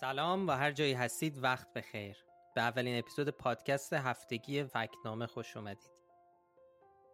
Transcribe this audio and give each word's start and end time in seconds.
سلام 0.00 0.48
و 0.48 0.50
هر 0.50 0.72
جایی 0.72 0.92
هستید 0.92 1.42
وقت 1.42 1.72
بخیر. 1.72 2.16
به 2.54 2.60
اولین 2.60 2.98
اپیزود 2.98 3.28
پادکست 3.28 3.92
هفتگی 3.92 4.64
فکنامه 4.64 5.26
خوش 5.26 5.56
اومدید. 5.56 5.90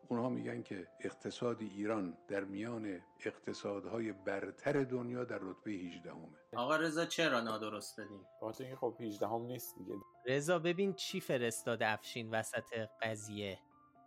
اونها 0.08 0.28
میگن 0.28 0.62
که 0.62 0.88
اقتصاد 1.00 1.60
ایران 1.60 2.18
در 2.28 2.44
میان 2.44 3.00
اقتصادهای 3.24 4.12
برتر 4.12 4.84
دنیا 4.84 5.24
در 5.24 5.38
رتبه 5.38 5.70
18 5.70 6.10
همه 6.10 6.28
آقا 6.56 6.76
رضا 6.76 7.06
چرا 7.06 7.40
نادرست 7.40 7.98
دادیم 7.98 8.26
بخاطر 8.42 8.64
اینکه 8.64 8.78
خب 8.78 8.96
18 9.00 9.26
هم 9.26 9.42
نیست 9.42 9.74
دیگه. 9.78 9.94
رضا 10.26 10.58
ببین 10.58 10.92
چی 10.94 11.20
فرستاده 11.20 11.88
افشین 11.88 12.30
وسط 12.30 12.88
قضیه؟ 13.02 13.58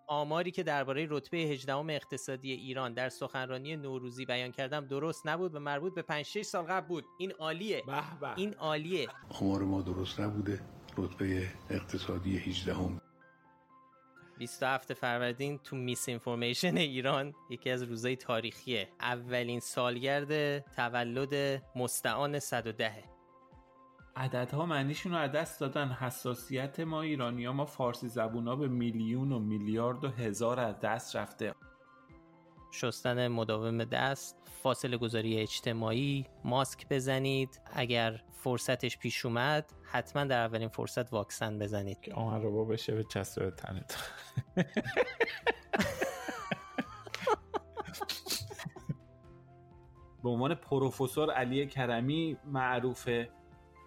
آماری 0.09 0.51
که 0.51 0.63
درباره 0.63 1.07
رتبه 1.09 1.37
18 1.37 1.75
اقتصادی 1.75 2.51
ایران 2.51 2.93
در 2.93 3.09
سخنرانی 3.09 3.75
نوروزی 3.75 4.25
بیان 4.25 4.51
کردم 4.51 4.85
درست 4.85 5.27
نبود 5.27 5.55
و 5.55 5.59
مربوط 5.59 5.93
به 5.93 6.01
5 6.01 6.25
6 6.25 6.41
سال 6.41 6.65
قبل 6.65 6.87
بود. 6.87 7.05
این 7.17 7.31
عالیه. 7.31 7.83
به 8.21 8.33
این 8.35 8.53
عالیه. 8.53 9.07
آمار 9.29 9.61
ما 9.61 9.81
درست 9.81 10.19
نبوده. 10.19 10.59
رتبه 10.97 11.47
اقتصادی 11.69 12.37
18 12.37 12.73
هم 12.73 13.01
27 14.37 14.93
فروردین 14.93 15.57
تو 15.57 15.75
میس 15.75 16.09
اینفورمیشن 16.09 16.77
ایران 16.77 17.33
یکی 17.49 17.69
از 17.69 17.83
روزهای 17.83 18.15
تاریخیه. 18.15 18.87
اولین 18.99 19.59
سالگرد 19.59 20.59
تولد 20.59 21.63
مستعان 21.75 22.39
110 22.39 23.18
عددها 24.15 24.65
معنیشون 24.65 25.11
رو 25.11 25.17
از 25.17 25.31
دست 25.31 25.59
دادن. 25.59 25.91
حساسیت 25.91 26.79
ما 26.79 27.01
ایرانی 27.01 27.45
ها 27.45 27.53
ما 27.53 27.65
فارسی 27.65 28.07
زبون 28.07 28.47
ها 28.47 28.55
به 28.55 28.67
میلیون 28.67 29.31
و 29.31 29.39
میلیارد 29.39 30.03
و 30.03 30.07
هزار 30.07 30.59
از 30.59 30.79
دست 30.79 31.15
رفته. 31.15 31.53
شستن 32.71 33.27
مداوم 33.27 33.83
دست 33.83 34.37
فاصله 34.63 34.97
گذاری 34.97 35.37
اجتماعی 35.37 36.25
ماسک 36.43 36.87
بزنید. 36.89 37.61
اگر 37.73 38.21
فرصتش 38.31 38.97
پیش 38.97 39.25
اومد 39.25 39.73
حتما 39.83 40.23
در 40.23 40.45
اولین 40.45 40.69
فرصت 40.69 41.13
واکسن 41.13 41.59
بزنید. 41.59 42.01
که 42.01 42.13
آمن 42.13 42.41
رو 42.41 42.65
بشه 42.65 42.95
به 42.95 43.03
چسب 43.03 43.43
به 43.43 43.51
تنت. 43.51 43.97
به 50.23 50.29
عنوان 50.29 50.55
پروفسور 50.55 51.31
علی 51.31 51.67
کرمی 51.67 52.37
معروفه. 52.45 53.29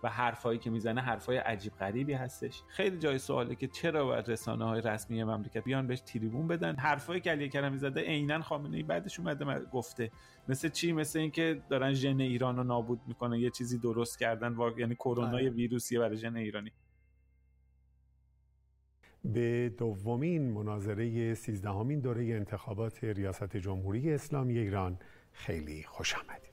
و 0.02 0.08
حرفایی 0.08 0.58
که 0.58 0.70
می‌زنه 0.70 1.00
حرفای 1.00 1.36
عجیب 1.36 1.72
غریبی 1.72 2.12
هستش. 2.12 2.62
خیلی 2.68 2.98
جای 2.98 3.18
سواله 3.18 3.54
که 3.54 3.66
چرا 3.66 4.04
باید 4.04 4.30
رسانه 4.30 4.64
های 4.64 4.80
رسمی 4.80 5.24
مملکت 5.24 5.64
بیان 5.64 5.86
بهش 5.86 6.00
تریبون 6.00 6.48
بدن. 6.48 6.76
حرفایی 6.76 7.20
که 7.20 7.30
علی 7.30 7.48
کرمی 7.48 7.78
زده 7.78 8.00
عینا 8.00 8.42
خامنه 8.42 8.76
ای 8.76 8.82
بعدش 8.82 9.20
اومده 9.20 9.64
گفته. 9.64 10.10
مثل 10.48 10.68
چی؟ 10.68 10.92
مثل 10.92 11.18
اینکه 11.18 11.62
دارن 11.68 11.92
ژن 11.92 12.20
ایران 12.20 12.56
رو 12.56 12.64
نابود 12.64 13.00
می‌کنن 13.06 13.36
یه 13.36 13.50
چیزی 13.50 13.78
درست 13.78 14.18
کردن 14.18 14.52
و... 14.52 14.78
یعنی 14.78 14.94
کرونا 14.94 15.36
ویروسیه 15.36 15.98
برای 15.98 16.16
ژن 16.16 16.36
ایرانی. 16.36 16.72
به 19.24 19.74
دومین 19.78 20.52
مناظره 20.52 21.34
سیزدهمین 21.34 22.00
دوره 22.00 22.24
انتخابات 22.24 23.04
ریاست 23.04 23.56
جمهوری 23.56 24.12
اسلامی 24.12 24.58
ایران 24.58 24.98
خیلی 25.32 25.82
خوش 25.82 26.14
آمدید. 26.14 26.51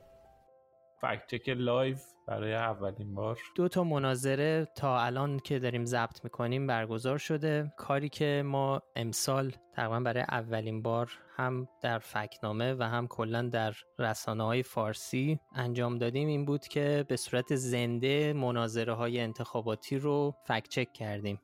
fact-check 1.01 1.49
live 1.49 1.95
برای 2.27 2.53
اولین 2.53 3.15
بار 3.15 3.39
دو 3.55 3.67
تا 3.67 3.83
مناظره 3.83 4.67
تا 4.75 4.99
الان 4.99 5.39
که 5.39 5.59
داریم 5.59 5.85
ضبط 5.85 6.23
می‌کنیم 6.23 6.67
برگزار 6.67 7.17
شده. 7.17 7.73
کاری 7.77 8.09
که 8.09 8.43
ما 8.45 8.81
امسال 8.95 9.51
تقریبا 9.73 9.99
برای 9.99 10.23
اولین 10.23 10.81
بار 10.81 11.11
هم 11.35 11.67
در 11.81 11.99
فکت‌نامه 11.99 12.73
و 12.73 12.83
هم 12.83 13.07
کلا 13.07 13.41
در 13.41 13.73
رسانه 13.99 14.43
های 14.43 14.63
فارسی 14.63 15.39
انجام 15.55 15.97
دادیم 15.97 16.27
این 16.27 16.45
بود 16.45 16.67
که 16.67 17.05
به 17.07 17.17
صورت 17.17 17.55
زنده 17.55 18.33
مناظره 18.33 18.93
های 18.93 19.19
انتخاباتی 19.19 19.97
رو 19.97 20.35
فکت 20.47 20.69
چک 20.69 20.93
کردیم. 20.93 21.39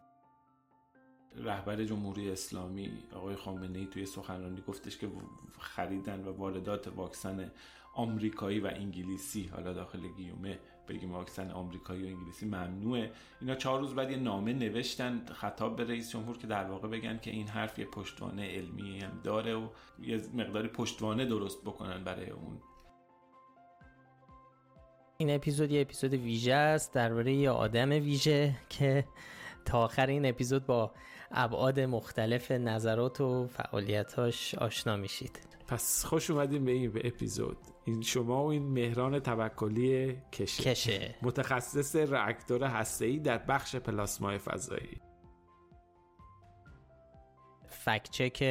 رهبر 1.38 1.84
جمهوری 1.84 2.32
اسلامی 2.32 3.04
آقای 3.16 3.36
خامنه 3.36 3.80
ای 3.80 3.86
توی 3.86 4.06
سخنرانی 4.06 4.62
گفتش 4.68 4.98
که 4.98 5.08
خریدن 5.60 6.20
و 6.20 6.32
واردات 6.32 6.88
واکسن 6.88 7.52
آمریکایی 7.96 8.60
و 8.60 8.68
انگلیسی. 8.68 9.50
حالا 9.54 9.74
داخل 9.74 10.08
گیومه 10.08 10.60
بگیم 10.88 11.12
واکسن 11.12 11.52
آمریکایی 11.52 12.04
و 12.04 12.08
انگلیسی 12.08 12.46
ممنوعه. 12.46 13.12
اینا 13.42 13.56
چهار 13.56 13.80
روز 13.80 13.96
بعد 13.96 14.12
یه 14.12 14.18
نامه 14.18 14.54
نوشتن 14.54 15.26
خطاب 15.34 15.76
به 15.76 15.84
رئیس 15.84 16.12
جمهور 16.12 16.38
که 16.38 16.48
در 16.48 16.64
واقع 16.64 16.88
بگن 16.88 17.18
که 17.18 17.32
این 17.32 17.48
حرف 17.48 17.80
یه 17.80 17.86
پشتوانه 17.86 18.56
علمی 18.56 19.00
هم 19.00 19.22
داره 19.24 19.56
و 19.56 19.68
یه 20.00 20.22
مقداری 20.34 20.68
پشتوانه 20.68 21.26
درست 21.26 21.62
بکنن 21.62 22.04
برای 22.04 22.30
اون. 22.30 22.62
این 25.18 25.36
اپیزود 25.36 25.72
یه 25.72 25.82
اپیزود 25.82 26.14
ویژه 26.14 26.54
است 26.54 26.94
درباره 26.94 27.34
یه 27.34 27.50
آدم 27.50 27.90
ویژه 27.90 28.56
که 28.70 29.06
تا 29.66 29.84
آخر 29.84 30.08
این 30.08 30.26
اپیزود 30.26 30.66
با 30.66 30.92
ابعاد 31.32 31.80
مختلف 31.80 32.52
نظرات 32.52 33.22
و 33.22 33.48
فعالیتاش 33.48 34.56
آشنا 34.56 34.96
میشید. 34.98 35.40
پس 35.68 36.06
خوش 36.06 36.30
اومدیم 36.30 36.66
به 36.66 36.72
این 36.72 36.92
به 36.92 37.08
اپیزود. 37.08 37.58
این 37.88 38.02
شما 38.02 38.44
و 38.46 38.48
این 38.48 38.64
مهران 38.64 39.20
توکلی 39.20 40.18
کشه, 40.32 40.64
کشه. 40.64 41.16
متخصص 41.22 41.96
راکتور 41.96 42.64
هسته‌ای 42.64 43.20
در 43.20 43.38
بخش 43.38 43.76
پلاسمای 43.76 44.38
فضایی 44.38 45.02
فکت 47.86 48.10
چک 48.12 48.42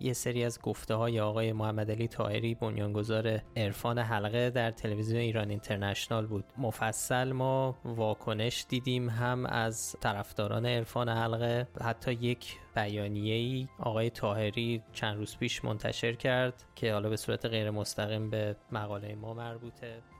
یه 0.00 0.12
سری 0.12 0.44
از 0.44 0.60
گفته 0.60 0.94
های 0.94 1.20
آقای 1.20 1.52
محمد 1.52 1.90
علی 1.90 2.08
طاهری 2.08 2.54
بنیانگذار 2.54 3.40
عرفان 3.56 3.98
حلقه 3.98 4.50
در 4.50 4.70
تلویزیون 4.70 5.20
ایران 5.20 5.50
اینترنشنال 5.50 6.26
بود. 6.26 6.44
مفصل 6.58 7.32
ما 7.32 7.76
واکنش 7.84 8.66
دیدیم 8.68 9.08
هم 9.08 9.46
از 9.46 9.96
طرفداران 10.00 10.66
عرفان 10.66 11.08
حلقه. 11.08 11.68
حتی 11.80 12.12
یک 12.12 12.56
بیانیه 12.74 13.34
ای 13.34 13.68
آقای 13.78 14.10
طاهری 14.10 14.82
چند 14.92 15.16
روز 15.16 15.36
پیش 15.36 15.64
منتشر 15.64 16.12
کرد 16.12 16.64
که 16.74 16.92
حالا 16.92 17.08
به 17.08 17.16
صورت 17.16 17.46
غیر 17.46 17.70
مستقیم 17.70 18.30
به 18.30 18.56
مقاله 18.72 19.14
ما 19.14 19.34
مربوطه. 19.34 20.11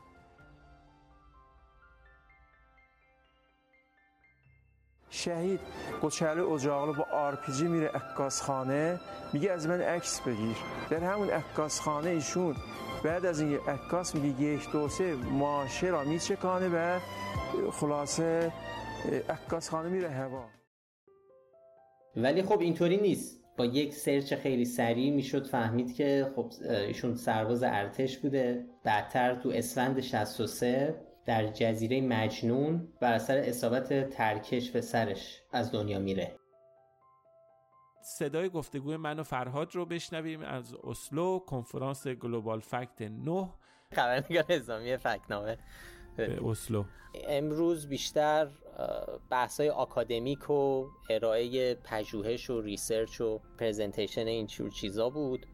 شهید. 5.13 5.61
قچلو 6.03 6.51
اجاقلو 6.51 6.93
با 6.93 7.07
آرپیجی 7.13 7.69
میره 7.69 7.89
عکاسخانه. 7.89 9.01
میگه 9.33 9.53
از 9.53 9.69
من 9.69 9.81
عکس 9.81 10.21
بگیر. 10.21 10.57
در 10.91 10.99
همون 10.99 11.31
عکاسخانه 11.31 12.11
ایشون 12.11 12.57
بعد 13.05 13.27
از 13.27 13.41
این 13.41 13.59
عکاس 13.69 14.15
میگه 14.15 14.43
یک 14.43 14.71
دو 14.73 14.89
سه 14.89 15.15
ماشه 15.15 15.87
را 15.87 16.05
میچکانه 16.05 16.69
و 16.69 16.99
خلاصه 17.73 18.53
عکاسخانه 19.29 19.89
میره 19.89 20.09
هوا. 20.11 20.45
ولی 22.17 22.43
خب 22.43 22.61
اینطوری 22.61 22.97
نیست. 22.97 23.39
با 23.57 23.65
یک 23.65 23.95
search 23.95 24.35
خیلی 24.35 24.65
سریع 24.65 25.15
می‌شد 25.15 25.47
فهمید 25.47 25.95
که 25.95 26.33
خب 26.37 26.53
ایشون 26.69 27.15
سرباز 27.15 27.63
ارتش 27.63 28.19
بوده. 28.19 28.67
بعدتر 28.85 29.35
تو 29.35 29.49
اسفند 29.49 30.01
63 30.01 30.95
در 31.27 31.47
جزیره 31.47 32.01
مجنون 32.01 32.89
بر 33.01 33.13
اثر 33.13 33.39
اصابت 33.39 34.11
ترکش 34.11 34.71
به 34.71 34.81
سرش 34.81 35.43
از 35.53 35.73
دنیا 35.73 35.99
میره. 35.99 36.37
صدای 38.05 38.49
گفتگوی 38.49 38.97
من 38.97 39.19
و 39.19 39.23
فرهاد 39.23 39.75
رو 39.75 39.87
بشنویم 39.87 40.41
از 40.41 40.75
اسلو 40.75 41.39
کنفرانس 41.39 42.07
Global 42.07 42.61
Fact 42.61 43.03
9 43.03 43.49
خبرنگار 43.93 44.45
اعزامی 44.49 44.97
فکت‌نامه 44.97 45.59
به 46.17 46.39
اسلو. 46.45 46.85
امروز 47.29 47.89
بیشتر 47.89 48.49
بحثای 49.31 49.71
آکادمیک 49.71 50.51
و 50.51 50.87
ارائه 51.11 51.75
پژوهش 51.75 52.51
و 52.51 52.61
research 52.61 53.21
و 53.21 53.41
presentation 53.59 54.27
این 54.27 54.47
چیزا 54.47 55.11
بود. 55.11 55.47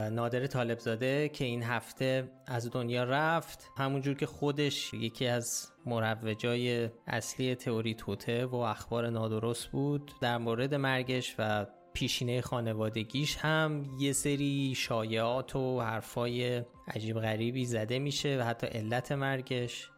نادر 0.00 0.46
طالبزاده 0.46 1.28
که 1.28 1.44
این 1.44 1.62
هفته 1.62 2.30
از 2.46 2.70
دنیا 2.70 3.04
رفت 3.04 3.70
همونجور 3.76 4.14
که 4.14 4.26
خودش 4.26 4.94
یکی 4.94 5.26
از 5.26 5.72
مروجای 5.86 6.90
اصلی 7.06 7.54
تئوری 7.54 7.94
توته 7.94 8.46
و 8.46 8.56
اخبار 8.56 9.10
نادرست 9.10 9.66
بود. 9.66 10.10
در 10.20 10.38
مورد 10.38 10.74
مرگش 10.74 11.34
و 11.38 11.66
پیشینه 11.92 12.40
خانوادگیش 12.40 13.36
هم 13.36 13.84
یه 14.00 14.12
سری 14.12 14.74
شایعات 14.76 15.56
و 15.56 15.80
حرفای 15.80 16.62
عجیب 16.88 17.20
غریبی 17.20 17.64
زده 17.64 17.98
میشه 17.98 18.38
و 18.40 18.42
حتی 18.42 18.66
علت 18.66 19.12
مرگش. 19.12 19.90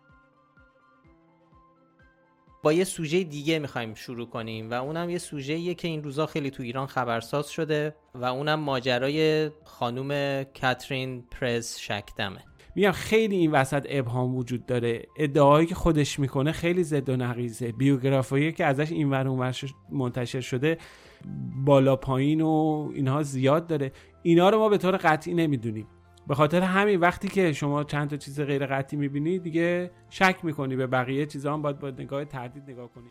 با 2.67 2.73
یه 2.73 2.85
سوژه 2.85 3.25
دیگه 3.25 3.59
می‌خوایم 3.59 3.95
شروع 3.95 4.27
کنیم 4.27 4.71
و 4.71 4.75
اونم 4.75 5.11
یه 5.11 5.19
سوژه 5.19 5.75
که 5.75 5.89
این 5.89 6.03
روزا 6.03 6.27
خیلی 6.27 6.51
تو 6.51 6.63
ایران 6.63 6.87
خبرساز 6.87 7.49
شده 7.49 7.95
و 8.15 8.25
اونم 8.25 8.61
ماجرای 8.61 9.51
خانوم 9.65 10.43
کاترین 10.61 11.25
پرز 11.31 11.77
شکدمه. 11.79 12.45
میگم 12.75 12.91
خیلی 12.91 13.37
این 13.37 13.51
وسط 13.51 13.87
ابهام 13.89 14.37
وجود 14.37 14.67
داره. 14.67 15.03
ادعایی 15.19 15.67
که 15.67 15.75
خودش 15.75 16.19
می‌کنه 16.19 16.53
خیلی 16.53 16.85
زد 16.85 17.09
و 17.09 17.17
نقیزه. 17.17 17.73
بیوگرافایی 17.73 18.53
که 18.53 18.65
ازش 18.65 18.93
این 18.93 19.11
ور 19.11 19.53
منتشر 19.93 20.41
شده 20.41 20.79
بالا 21.65 21.97
پایین 21.97 22.41
و 22.41 22.89
اینها 22.95 23.23
زیاد 23.23 23.67
داره. 23.67 23.93
اینا 24.23 24.51
رو 24.51 24.59
ما 24.59 24.69
به 24.69 24.79
طور 24.79 24.97
قطعی 24.97 25.35
نمی‌دونیم. 25.35 25.87
به 26.29 26.35
خاطر 26.35 26.63
همین 26.63 27.01
وقتی 27.01 27.29
که 27.29 27.53
شما 27.53 27.85
چند 27.85 28.11
تا 28.11 28.17
چیز 28.17 28.41
غیر 28.41 28.67
قطعی 28.67 28.99
می‌بینی 28.99 29.39
دیگه 29.39 29.91
شک 30.11 30.39
می‌کنی 30.43 30.77
به 30.77 30.87
بقیه 30.87 31.27
چیزا 31.27 31.53
هم 31.53 31.63
باید 31.63 31.79
با 31.79 31.91
نگاه 31.91 32.25
تردید 32.25 32.71
نگاه 32.71 32.89
کنی. 32.93 33.11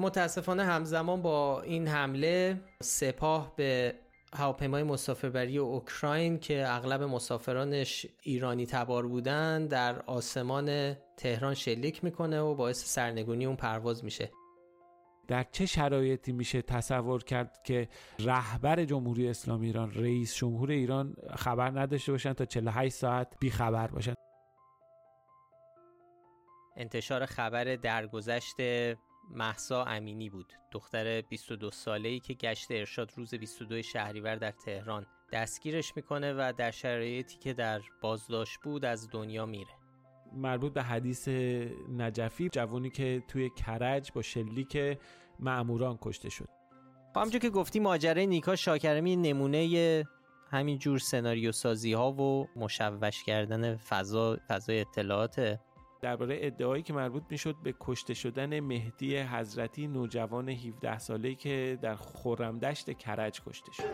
متاسفانه 0.00 0.64
همزمان 0.64 1.22
با 1.22 1.62
این 1.62 1.88
حمله 1.88 2.60
سپاه 2.82 3.52
به 3.56 3.94
هواپیمای 4.34 4.82
مسافربری 4.82 5.58
اوکراین 5.58 6.38
که 6.38 6.64
اغلب 6.68 7.02
مسافرانش 7.02 8.06
ایرانی 8.22 8.66
تبار 8.66 9.06
بودن 9.06 9.66
در 9.66 10.02
آسمان 10.02 10.96
تهران 11.16 11.54
شلیک 11.54 12.04
می‌کنه 12.04 12.40
و 12.40 12.54
باعث 12.54 12.84
سرنگونی 12.84 13.46
اون 13.46 13.56
پرواز 13.56 14.04
میشه. 14.04 14.30
در 15.28 15.46
چه 15.52 15.66
شرایطی 15.66 16.32
میشه 16.32 16.62
تصور 16.62 17.24
کرد 17.24 17.62
که 17.64 17.88
رهبر 18.18 18.84
جمهوری 18.84 19.28
اسلامی 19.28 19.66
ایران 19.66 19.94
رئیس 19.94 20.34
جمهور 20.34 20.70
ایران 20.70 21.16
خبر 21.36 21.80
نداشته 21.80 22.12
باشن 22.12 22.32
تا 22.32 22.44
48 22.44 22.94
ساعت 22.94 23.36
بی 23.40 23.50
خبر 23.50 23.86
باشن؟ 23.86 24.14
انتشار 26.76 27.26
خبر 27.26 27.64
درگذشت 27.64 28.56
محسا 29.30 29.84
امینی 29.84 30.30
بود. 30.30 30.52
دختر 30.72 31.20
22 31.20 31.70
ساله 31.70 32.08
ای 32.08 32.20
که 32.20 32.34
گشت 32.34 32.70
ارشاد 32.70 33.12
روز 33.16 33.34
22 33.34 33.82
شهریور 33.82 34.36
در 34.36 34.50
تهران. 34.50 35.06
دستگیرش 35.32 35.92
می‌کنه 35.96 36.32
و 36.32 36.52
در 36.56 36.70
شرایطی 36.70 37.38
که 37.38 37.52
در 37.52 37.80
بازداشت 38.00 38.60
بود 38.62 38.84
از 38.84 39.10
دنیا 39.10 39.46
میره. 39.46 39.81
مربوط 40.34 40.72
به 40.72 40.82
حدیث 40.82 41.28
نجفی 41.96 42.48
جوانی 42.48 42.90
که 42.90 43.22
توی 43.28 43.50
کرج 43.50 44.12
با 44.12 44.22
شلیک 44.22 44.98
معموران 45.40 45.98
کشته 46.02 46.30
شد. 46.30 46.48
همونجور 47.16 47.40
که 47.40 47.50
گفتی 47.50 47.80
ماجرای 47.80 48.26
نیکا 48.26 48.56
شاکرمی 48.56 49.16
نمونه 49.16 50.04
همین 50.50 50.78
جور 50.78 50.98
سناریو 50.98 51.52
سازی 51.52 51.92
ها 51.92 52.12
و 52.12 52.48
مشوش 52.56 53.24
کردن 53.24 53.76
فضا 53.76 54.36
فضای 54.48 54.80
اطلاعات. 54.80 55.58
درباره 56.02 56.38
ادعایی 56.40 56.82
که 56.82 56.92
مربوط 56.92 57.22
می‌شد 57.30 57.56
به 57.62 57.74
کشته 57.80 58.14
شدن 58.14 58.60
مهدی 58.60 59.18
حضرتی 59.18 59.86
نوجوان 59.86 60.48
17 60.48 60.98
ساله 60.98 61.34
که 61.34 61.78
در 61.82 61.94
خورمدشت 61.94 62.92
کرج 62.92 63.40
کشته 63.46 63.72
شد. 63.72 63.84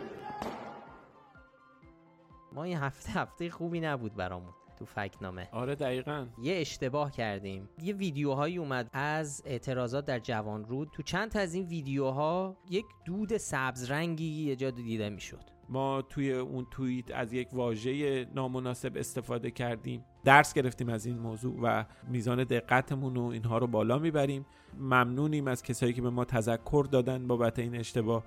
ما 2.52 2.64
این 2.64 2.76
هفته 2.76 3.12
هفته 3.12 3.50
خوبی 3.50 3.80
نبود 3.80 4.14
برامون. 4.14 4.52
تو 4.78 4.84
فکنامه. 4.84 5.48
آره 5.52 5.74
دقیقا. 5.74 6.26
یه 6.42 6.56
اشتباه 6.56 7.12
کردیم. 7.12 7.68
یه 7.82 7.94
ویدیوهایی 7.94 8.58
اومد 8.58 8.90
از 8.92 9.42
اعتراضات 9.46 10.04
در 10.06 10.18
جوان 10.18 10.64
رود. 10.64 10.90
تو 10.92 11.02
چند 11.02 11.30
تا 11.30 11.40
از 11.40 11.54
این 11.54 11.66
ویدیوها 11.66 12.56
یک 12.70 12.84
دود 13.04 13.36
سبز 13.36 13.90
رنگی 13.90 14.24
یه 14.24 14.56
جا 14.56 14.70
دیده 14.70 15.10
می‌شد. 15.10 15.44
ما 15.68 16.02
توی 16.02 16.32
اون 16.32 16.66
توییت 16.70 17.10
از 17.10 17.32
یک 17.32 17.48
واژه 17.52 18.24
نامناسب 18.34 18.92
استفاده 18.96 19.50
کردیم. 19.50 20.04
درس 20.24 20.54
گرفتیم 20.54 20.88
از 20.88 21.06
این 21.06 21.18
موضوع 21.18 21.60
و 21.62 21.84
میزان 22.08 22.44
دقتمون 22.44 23.16
و 23.16 23.24
اینها 23.24 23.58
رو 23.58 23.66
بالا 23.66 23.98
می‌بریم. 23.98 24.46
ممنونیم 24.78 25.48
از 25.48 25.62
کسایی 25.62 25.92
که 25.92 26.02
به 26.02 26.10
ما 26.10 26.24
تذکر 26.24 26.86
دادن 26.90 27.26
بابت 27.26 27.58
این 27.58 27.76
اشتباه. 27.76 28.24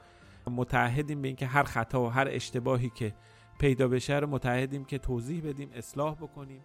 متعهدیم 0.47 1.21
به 1.21 1.27
اینکه 1.27 1.45
هر 1.45 1.63
خطا 1.63 2.03
و 2.03 2.07
هر 2.07 2.27
اشتباهی 2.31 2.91
که 2.95 3.13
پیدا 3.61 3.87
بشه 3.87 4.19
رو 4.19 4.27
متحدیم 4.27 4.85
که 4.85 4.97
توضیح 4.97 5.49
بدیم 5.49 5.71
اصلاح 5.73 6.15
بکنیم. 6.15 6.63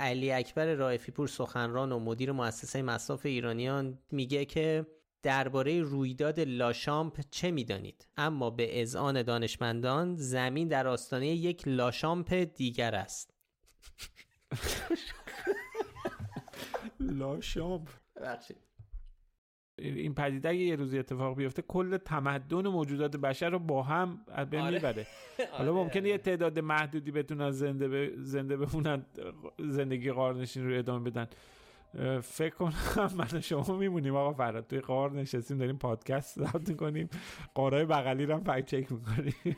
علی 0.00 0.32
اکبر 0.32 0.74
رائفی 0.74 1.12
پور 1.12 1.28
سخنران 1.28 1.92
و 1.92 1.98
مدیر 1.98 2.32
مؤسسه 2.32 2.82
مصاف 2.82 3.26
ایرانیان 3.26 3.98
میگه 4.10 4.44
که 4.44 4.86
درباره 5.22 5.80
رویداد 5.80 6.40
لاشامپ 6.40 7.20
چه 7.30 7.50
می‌دانید؟ 7.50 8.08
اما 8.16 8.50
به 8.50 8.82
اذعان 8.82 9.22
دانشمندان 9.22 10.16
زمین 10.16 10.68
در 10.68 10.86
آستانه 10.86 11.26
یک 11.26 11.62
لاشامپ 11.66 12.34
دیگر 12.34 12.94
است. 12.94 13.34
لاشامپ. 17.00 17.88
این 19.78 20.14
پدیده 20.14 20.48
اگه 20.48 20.58
یه 20.58 20.76
روزی 20.76 20.98
اتفاق 20.98 21.36
بیفته 21.36 21.62
کل 21.62 21.96
تمدن 21.96 22.66
و 22.66 22.70
موجودات 22.70 23.16
بشر 23.16 23.50
رو 23.50 23.58
با 23.58 23.82
هم 23.82 24.20
از 24.28 24.50
بین 24.50 24.60
آره. 24.60 24.74
می‌بره. 24.74 25.06
حالا 25.52 25.72
آره. 25.72 25.82
ممکنه 25.84 26.08
یه 26.08 26.18
تعداد 26.18 26.58
محدودی 26.58 27.10
بتونن 27.10 27.50
زنده 27.50 27.88
ب... 27.88 28.22
زنده 28.22 28.56
بمونن 28.56 29.06
زندگی 29.58 30.12
قارنشین 30.12 30.68
رو 30.68 30.78
ادامه 30.78 31.10
بدن. 31.10 31.28
فکر 32.20 32.54
کنم 32.54 33.10
من 33.16 33.40
شما 33.40 33.76
میمونیم 33.76 34.16
آقا 34.16 34.32
فراد. 34.32 34.66
توی 34.66 34.80
قار 34.80 35.12
نشستیم 35.12 35.58
داریم 35.58 35.78
پادکست 35.78 36.38
ضبط 36.38 36.68
می‌کنیم. 36.68 37.08
قارای 37.54 37.84
بغلی 37.84 38.26
رو 38.26 38.34
هم 38.34 38.44
فکت 38.44 38.66
چک 38.66 38.92
می‌کنیم. 38.92 39.56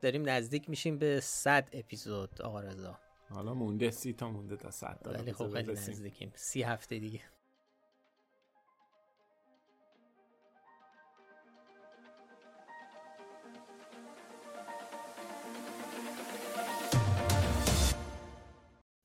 داریم 0.00 0.28
نزدیک 0.28 0.70
میشیم 0.70 0.98
به 0.98 1.20
100 1.20 1.68
اپیزود 1.72 2.42
آقا 2.42 2.60
رضا. 2.60 2.98
حالا 3.34 3.54
مونده 3.54 3.90
سی 3.90 4.12
تا 4.12 4.30
مونده 4.30 4.56
تا 4.56 4.70
100 4.70 5.00
تا. 5.04 5.10
ولی 5.10 5.32
خب 5.32 5.52
خیلی 5.52 5.72
نزدیکیم. 5.72 6.32
سی 6.34 6.62
هفته 6.62 6.98
دیگه. 6.98 7.20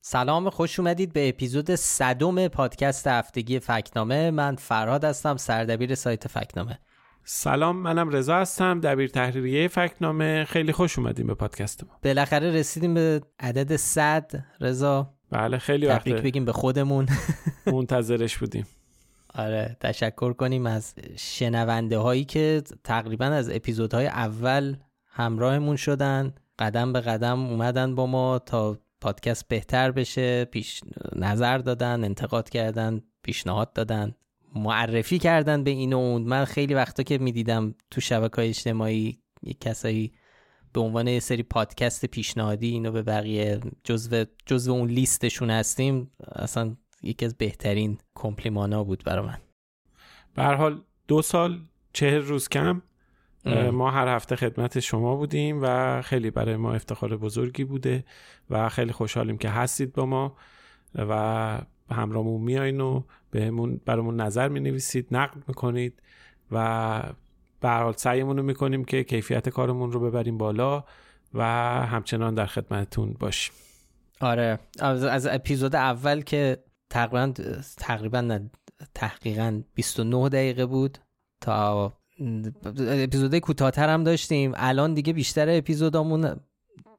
سلام 0.02 0.50
خوش 0.50 0.80
اومدید 0.80 1.12
به 1.12 1.28
اپیزود 1.28 1.74
صدم 1.74 2.48
پادکست 2.48 3.06
هفتگی 3.06 3.58
فکنامه. 3.58 4.30
من 4.30 4.56
فرهاد 4.56 5.04
هستم 5.04 5.36
سردبیر 5.36 5.94
سایت 5.94 6.28
فکنامه. 6.28 6.78
سلام 7.32 7.76
منم 7.76 8.08
رضا 8.08 8.36
هستم 8.36 8.80
دبیر 8.80 9.08
تحریریه 9.08 9.68
فکنامه. 9.68 10.44
خیلی 10.44 10.72
خوش 10.72 10.98
اومدیم 10.98 11.26
به 11.26 11.34
پادکست 11.34 11.84
ما. 11.84 11.90
بالاخره 12.02 12.50
رسیدیم 12.50 12.94
به 12.94 13.20
عدد 13.40 13.76
100 13.76 14.44
رضا. 14.60 15.14
بله 15.30 15.58
خیلی 15.58 15.86
وقت 15.86 16.08
بگیم 16.08 16.44
به 16.44 16.52
خودمون. 16.52 17.08
منتظرش 17.66 18.38
بودیم. 18.38 18.66
آره 19.34 19.76
تشکر 19.80 20.32
کنیم 20.32 20.66
از 20.66 20.94
شنونده 21.16 21.98
هایی 21.98 22.24
که 22.24 22.62
تقریبا 22.84 23.24
از 23.24 23.50
اپیزودهای 23.50 24.06
اول 24.06 24.76
همراهمون 25.06 25.76
شدن. 25.76 26.34
قدم 26.58 26.92
به 26.92 27.00
قدم 27.00 27.40
اومدن 27.40 27.94
با 27.94 28.06
ما 28.06 28.38
تا 28.38 28.78
پادکست 29.00 29.48
بهتر 29.48 29.90
بشه 29.90 30.44
پیش 30.44 30.80
نظر 31.16 31.58
دادن 31.58 32.04
انتقاد 32.04 32.48
کردن 32.50 33.00
پیشنهاد 33.22 33.72
دادن. 33.72 34.14
معرفی 34.54 35.18
کردن 35.18 35.64
به 35.64 35.70
این 35.70 35.92
و 35.92 35.98
اون 35.98 36.22
من 36.22 36.44
خیلی 36.44 36.74
وقتا 36.74 37.02
که 37.02 37.18
می‌دیدم 37.18 37.74
تو 37.90 38.00
شبکه 38.00 38.36
های 38.36 38.48
اجتماعی 38.48 39.18
یک 39.42 39.60
کسایی 39.60 40.12
به 40.72 40.80
عنوان 40.80 41.08
یه 41.08 41.20
سری 41.20 41.42
پادکست 41.42 42.06
پیشنهادی 42.06 42.68
اینو 42.68 42.92
به 42.92 43.02
بقیه 43.02 43.60
جزو 43.84 44.24
جزو 44.46 44.72
اون 44.72 44.88
لیستشون 44.88 45.50
هستیم 45.50 46.10
اصلا 46.32 46.76
یکی 47.02 47.26
از 47.26 47.36
بهترین 47.36 47.98
کمپلیمانا 48.14 48.84
بود 48.84 49.02
برای 49.06 49.26
من. 49.26 49.38
به 50.34 50.42
حال 50.42 50.82
دو 51.08 51.22
سال 51.22 51.60
چهر 51.92 52.18
روز 52.18 52.48
کم 52.48 52.82
ما 53.72 53.90
هر 53.90 54.08
هفته 54.08 54.36
خدمت 54.36 54.80
شما 54.80 55.16
بودیم 55.16 55.58
و 55.62 56.02
خیلی 56.02 56.30
برای 56.30 56.56
ما 56.56 56.74
افتخار 56.74 57.16
بزرگی 57.16 57.64
بوده 57.64 58.04
و 58.50 58.68
خیلی 58.68 58.92
خوشحالیم 58.92 59.38
که 59.38 59.48
هستید 59.48 59.92
با 59.92 60.06
ما 60.06 60.36
و 60.94 61.60
همراهمون 61.90 62.40
میایین 62.40 62.80
و 62.80 63.02
بهمون 63.30 63.80
برامون 63.86 64.20
نظر 64.20 64.48
می 64.48 64.60
نویسید 64.60 65.06
نقد 65.10 65.48
می‌کنید 65.48 66.02
و 66.52 67.02
به 67.60 67.68
حال 67.68 67.92
سعیمون 67.92 68.36
رو 68.36 68.42
می‌کنیم 68.42 68.84
که 68.84 69.04
کیفیت 69.04 69.48
کارمون 69.48 69.92
رو 69.92 70.00
ببریم 70.00 70.38
بالا 70.38 70.84
و 71.34 71.44
همچنان 71.86 72.34
در 72.34 72.46
خدمتتون 72.46 73.16
باشیم. 73.20 73.54
آره. 74.20 74.58
از, 74.78 75.04
از 75.04 75.26
اپیزود 75.26 75.76
اول 75.76 76.20
که 76.20 76.64
تقریبا 76.90 77.32
تقریبا 77.76 78.40
تحقیقا 78.94 79.62
29 79.74 80.28
دقیقه 80.28 80.66
بود 80.66 80.98
تا 81.40 81.92
اپیزود 82.78 83.38
کوتاهتر 83.38 83.88
هم 83.88 84.04
داشتیم. 84.04 84.52
الان 84.56 84.94
دیگه 84.94 85.12
بیشتر 85.12 85.58
اپیزودامون 85.58 86.40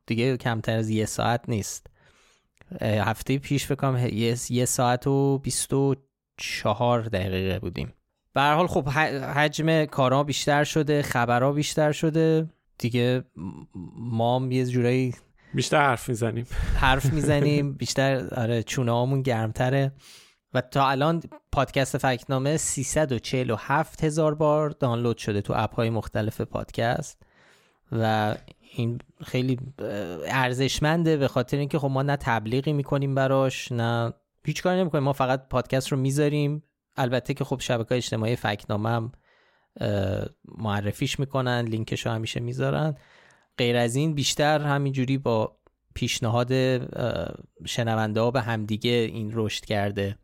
دیگه 0.05 0.38
کمتر 0.38 0.77
از 0.77 0.89
یه 0.89 1.05
ساعت 1.05 1.50
نیست. 1.50 1.88
هفته 2.81 3.38
پیش 3.38 3.71
بکنم 3.71 4.09
یه 4.50 4.65
ساعت 4.65 5.07
و 5.07 5.41
24 6.41 7.01
دقیقه 7.01 7.60
بودیم. 7.60 7.93
به 8.33 8.41
حال 8.41 8.67
خب 8.67 8.89
حجم 8.89 9.86
کارا 9.86 10.24
بیشتر 10.24 10.63
شده 10.63 11.01
خبرها 11.01 11.51
بیشتر 11.51 11.91
شده. 11.91 12.50
دیگه 12.77 13.24
ما 13.95 14.36
هم 14.36 14.51
یه 14.51 14.65
جورایی 14.65 15.15
بیشتر 15.53 15.81
حرف 15.81 16.10
می‌زنیم. 16.10 16.45
حرف 16.75 17.05
می‌زنیم. 17.13 17.74
بیشتر 17.74 18.27
آره 18.36 18.63
چونه 18.63 18.91
هامون 18.91 19.21
گرمتره. 19.21 19.91
و 20.53 20.62
تا 20.62 20.89
الان 20.89 21.24
پادکست 21.51 21.98
فکنامه 21.98 22.57
347 22.57 24.03
هزار 24.03 24.36
بار 24.36 24.69
دانلود 24.69 25.17
شده 25.17 25.41
تو 25.41 25.53
اپ 25.57 25.75
های 25.75 25.89
مختلف 25.89 26.41
پادکست. 26.41 27.24
و 27.91 28.36
این 28.75 29.00
خیلی 29.24 29.60
ارزشمنده 30.27 31.17
به 31.17 31.27
خاطر 31.27 31.57
اینکه 31.57 31.79
خب 31.79 31.88
ما 31.88 32.03
نه 32.03 32.15
تبلیغی 32.15 32.74
می‌کنیم 32.74 33.15
براش 33.15 33.71
نه 33.71 34.13
هیچ 34.45 34.63
کاری 34.63 34.79
نمی‌کنیم. 34.79 35.03
ما 35.03 35.13
فقط 35.13 35.48
پادکست 35.50 35.91
رو 35.91 35.98
می‌ذاریم. 35.98 36.63
البته 36.95 37.33
که 37.33 37.43
خب 37.43 37.60
شبکه 37.60 37.95
اجتماعی 37.95 38.36
فکنامه 38.36 38.89
هم 38.89 39.12
معرفیش 40.57 41.19
می‌کنن 41.19 41.62
لینکش 41.62 42.05
رو 42.05 42.12
همیشه 42.12 42.39
می‌ذارن. 42.39 42.95
غیر 43.57 43.77
از 43.77 43.95
این 43.95 44.13
بیشتر 44.13 44.62
همینجوری 44.62 45.17
با 45.17 45.57
پیشنهاد 45.93 46.51
شنونده 47.65 48.21
ها 48.21 48.31
به 48.31 48.41
همدیگه 48.41 48.91
این 48.91 49.31
رشد 49.33 49.65
کرده. 49.65 50.17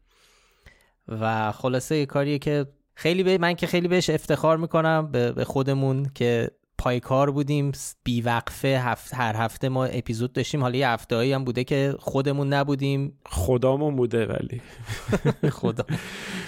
و 1.07 1.51
خلاصه 1.51 2.05
کاریه 2.05 2.39
که 2.39 2.65
خیلی 2.93 3.23
به 3.23 3.37
من 3.37 3.53
که 3.53 3.67
خیلی 3.67 3.87
بهش 3.87 4.09
افتخار 4.09 4.57
می‌کنم 4.57 5.11
به 5.11 5.43
خودمون 5.45 6.11
که 6.15 6.51
پای 6.77 6.99
کار 6.99 7.31
بودیم 7.31 7.71
بی 8.03 8.21
وقفه 8.21 8.67
هفت 8.67 9.13
هر 9.13 9.35
هفته 9.35 9.69
ما 9.69 9.85
اپیزود 9.85 10.33
داشتیم. 10.33 10.61
حالا 10.61 10.77
یه 10.77 10.89
هفته 10.89 11.35
هم 11.35 11.43
بوده 11.43 11.63
که 11.63 11.95
خودمون 11.99 12.53
نبودیم. 12.53 13.19
خدامون 13.25 13.95
بوده 13.95 14.25
ولی. 14.25 14.61
خدا. 15.59 15.85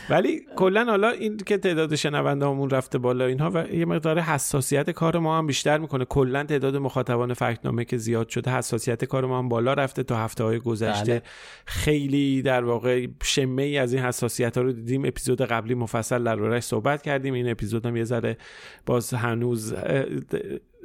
ولی 0.09 0.41
کلا 0.55 0.85
حالا 0.85 1.09
این 1.09 1.37
که 1.37 1.57
تعداد 1.57 1.95
شنونده 1.95 2.45
همون 2.45 2.69
رفته 2.69 2.97
بالا 2.97 3.25
اینها 3.25 3.51
و 3.53 3.73
یه 3.73 3.85
مقدار 3.85 4.19
حساسیت 4.19 4.89
کار 4.89 5.19
ما 5.19 5.37
هم 5.37 5.47
بیشتر 5.47 5.77
می‌کنه. 5.77 6.05
کلا 6.05 6.43
تعداد 6.43 6.75
مخاطبان 6.75 7.33
فکنامه 7.33 7.85
که 7.85 7.97
زیاد 7.97 8.29
شده 8.29 8.51
حساسیت 8.51 9.05
کار 9.05 9.25
ما 9.25 9.37
هم 9.39 9.49
بالا 9.49 9.73
رفته 9.73 10.03
تا 10.03 10.17
هفته 10.17 10.43
های 10.43 10.59
گذشته. 10.59 11.11
بله. 11.11 11.21
خیلی 11.65 12.41
در 12.41 12.63
واقع 12.63 13.07
شمه 13.23 13.63
ای 13.63 13.77
از 13.77 13.93
این 13.93 14.03
حساسیت 14.03 14.57
ها 14.57 14.63
رو 14.63 14.71
دیدیم. 14.71 15.05
اپیزود 15.05 15.41
قبلی 15.41 15.73
مفصل 15.73 16.23
دربارهش 16.23 16.63
صحبت 16.63 17.01
کردیم. 17.01 17.33
این 17.33 17.49
اپیزود 17.49 17.85
هم 17.85 17.95
یه 17.95 18.03
ذره 18.03 18.37
باز 18.85 19.13
هنوز 19.13 19.73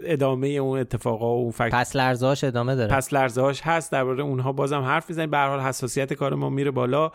ادامه 0.04 0.48
اون 0.48 0.78
اتفاقا 0.78 1.36
و 1.36 1.50
فکر 1.50 1.68
پس 1.68 1.96
لرزهاش 1.96 2.44
ادامه 2.44 2.74
داره. 2.74 2.96
پس 2.96 3.12
لرزهاش 3.12 3.60
هست. 3.60 3.92
درباره 3.92 4.22
اونها 4.22 4.52
بازم 4.52 4.80
حرف 4.80 5.10
می‌زنیم. 5.10 5.30
به 5.30 5.38
حال 5.38 5.60
حساسیت 5.60 6.12
کار 6.12 6.34
ما 6.34 6.50
میره 6.50 6.70
بالا. 6.70 7.10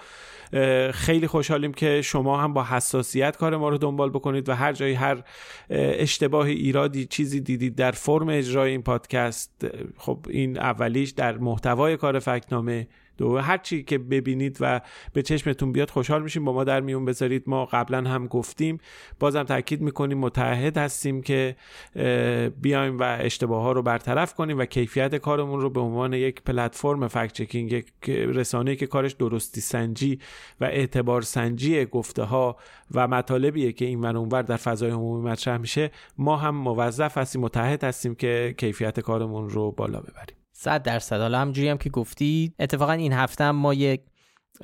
خیلی 0.94 1.28
خوشحالیم 1.28 1.74
که 1.74 2.02
شما 2.02 2.38
هم 2.42 2.54
با 2.54 2.64
حساسیت 2.64 3.38
کار 3.38 3.58
ما 3.58 3.70
رو 3.70 3.78
دنبال 3.78 4.10
بکنید 4.10 4.50
و 4.50 4.54
هر 4.54 4.74
جایی 4.74 4.94
هر 4.94 5.24
اشتباه 5.70 6.46
ایرادی 6.46 7.06
چیزی 7.06 7.40
دیدید 7.40 7.76
در 7.76 7.92
فرم 7.92 8.30
اجرای 8.30 8.72
این 8.72 8.82
پادکست 8.82 9.66
خب 9.98 10.26
این 10.30 10.60
اولیش 10.60 11.10
در 11.10 11.38
محتوای 11.38 11.98
کار 11.98 12.20
فکنامه 12.20 12.88
دو 13.20 13.38
هر 13.38 13.58
چی 13.58 13.84
که 13.84 13.98
ببینید 13.98 14.58
و 14.60 14.82
به 15.14 15.22
چشمتون 15.22 15.72
بیاد 15.72 15.90
خوشحال 15.90 16.24
میشیم. 16.24 16.46
با 16.46 16.54
ما 16.54 16.64
در 16.64 16.82
میون 16.82 17.06
بذارید. 17.06 17.44
ما 17.48 17.66
قبلا 17.66 18.10
هم 18.10 18.28
گفتیم. 18.28 18.78
بازم 19.20 19.44
تاکید 19.44 19.82
می‌کنیم. 19.82 20.18
متحد 20.18 20.78
هستیم 20.78 21.22
که 21.22 21.56
بیایم 22.62 23.00
و 23.00 23.18
اشتباه 23.22 23.64
ها 23.64 23.72
رو 23.72 23.82
برطرف 23.82 24.34
کنیم 24.34 24.60
و 24.60 24.66
کیفیت 24.66 25.16
کارمون 25.16 25.62
رو 25.62 25.70
به 25.70 25.80
عنوان 25.80 26.14
یک 26.14 26.42
پلتفرم 26.42 27.08
فکت 27.08 27.34
چکینگ 27.34 27.72
یک 27.72 27.86
رسانه 28.08 28.76
که 28.76 28.88
کارش 28.88 29.12
درستی 29.12 29.62
سنجی 29.62 30.20
و 30.62 30.66
اعتبار 30.66 31.22
سنجی 31.22 31.86
گفته 31.86 32.24
ها 32.24 32.58
و 32.94 33.08
مطالبیه 33.08 33.72
که 33.72 33.86
این 33.86 34.06
اونور 34.06 34.42
در 34.42 34.58
فضای 34.58 34.92
عمومی 34.92 35.30
مطرح 35.30 35.58
میشه 35.58 35.92
ما 36.18 36.38
هم 36.38 36.56
موظف 36.56 37.18
هستیم 37.18 37.42
متحد 37.42 37.84
هستیم 37.84 38.16
که 38.16 38.56
کیفیت 38.58 39.00
کارمون 39.00 39.50
رو 39.50 39.72
بالا 39.72 40.00
ببریم. 40.00 40.39
صد 40.62 40.84
درصد. 40.84 41.20
حالا 41.20 41.40
همجوری 41.40 41.70
هم 41.70 41.78
که 41.78 41.90
گفتی 41.90 42.54
اتفاقا 42.60 42.92
این 42.92 43.14
هفته 43.14 43.44
هم 43.44 43.56
ما 43.56 43.74
یک 43.74 44.02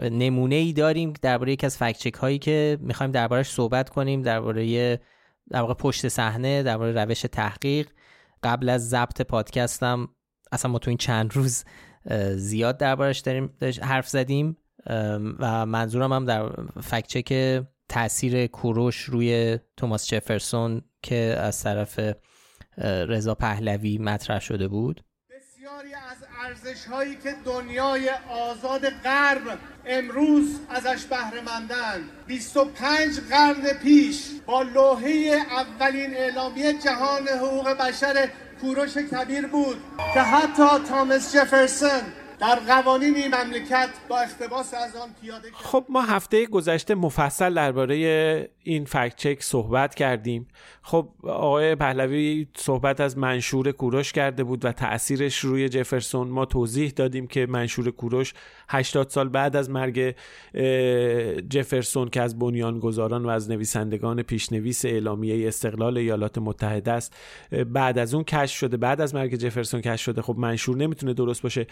نمونه 0.01 0.55
ای 0.55 0.73
داریم 0.73 1.13
درباره 1.21 1.51
یکی 1.51 1.65
از 1.65 1.77
فکچک 1.77 2.13
هایی 2.13 2.39
که 2.39 2.77
می‌خوایم 2.81 3.11
دربارهش 3.11 3.49
صحبت 3.49 3.89
کنیم 3.89 4.21
درباره 4.21 4.95
در 5.49 5.61
واقع 5.61 5.73
پشت 5.73 6.07
صحنه 6.07 6.63
درباره 6.63 7.03
روش 7.03 7.21
تحقیق. 7.21 7.87
قبل 8.43 8.69
از 8.69 8.89
ضبط 8.89 9.21
پادکستم 9.21 10.07
اصلا 10.51 10.71
ما 10.71 10.79
تو 10.79 10.91
این 10.91 10.97
چند 10.97 11.35
روز 11.35 11.63
زیاد 12.35 12.77
دربارش 12.77 13.19
داریم 13.19 13.53
حرف 13.81 14.07
زدیم. 14.09 14.57
و 15.39 15.65
منظورم 15.65 16.13
هم 16.13 16.25
در 16.25 16.49
فکچک 16.81 17.63
تاثیر 17.89 18.47
کوروش 18.47 19.01
روی 19.01 19.59
توماس 19.77 20.07
جفرسون 20.07 20.81
که 21.03 21.15
از 21.39 21.63
طرف 21.63 21.99
رضا 23.07 23.35
پهلوی 23.35 23.97
مطرح 23.97 24.39
شده 24.39 24.67
بود. 24.67 25.04
ارزش 26.43 26.85
هایی 26.85 27.15
که 27.15 27.35
دنیای 27.45 28.09
آزاد 28.29 28.89
غرب 28.89 29.59
امروز 29.85 30.59
ازش 30.69 31.05
بهره 31.05 31.41
مندن 31.41 32.09
25 32.27 33.19
قرن 33.19 33.73
پیش 33.83 34.25
با 34.45 34.61
لوحه 34.61 35.41
اولین 35.51 36.13
اعلامیه 36.13 36.73
جهان 36.73 37.27
حقوق 37.27 37.67
بشر 37.69 38.29
کوروش 38.61 38.97
کبیر 38.97 39.47
بود 39.47 39.77
که 40.13 40.19
حتی 40.19 40.85
تامس 40.89 41.35
جفرسون 41.35 42.01
در 42.39 42.55
قوانین 42.55 43.35
مملکت 43.35 43.89
با 44.09 44.19
اقتباس 44.19 44.73
از 44.73 44.95
آن 44.95 45.09
پیاده 45.21 45.49
خب 45.53 45.85
ما 45.89 46.01
هفته 46.01 46.45
گذشته 46.45 46.95
مفصل 46.95 47.53
درباره 47.53 48.49
این 48.65 48.85
فکت 48.85 49.15
چک 49.15 49.43
صحبت 49.43 49.95
کردیم. 49.95 50.47
خب 50.81 51.09
آقای 51.23 51.75
پهلوی 51.75 52.47
صحبت 52.57 53.01
از 53.01 53.17
منشور 53.17 53.71
کوروش 53.71 54.11
کرده 54.11 54.43
بود 54.43 54.65
و 54.65 54.71
تاثیرش 54.71 55.39
روی 55.39 55.69
جفرسون. 55.69 56.27
ما 56.27 56.45
توضیح 56.45 56.89
دادیم 56.89 57.27
که 57.27 57.45
منشور 57.45 57.91
کوروش 57.91 58.33
80 58.69 59.09
سال 59.09 59.29
بعد 59.29 59.55
از 59.55 59.69
مرگ 59.69 60.15
جفرسون 61.49 62.09
که 62.09 62.21
از 62.21 62.39
بنیانگذاران 62.39 63.25
و 63.25 63.29
از 63.29 63.49
نویسندگان 63.49 64.21
پیشنویس 64.21 64.85
اعلامیه 64.85 65.47
استقلال 65.47 65.97
ایالات 65.97 66.37
متحده 66.37 66.91
است 66.91 67.15
بعد 67.73 67.97
از 67.97 68.13
اون 68.13 68.23
کشف 68.23 68.57
شده 68.57 68.77
بعد 68.77 69.01
از 69.01 69.15
مرگ 69.15 69.35
جفرسون 69.35 69.81
کشف 69.81 70.01
شده. 70.01 70.21
خب 70.21 70.35
منشور 70.37 70.77
نمی‌تونه 70.77 71.13
درست 71.13 71.41
باشه. 71.41 71.67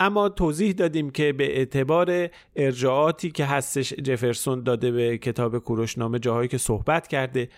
اما 0.00 0.28
توضیح 0.28 0.72
دادیم 0.72 1.10
که 1.10 1.32
به 1.32 1.56
اعتبار 1.56 2.28
ارجاعاتی 2.56 3.30
که 3.30 3.44
هستش 3.44 3.92
جفرسون 3.94 4.62
داده 4.62 4.90
به 4.90 5.18
کتاب 5.18 5.58
کوروشنامه 5.58 6.17
جاهایی 6.18 6.48
که 6.48 6.58
صحبت 6.58 7.06
کرده. 7.06 7.48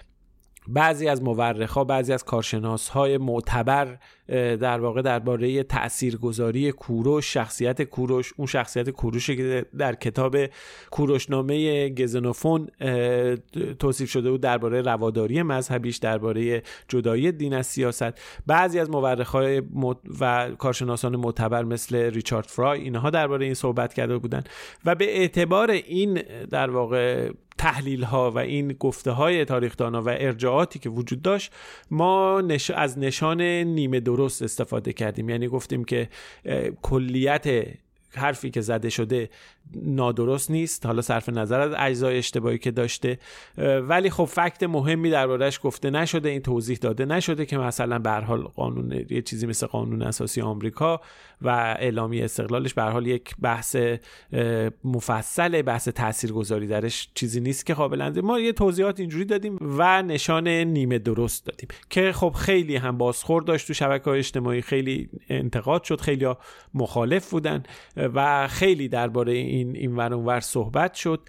بعضی 0.69 1.09
از 1.09 1.23
مورخ 1.23 1.79
بعضی 1.79 2.13
از 2.13 2.25
کارشناس 2.25 2.89
های 2.89 3.19
معتبر 3.19 3.99
در 4.61 4.81
واقع 4.81 5.03
درباره 5.03 5.63
تاثیرگذاری 5.63 6.73
کوروش 6.73 7.35
شخصیت 7.35 7.83
کوروش 7.83 8.33
اون 8.37 8.47
شخصیت 8.47 8.91
کوروشی 8.91 9.37
که 9.37 9.67
در 9.79 9.95
کتاب 9.95 10.37
کوروشنامه 10.91 11.89
گزنوفون 11.89 12.69
توصیف 13.79 14.11
شده 14.11 14.31
بود 14.31 14.41
درباره 14.41 14.83
رواداری 14.83 15.43
مذهبیش 15.43 15.97
درباره 15.97 16.63
جدایی 16.89 17.33
دین 17.33 17.55
از 17.55 17.67
سیاست. 17.67 18.21
بعضی 18.47 18.79
از 18.79 18.91
مورخ 18.91 19.37
و 20.21 20.51
کارشناسان 20.59 21.17
معتبر 21.17 21.63
مثل 21.63 21.97
ریچارد 21.97 22.47
فرای 22.47 22.81
اینها 22.81 23.11
درباره 23.11 23.45
این 23.45 23.55
صحبت 23.55 23.95
کرده 23.95 24.19
بودند 24.19 24.49
و 24.85 24.95
به 24.95 25.17
اعتبار 25.19 25.71
این 25.71 26.23
در 26.51 26.71
واقع 26.71 27.31
تحلیل 27.61 28.03
ها 28.03 28.31
و 28.31 28.39
این 28.39 28.73
گفته 28.73 29.11
های 29.11 29.45
تاریخدانا 29.45 30.03
و 30.03 30.09
ارجاعاتی 30.09 30.79
که 30.79 30.91
وجود 30.91 31.23
داشت 31.23 31.53
ما 31.91 32.41
نش... 32.41 32.71
از 32.71 32.99
نشان 32.99 33.43
نیمه 33.43 34.01
درست 34.01 34.20
استفاده 34.25 34.93
کردیم. 34.93 35.29
یعنی 35.29 35.49
گفتیم 35.49 35.85
که 35.85 36.09
کلیت 36.83 37.65
حرفی 38.15 38.51
که 38.51 38.61
زده 38.61 38.91
شده 38.91 39.31
نادرست 39.75 40.51
نیست. 40.51 40.87
حالا 40.87 41.03
صرف 41.03 41.29
نظر 41.29 41.61
از 41.61 41.73
اجزای 41.77 42.19
اشتباهی 42.19 42.59
که 42.59 42.71
داشته. 42.71 43.19
ولی 43.83 44.11
خب 44.11 44.25
فکت 44.25 44.63
مهمی 44.63 45.11
دربارهش 45.11 45.61
گفته 45.63 45.91
نشده 45.91 46.29
این 46.29 46.41
توضیح 46.41 46.79
داده 46.81 47.05
نشده 47.05 47.47
که 47.47 47.59
مثلا 47.59 47.99
به 47.99 48.11
حال 48.11 48.43
قانون 48.43 49.05
یه 49.11 49.23
چیزی 49.23 49.47
مثل 49.47 49.67
قانون 49.67 50.03
اساسی 50.03 50.41
آمریکا 50.41 51.01
و 51.43 51.49
اعلامی 51.79 52.23
استقلالش 52.23 52.75
به 52.75 52.83
حال 52.83 53.07
یک 53.07 53.35
بحث 53.43 53.77
مفصل 54.85 55.63
بحث 55.63 55.89
تاثیرگذاری 55.89 56.67
درش 56.67 57.09
چیزی 57.15 57.41
نیست 57.41 57.67
که 57.67 57.75
قابل 57.75 58.21
ما 58.21 58.39
یه 58.39 58.53
توضیحات 58.53 59.01
اینجوری 59.01 59.25
دادیم 59.25 59.59
و 59.61 60.03
نشان 60.03 60.49
نیمه 60.49 60.99
درست 60.99 61.47
دادیم 61.47 61.69
که 61.91 62.13
خب 62.13 62.31
خیلی 62.31 62.77
هم 62.77 62.99
بازخورد 62.99 63.45
داشت 63.45 63.67
تو 63.67 63.75
شبکه 63.75 64.05
های 64.05 64.19
اجتماعی. 64.19 64.63
خیلی 64.63 65.09
انتقاد 65.29 65.83
شد 65.83 66.01
خیلی 66.01 66.27
مخالف 66.75 67.31
بودن 67.31 67.63
و 67.97 68.49
خیلی 68.49 68.89
درباره 68.89 69.33
این 69.51 69.77
این 69.77 69.97
ور 69.97 70.41
صحبت 70.41 70.95
شد 70.95 71.21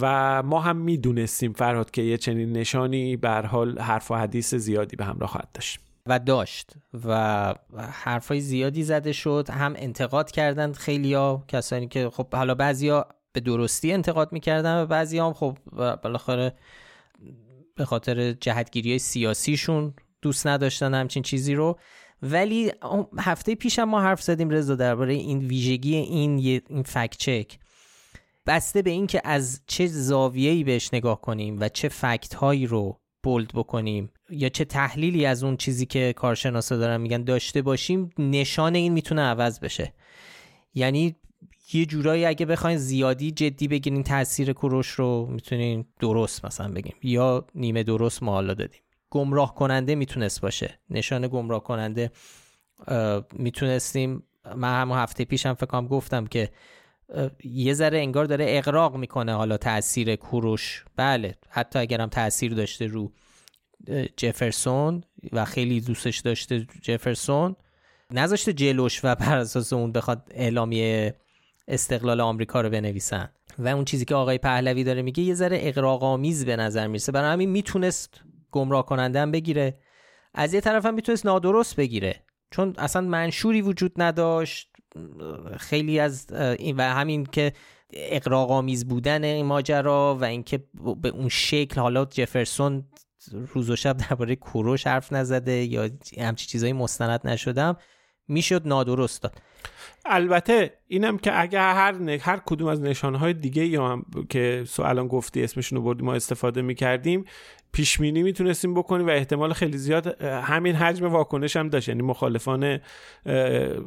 و 0.00 0.42
ما 0.42 0.60
هم 0.60 0.76
می‌دونستیم 0.76 1.52
فرهاد 1.52 1.90
که 1.90 2.02
یه 2.02 2.16
چنین 2.16 2.52
نشانی 2.52 3.16
به 3.16 3.30
حال 3.30 3.78
حرف 3.78 4.10
و 4.10 4.14
حدیث 4.14 4.54
زیادی 4.54 4.96
به 4.96 5.04
همراه 5.04 5.30
خواهد 5.30 5.48
داشت. 5.54 5.80
و 6.06 6.18
داشت 6.18 6.72
و 7.06 7.54
حرفای 7.78 8.40
زیادی 8.40 8.82
زده 8.82 9.12
شد 9.12 9.48
هم 9.50 9.74
انتقاد 9.76 10.30
کردند 10.30 10.76
خیلیا 10.76 11.44
کسانی 11.48 11.88
که 11.88 12.10
خب 12.10 12.34
حالا 12.34 12.54
بعضیا 12.54 13.06
به 13.32 13.40
درستی 13.40 13.92
انتقاد 13.92 14.32
می‌کردن 14.32 14.82
و 14.82 14.86
بعضی 14.86 15.18
هم 15.18 15.32
خب 15.32 15.58
بالاخره 16.02 16.52
به 17.76 17.84
خاطر 17.84 18.32
جهتگیری 18.32 18.98
سیاسیشون 18.98 19.94
دوست 20.22 20.46
نداشتن 20.46 20.94
همچین 20.94 21.22
چیزی 21.22 21.54
رو. 21.54 21.78
ولی 22.22 22.72
هفته 23.18 23.54
پیشم 23.54 23.84
ما 23.84 24.00
حرف 24.00 24.22
زدیم 24.22 24.50
رضا 24.50 24.74
درباره 24.74 25.14
این 25.14 25.38
ویژگی 25.38 25.96
این 25.96 26.62
این 26.68 26.82
فکت 26.82 27.16
چک. 27.16 27.58
بسته 28.46 28.82
به 28.82 28.90
اینکه 28.90 29.20
از 29.24 29.60
چه 29.66 29.86
زاویه‌ای 29.86 30.64
بهش 30.64 30.90
نگاه 30.92 31.20
کنیم 31.20 31.60
و 31.60 31.68
چه 31.68 31.88
فکت 31.88 32.34
هایی 32.34 32.66
رو 32.66 33.00
بولد 33.22 33.48
بکنیم 33.54 34.10
یا 34.30 34.48
چه 34.48 34.64
تحلیلی 34.64 35.26
از 35.26 35.44
اون 35.44 35.56
چیزی 35.56 35.86
که 35.86 36.12
کارشناسا 36.16 36.76
دارن 36.76 37.00
میگن 37.00 37.24
داشته 37.24 37.62
باشیم 37.62 38.10
نشان 38.18 38.74
این 38.74 38.92
می‌تونه 38.92 39.22
عوض 39.22 39.60
بشه. 39.60 39.94
یعنی 40.74 41.16
یه 41.72 41.86
جورایی 41.86 42.24
اگه 42.24 42.46
بخواین 42.46 42.78
زیادی 42.78 43.30
جدی 43.30 43.68
بگیرین 43.68 44.02
تاثیر 44.02 44.52
کوروش 44.52 44.88
رو 44.88 45.26
می‌تونین 45.30 45.84
درست 46.00 46.44
مثلا 46.44 46.72
بگیم 46.72 46.94
یا 47.02 47.46
نیمه 47.54 47.82
درست 47.82 48.22
ما 48.22 48.32
حالا 48.32 48.54
دادیم. 48.54 48.80
گمراه 49.10 49.54
کننده 49.54 49.94
می‌تونست 49.94 50.40
باشه. 50.40 50.78
نشان 50.90 51.28
گمراه 51.28 51.62
کننده 51.62 52.10
می‌تونستیم. 53.32 54.22
من 54.56 54.80
همون 54.80 54.98
هفته 54.98 55.24
پیشم 55.24 55.54
فکرم 55.54 55.86
گفتم 55.86 56.26
که 56.26 56.50
یه 57.44 57.74
ذره 57.74 57.98
انگار 57.98 58.24
داره 58.24 58.44
اقراق 58.48 58.96
می‌کنه 58.96 59.34
حالا 59.34 59.56
تاثیر 59.56 60.16
کوروش. 60.16 60.84
بله 60.96 61.34
حتی 61.50 61.78
اگرم 61.78 62.08
تاثیر 62.08 62.54
داشته 62.54 62.86
رو 62.86 63.12
جفرسون 64.16 65.04
و 65.32 65.44
خیلی 65.44 65.80
دوستش 65.80 66.18
داشته 66.18 66.66
جفرسون. 66.82 67.56
نذاشته 68.10 68.52
جلوش 68.52 69.00
و 69.04 69.14
بر 69.14 69.38
اساس 69.38 69.72
اون 69.72 69.92
بخواد 69.92 70.22
اعلامیه 70.30 71.14
استقلال 71.68 72.20
آمریکا 72.20 72.60
رو 72.60 72.70
بنویسن. 72.70 73.30
و 73.58 73.68
اون 73.68 73.84
چیزی 73.84 74.04
که 74.04 74.14
آقای 74.14 74.38
پهلوی 74.38 74.84
داره 74.84 75.02
میگه 75.02 75.22
یه 75.22 75.34
ذره 75.34 75.58
اقراق‌آمیز 75.60 76.44
به 76.44 76.56
نظر 76.56 76.86
می‌رسه. 76.86 77.12
برای 77.12 77.32
همین 77.32 77.50
می‌تونست 77.50 78.20
گمراه 78.50 78.86
کننده 78.86 79.20
هم 79.20 79.30
بگیره. 79.30 79.78
از 80.34 80.54
یه 80.54 80.60
طرف 80.60 80.86
هم 80.86 80.94
می‌تونست 80.94 81.26
نادرست 81.26 81.76
بگیره. 81.76 82.22
چون 82.50 82.74
اصلا 82.78 83.02
منشوری 83.02 83.62
وجود 83.62 83.92
نداشت. 83.96 84.73
خیلی 85.56 86.00
از 86.00 86.32
این 86.32 86.76
و 86.76 86.82
همین 86.82 87.26
که 87.26 87.52
اقراق‌آمیز 87.92 88.88
بودن 88.88 89.24
این 89.24 89.46
ماجرا 89.46 90.18
و 90.20 90.24
اینکه 90.24 90.64
به 91.02 91.08
اون 91.08 91.28
شکل 91.28 91.80
حالا 91.80 92.04
جفرسون 92.04 92.84
روز 93.32 93.70
و 93.70 93.76
شب 93.76 93.96
درباره 93.96 94.36
کوروش 94.36 94.86
حرف 94.86 95.12
نزده 95.12 95.52
یا 95.52 95.90
همچی 96.18 96.46
چیزایی 96.46 96.72
مستند 96.72 97.20
نشدم 97.24 97.76
می‌شد 98.28 98.68
نادرست 98.68 99.22
داد. 99.22 99.38
البته 100.04 100.72
اینم 100.88 101.18
که 101.18 101.40
اگر 101.40 101.72
هر 101.72 102.10
هر 102.10 102.40
کدوم 102.46 102.68
از 102.68 102.80
نشانهای 102.80 103.32
دیگه 103.32 103.66
یا 103.66 103.88
هم 103.88 104.04
که 104.28 104.64
سوالان 104.66 105.08
گفتی 105.08 105.44
اسمشون 105.44 105.78
رو 105.78 105.84
بردیم 105.84 106.06
ما 106.06 106.14
استفاده 106.14 106.62
می‌کردیم 106.62 107.24
پیش 107.72 107.98
بینی 107.98 108.22
می‌تونستیم 108.22 108.74
بکنیم 108.74 109.06
و 109.06 109.10
احتمال 109.10 109.52
خیلی 109.52 109.78
زیاد 109.78 110.22
همین 110.22 110.74
حجم 110.74 111.06
واکنش 111.06 111.56
هم 111.56 111.68
داشت 111.68 111.88
یعنی 111.88 112.02
مخالفان 112.02 112.80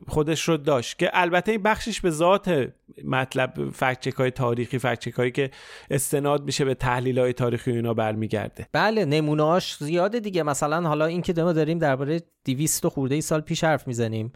خودش 0.08 0.50
رو 0.50 0.58
داشت 0.58 1.00
که 1.00 1.10
البته 1.14 1.52
این 1.52 1.64
بخشش 1.64 2.02
به 2.02 2.10
ذات 2.10 2.70
مطلب 3.04 3.70
فکچک 3.70 4.14
های 4.14 4.32
تاریخی 4.32 4.80
فکچک 4.80 5.14
هایی 5.14 5.32
که 5.32 5.52
استناد 5.92 6.46
میشه 6.46 6.66
به 6.66 6.74
تحلیل 6.74 7.20
های 7.20 7.34
تاریخی 7.34 7.72
اینا 7.72 7.94
برمیگرده. 7.94 8.68
بله 8.72 9.06
نمونهاش 9.06 9.78
زیاده 9.80 10.20
دیگه. 10.20 10.44
مثلا 10.44 10.88
حالا 10.88 11.06
این 11.06 11.22
که 11.22 11.34
داریم 11.34 11.80
درباره 11.80 12.22
200 12.46 12.88
خورده 12.88 13.16
ای 13.16 13.22
سال 13.22 13.42
پیش 13.42 13.64
حرف 13.64 13.88
می‌زنیم. 13.88 14.34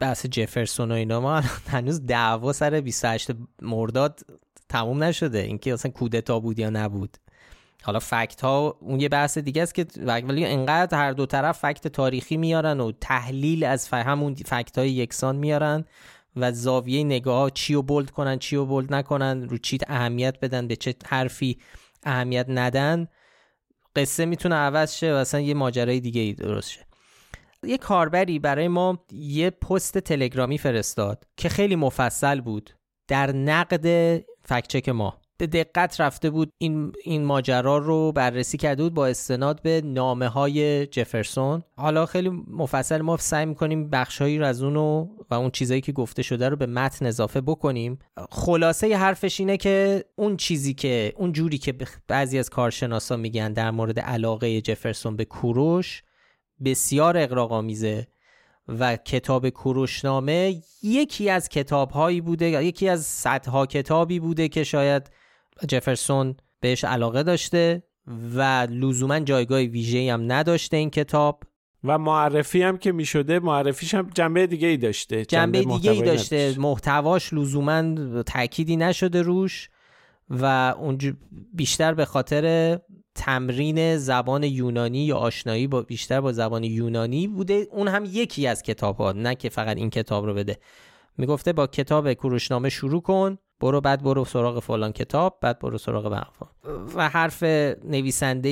بحث 0.00 0.26
جفرسون 0.26 0.90
و 0.90 0.94
اینا 0.94 1.20
ما 1.20 1.40
هنوز 1.74 2.06
دعوا 2.06 2.52
سر 2.52 2.80
28 2.80 3.30
مرداد 3.62 4.20
تموم 4.68 5.04
نشده. 5.04 5.38
اینکه 5.38 5.72
اصلا 5.72 5.90
کودتا 5.90 6.40
بود 6.40 6.58
یا 6.58 6.70
نبود. 6.70 7.16
حالا 7.82 7.98
فکت 7.98 8.40
ها 8.40 8.78
اون 8.80 9.00
یه 9.00 9.08
بحث 9.08 9.38
دیگه 9.38 9.62
است 9.62 9.74
که 9.74 9.86
ولی 10.06 10.44
انقدر 10.44 10.98
هر 10.98 11.12
دو 11.12 11.26
طرف 11.26 11.58
فکت 11.58 11.88
تاریخی 11.88 12.36
میارن 12.36 12.80
و 12.80 12.92
تحلیل 13.00 13.64
از 13.64 13.88
همون 13.88 14.34
فکت 14.34 14.78
های 14.78 14.90
یکسان 14.90 15.36
میارن 15.36 15.84
و 16.36 16.52
زاویه 16.52 17.04
نگاه 17.04 17.50
چی 17.50 17.74
رو 17.74 17.82
بولد 17.82 18.10
کنن 18.10 18.38
چی 18.38 18.56
رو 18.56 18.66
بولد 18.66 18.94
نکنن 18.94 19.48
رو 19.48 19.58
چی 19.58 19.78
اهمیت 19.88 20.40
بدن 20.40 20.68
به 20.68 20.76
چه 20.76 20.94
حرفی 21.06 21.58
اهمیت 22.02 22.46
ندن. 22.48 23.08
قصه 23.96 24.26
می‌تونه 24.26 24.54
عوض 24.54 24.94
شه 24.94 25.12
و 25.12 25.16
اصلا 25.16 25.40
یه 25.40 25.54
ماجرای 25.54 26.00
دیگه 26.00 26.20
ای 26.20 26.32
درست 26.32 26.70
شه. 26.70 26.87
یه 27.66 27.78
کاربری 27.78 28.38
برای 28.38 28.68
ما 28.68 29.04
یه 29.12 29.50
پست 29.50 29.98
تلگرامی 29.98 30.58
فرستاد 30.58 31.24
که 31.36 31.48
خیلی 31.48 31.76
مفصل 31.76 32.40
بود 32.40 32.70
در 33.08 33.32
نقد 33.32 34.18
فکچک 34.42 34.88
ما. 34.88 35.20
به 35.38 35.46
دقت 35.46 36.00
رفته 36.00 36.30
بود 36.30 36.52
این 36.58 36.92
این 37.04 37.24
ماجرا 37.24 37.78
رو 37.78 38.12
بررسی 38.12 38.58
کرده 38.58 38.82
بود 38.82 38.94
با 38.94 39.06
استناد 39.06 39.62
به 39.62 39.82
نامه 39.84 40.28
های 40.28 40.86
جفرسون. 40.86 41.62
حالا 41.76 42.06
خیلی 42.06 42.28
مفصل 42.50 43.00
ما 43.00 43.16
سعی 43.16 43.46
می‌کنیم 43.46 43.90
بخشهایی 43.90 44.38
رو 44.38 44.46
از 44.46 44.62
اونو 44.62 45.06
و 45.30 45.34
اون 45.34 45.50
چیزایی 45.50 45.80
که 45.80 45.92
گفته 45.92 46.22
شده 46.22 46.48
رو 46.48 46.56
به 46.56 46.66
متن 46.66 47.06
اضافه 47.06 47.40
بکنیم. 47.40 47.98
خلاصه 48.30 48.88
ی 48.88 48.92
حرفش 48.92 49.40
اینه 49.40 49.56
که 49.56 50.04
اون 50.16 50.36
چیزی 50.36 50.74
که 50.74 51.12
اون 51.16 51.32
جوری 51.32 51.58
که 51.58 51.74
بعضی 52.08 52.38
از 52.38 52.50
کارشناسا 52.50 53.16
میگن 53.16 53.52
در 53.52 53.70
مورد 53.70 54.00
علاقه 54.00 54.60
جفرسون 54.60 55.16
به 55.16 55.24
کوروش 55.24 56.02
بسیار 56.64 57.16
اقراق‌آمیزه 57.16 58.06
و 58.68 58.96
کتاب 58.96 59.48
کوروشنامه 59.48 60.62
یکی 60.82 61.30
از 61.30 61.48
کتابهایی 61.48 62.20
بوده 62.20 62.64
یکی 62.64 62.88
از 62.88 63.02
صدها 63.02 63.66
کتابی 63.66 64.20
بوده 64.20 64.48
که 64.48 64.64
شاید 64.64 65.10
جفرسون 65.68 66.36
بهش 66.60 66.84
علاقه 66.84 67.22
داشته 67.22 67.82
و 68.34 68.66
لزوما 68.70 69.20
جایگاه 69.20 69.60
ویژه‌ای 69.60 70.10
هم 70.10 70.32
نداشته 70.32 70.76
این 70.76 70.90
کتاب. 70.90 71.42
و 71.84 71.98
معرفی 71.98 72.62
هم 72.62 72.78
که 72.78 72.92
می‌شده 72.92 73.38
معرفیش 73.38 73.94
هم 73.94 74.10
جنبه 74.14 74.46
دیگه 74.46 74.68
ای 74.68 74.76
داشته 74.76 75.24
جنبه, 75.24 75.64
دیگه 75.64 75.90
ای 75.90 76.02
داشته. 76.02 76.54
محتواش 76.58 77.32
لزوما 77.32 78.22
تأکیدی 78.22 78.76
نشده 78.76 79.22
روش 79.22 79.70
و 80.30 80.74
اون 80.78 80.98
بیشتر 81.54 81.94
به 81.94 82.04
خاطر 82.04 82.78
تمرین 83.18 83.96
زبان 83.96 84.42
یونانی 84.42 85.04
یا 85.04 85.16
آشنایی 85.16 85.66
با 85.66 85.82
بیشتر 85.82 86.20
با 86.20 86.32
زبان 86.32 86.64
یونانی 86.64 87.26
بوده. 87.26 87.66
اون 87.70 87.88
هم 87.88 88.04
یکی 88.04 88.46
از 88.46 88.62
کتاب 88.62 88.96
ها 88.96 89.12
نه 89.12 89.34
که 89.34 89.48
فقط 89.48 89.76
این 89.76 89.90
کتاب 89.90 90.26
رو 90.26 90.34
بده. 90.34 90.58
می‌گفته 91.18 91.52
با 91.52 91.66
کتاب 91.66 92.12
کوروشنامه 92.12 92.68
شروع 92.68 93.02
کن 93.02 93.38
برو 93.60 93.80
بعد 93.80 94.02
برو 94.02 94.24
سراغ 94.24 94.58
فلان 94.58 94.92
کتاب 94.92 95.38
بعد 95.40 95.58
برو 95.58 95.78
سراغ 95.78 96.12
بقفا 96.12 96.46
و 96.94 97.08
حرف 97.08 97.42
نویسنده 97.84 98.48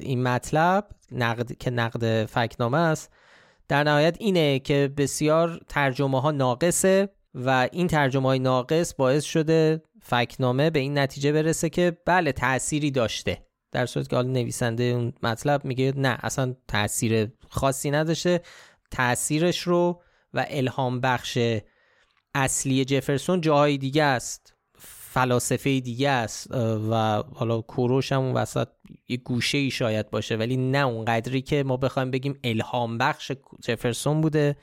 این 0.00 0.22
مطلب 0.22 0.86
نقد 1.12 1.56
که 1.58 1.70
نقد 1.70 2.24
فکنامه 2.24 2.78
است 2.78 3.12
در 3.68 3.84
نهایت 3.84 4.16
اینه 4.20 4.58
که 4.58 4.92
بسیار 4.96 5.60
ترجمه 5.68 6.20
ها 6.20 6.30
ناقصه 6.30 7.08
و 7.34 7.68
این 7.72 7.86
ترجمه 7.86 8.28
های 8.28 8.38
ناقص 8.38 8.94
باعث 8.94 9.24
شده 9.24 9.82
فکنامه 10.02 10.70
به 10.70 10.78
این 10.78 10.98
نتیجه 10.98 11.32
برسه 11.32 11.68
که 11.68 11.98
بله 12.06 12.32
تأثیری 12.32 12.90
داشته. 12.90 13.46
در 13.74 13.86
صورت 13.86 14.08
که 14.08 14.16
حال 14.16 14.26
نویسنده 14.26 14.84
اون 14.84 15.12
مطلب 15.22 15.64
میگه 15.64 15.92
نه 15.96 16.18
اصلا 16.22 16.54
تاثیر 16.68 17.28
خاصی 17.48 17.90
نداشته. 17.90 18.40
تاثیرش 18.90 19.58
رو 19.60 20.02
و 20.34 20.46
الهام 20.48 21.00
بخش 21.00 21.38
اصلی 22.34 22.84
جفرسون 22.84 23.40
جاهای 23.40 23.78
دیگه 23.78 24.04
است 24.04 24.54
فلاسفه 24.78 25.80
دیگه 25.80 26.10
است 26.10 26.50
و 26.90 27.22
حالا 27.34 27.60
کوروش 27.60 28.12
هم 28.12 28.20
اون 28.20 28.32
وسط 28.32 28.68
یه 29.08 29.16
گوشه 29.16 29.58
ای 29.58 29.70
شاید 29.70 30.10
باشه 30.10 30.36
ولی 30.36 30.56
نه 30.56 30.78
اون 30.78 31.04
قدری 31.04 31.42
که 31.42 31.62
ما 31.62 31.76
بخوایم 31.76 32.10
بگیم 32.10 32.38
الهام 32.44 32.98
بخش 32.98 33.32
جفرسون 33.62 34.20
بوده 34.20 34.56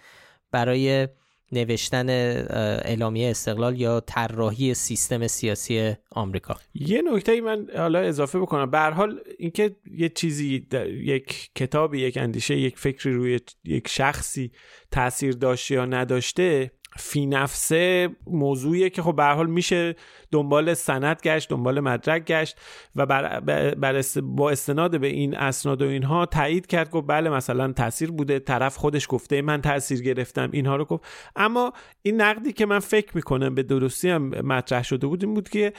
برای 0.51 1.07
نوشتن 1.51 2.09
اعلامیه 2.09 3.29
استقلال 3.29 3.81
یا 3.81 3.99
طراحی 3.99 4.73
سیستم 4.73 5.27
سیاسی 5.27 5.93
آمریکا. 6.11 6.55
یه 6.73 7.01
نکته 7.13 7.31
ای 7.31 7.41
من 7.41 7.67
حالا 7.77 7.99
اضافه 7.99 8.39
بکنم. 8.39 8.71
به 8.71 8.79
حال 8.79 9.19
اینکه 9.39 9.75
یه 9.91 10.09
چیزی 10.09 10.67
یک 11.03 11.49
کتابی 11.55 12.01
یک 12.01 12.17
اندیشه 12.17 12.57
یک 12.57 12.79
فکری 12.79 13.13
روی 13.13 13.39
یک 13.63 13.87
شخصی 13.87 14.51
تاثیر 14.91 15.33
داشته 15.33 15.75
یا 15.75 15.85
نداشته 15.85 16.71
فی 16.97 17.25
نفسه 17.25 18.09
موضوعیه 18.27 18.89
که 18.89 19.01
خب 19.01 19.15
به 19.15 19.23
حال 19.23 19.49
میشه 19.49 19.95
دنبال 20.31 20.73
سند 20.73 21.21
گشت 21.23 21.49
دنبال 21.49 21.79
مدرک 21.79 22.25
گشت 22.25 22.57
و 22.95 23.05
بر, 23.05 23.39
بر 23.75 24.01
با 24.23 24.49
استناد 24.49 24.99
به 24.99 25.07
این 25.07 25.37
اسناد 25.37 25.81
و 25.81 25.85
اینها 25.85 26.25
تایید 26.25 26.67
کرد 26.67 26.89
گفت 26.89 27.07
بله 27.07 27.29
مثلا 27.29 27.71
تاثیر 27.71 28.11
بوده 28.11 28.39
طرف 28.39 28.77
خودش 28.77 29.07
گفته 29.09 29.41
من 29.41 29.61
تاثیر 29.61 30.01
گرفتم 30.01 30.49
اینها 30.51 30.75
رو 30.75 30.85
گفت. 30.85 31.03
اما 31.35 31.73
این 32.01 32.21
نقدی 32.21 32.53
که 32.53 32.65
من 32.65 32.79
فکر 32.79 33.11
می‌کنم 33.15 33.55
به 33.55 33.63
درستی 33.63 34.09
هم 34.09 34.29
مطرح 34.29 34.83
شده 34.83 35.07
بود 35.07 35.23
این 35.23 35.33
بود 35.33 35.49
که 35.49 35.73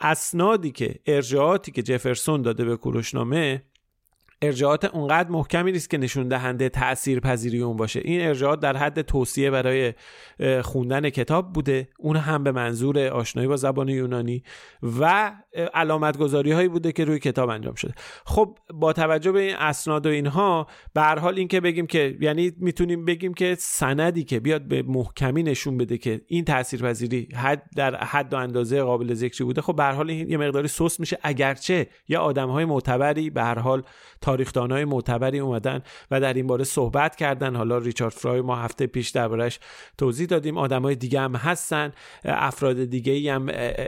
اسنادی 0.00 0.70
که 0.70 0.94
ارجاعاتی 1.06 1.72
که 1.72 1.82
جفرسون 1.82 2.42
داده 2.42 2.64
به 2.64 2.76
کوروشنامه 2.76 3.62
ارجاعات 4.42 4.84
اونقدر 4.84 5.30
محکمی 5.30 5.72
نیست 5.72 5.90
که 5.90 5.98
نشون 5.98 6.28
دهنده 6.28 6.68
تأثیر 6.68 7.20
پذیری 7.20 7.60
اون 7.60 7.76
باشه. 7.76 8.00
این 8.04 8.20
ارجاعات 8.20 8.60
در 8.60 8.76
حد 8.76 9.02
توصیه 9.02 9.50
برای 9.50 9.94
خوندن 10.62 11.10
کتاب 11.10 11.52
بوده. 11.52 11.88
اون 11.98 12.16
هم 12.16 12.44
به 12.44 12.52
منظور 12.52 12.98
آشنایی 13.08 13.48
با 13.48 13.56
زبان 13.56 13.88
یونانی 13.88 14.42
و 15.00 15.32
علامت 15.74 16.18
گذاری 16.18 16.52
هایی 16.52 16.68
بوده 16.68 16.92
که 16.92 17.04
روی 17.04 17.18
کتاب 17.18 17.48
انجام 17.48 17.74
شده. 17.74 17.94
خب 18.26 18.58
با 18.74 18.92
توجه 18.92 19.32
به 19.32 19.40
این 19.40 19.56
اسناد 19.56 20.06
و 20.06 20.08
اینها 20.08 20.66
به 20.94 21.00
هر 21.00 21.18
حال 21.18 21.38
این 21.38 21.48
که 21.48 21.60
بگیم 21.60 21.86
که 21.86 22.16
یعنی 22.20 22.52
می‌تونیم 22.58 23.04
بگیم 23.04 23.34
که 23.34 23.56
سندی 23.58 24.24
که 24.24 24.40
بیاد 24.40 24.62
به 24.62 24.82
محکمی 24.82 25.42
نشون 25.42 25.76
بده 25.76 25.98
که 25.98 26.20
این 26.26 26.44
تاثیرپذیری 26.44 27.28
حد 27.34 27.62
در 27.76 28.04
حد 28.04 28.34
و 28.34 28.36
اندازه 28.36 28.82
قابل 28.82 29.14
ذکری 29.14 29.44
بوده 29.44 29.60
خب 29.60 29.76
به 29.76 29.82
هر 29.82 29.92
حال 29.92 30.10
این 30.10 30.30
یه 30.30 30.36
مقداری 30.36 30.68
سوس 30.68 31.00
میشه. 31.00 31.18
اگرچه 31.22 31.86
یا 32.08 32.20
آدم 32.20 32.48
های 32.48 32.64
معتبری 32.64 33.30
به 33.30 33.42
هر 33.42 33.58
حال 33.58 33.82
تاریخدانای 34.26 34.84
معتبری 34.84 35.38
اومدن 35.38 35.82
و 36.10 36.20
در 36.20 36.34
این 36.34 36.46
باره 36.46 36.64
صحبت 36.64 37.16
کردن. 37.16 37.56
حالا 37.56 37.78
ریچارد 37.78 38.12
فرای 38.12 38.40
ما 38.40 38.56
هفته 38.56 38.86
پیش 38.86 39.10
دربارش 39.10 39.58
توضیح 39.98 40.26
دادیم. 40.26 40.58
آدمای 40.58 40.94
دیگه 40.94 41.20
هم 41.20 41.36
هستن 41.36 41.92
افراد 42.24 42.84
دیگه 42.84 43.32
هم 43.34 43.46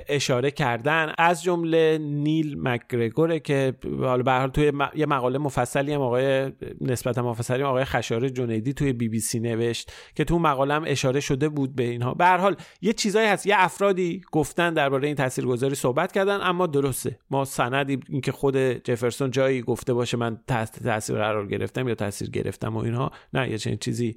اشاره 0.09 0.51
کردن. 0.51 1.13
از 1.19 1.43
جمله 1.43 1.99
نیل 1.99 2.57
مکگرگوره 2.63 3.41
که 3.41 3.75
حالا 4.01 4.23
به 4.23 4.33
حال 4.33 4.49
توی 4.49 4.73
یه 4.95 5.07
مقاله 5.07 5.39
مفصلی 5.39 5.93
هم 5.93 6.01
آقای 6.01 6.53
نسبتا 6.81 7.23
مفصلی 7.23 7.63
آقای 7.63 7.85
خشار 7.85 8.29
جنیدی 8.29 8.73
توی 8.73 8.93
بی 8.93 9.09
بی 9.09 9.21
سی 9.21 9.41
نوشت 9.41 9.93
که 10.15 10.25
تو 10.25 10.39
مقاله 10.39 10.75
هم 10.75 10.85
اشاره 10.87 11.21
شده 11.21 11.49
بود 11.49 11.77
به 11.77 11.83
اینها. 11.83 12.15
به 12.15 12.25
هر 12.25 12.39
حال 12.39 12.57
یه 12.83 12.93
چیزایی 12.93 13.29
هست. 13.29 13.47
یه 13.47 13.55
افرادی 13.59 14.23
گفتن 14.33 14.75
درباره 14.75 15.07
این 15.07 15.17
تاثیرگذاری 15.17 15.75
صحبت 15.75 16.13
کردن 16.13 16.39
اما 16.43 16.67
درسته. 16.67 17.19
ما 17.31 17.45
سندی 17.45 18.01
اینکه 18.09 18.33
خود 18.33 18.57
جفرسون 18.57 19.31
جایی 19.31 19.63
گفته 19.63 19.93
باشه 19.95 20.17
تحت 20.31 20.83
تاثیر 20.83 21.17
قرار 21.17 21.47
گرفتم 21.47 21.89
یا 21.89 21.95
تاثیر 21.95 22.31
گرفتم 22.31 22.77
و 22.77 22.79
اینها 22.79 23.13
نه 23.33 23.51
یه 23.51 23.59
چنین 23.59 23.77
چیزی 23.77 24.17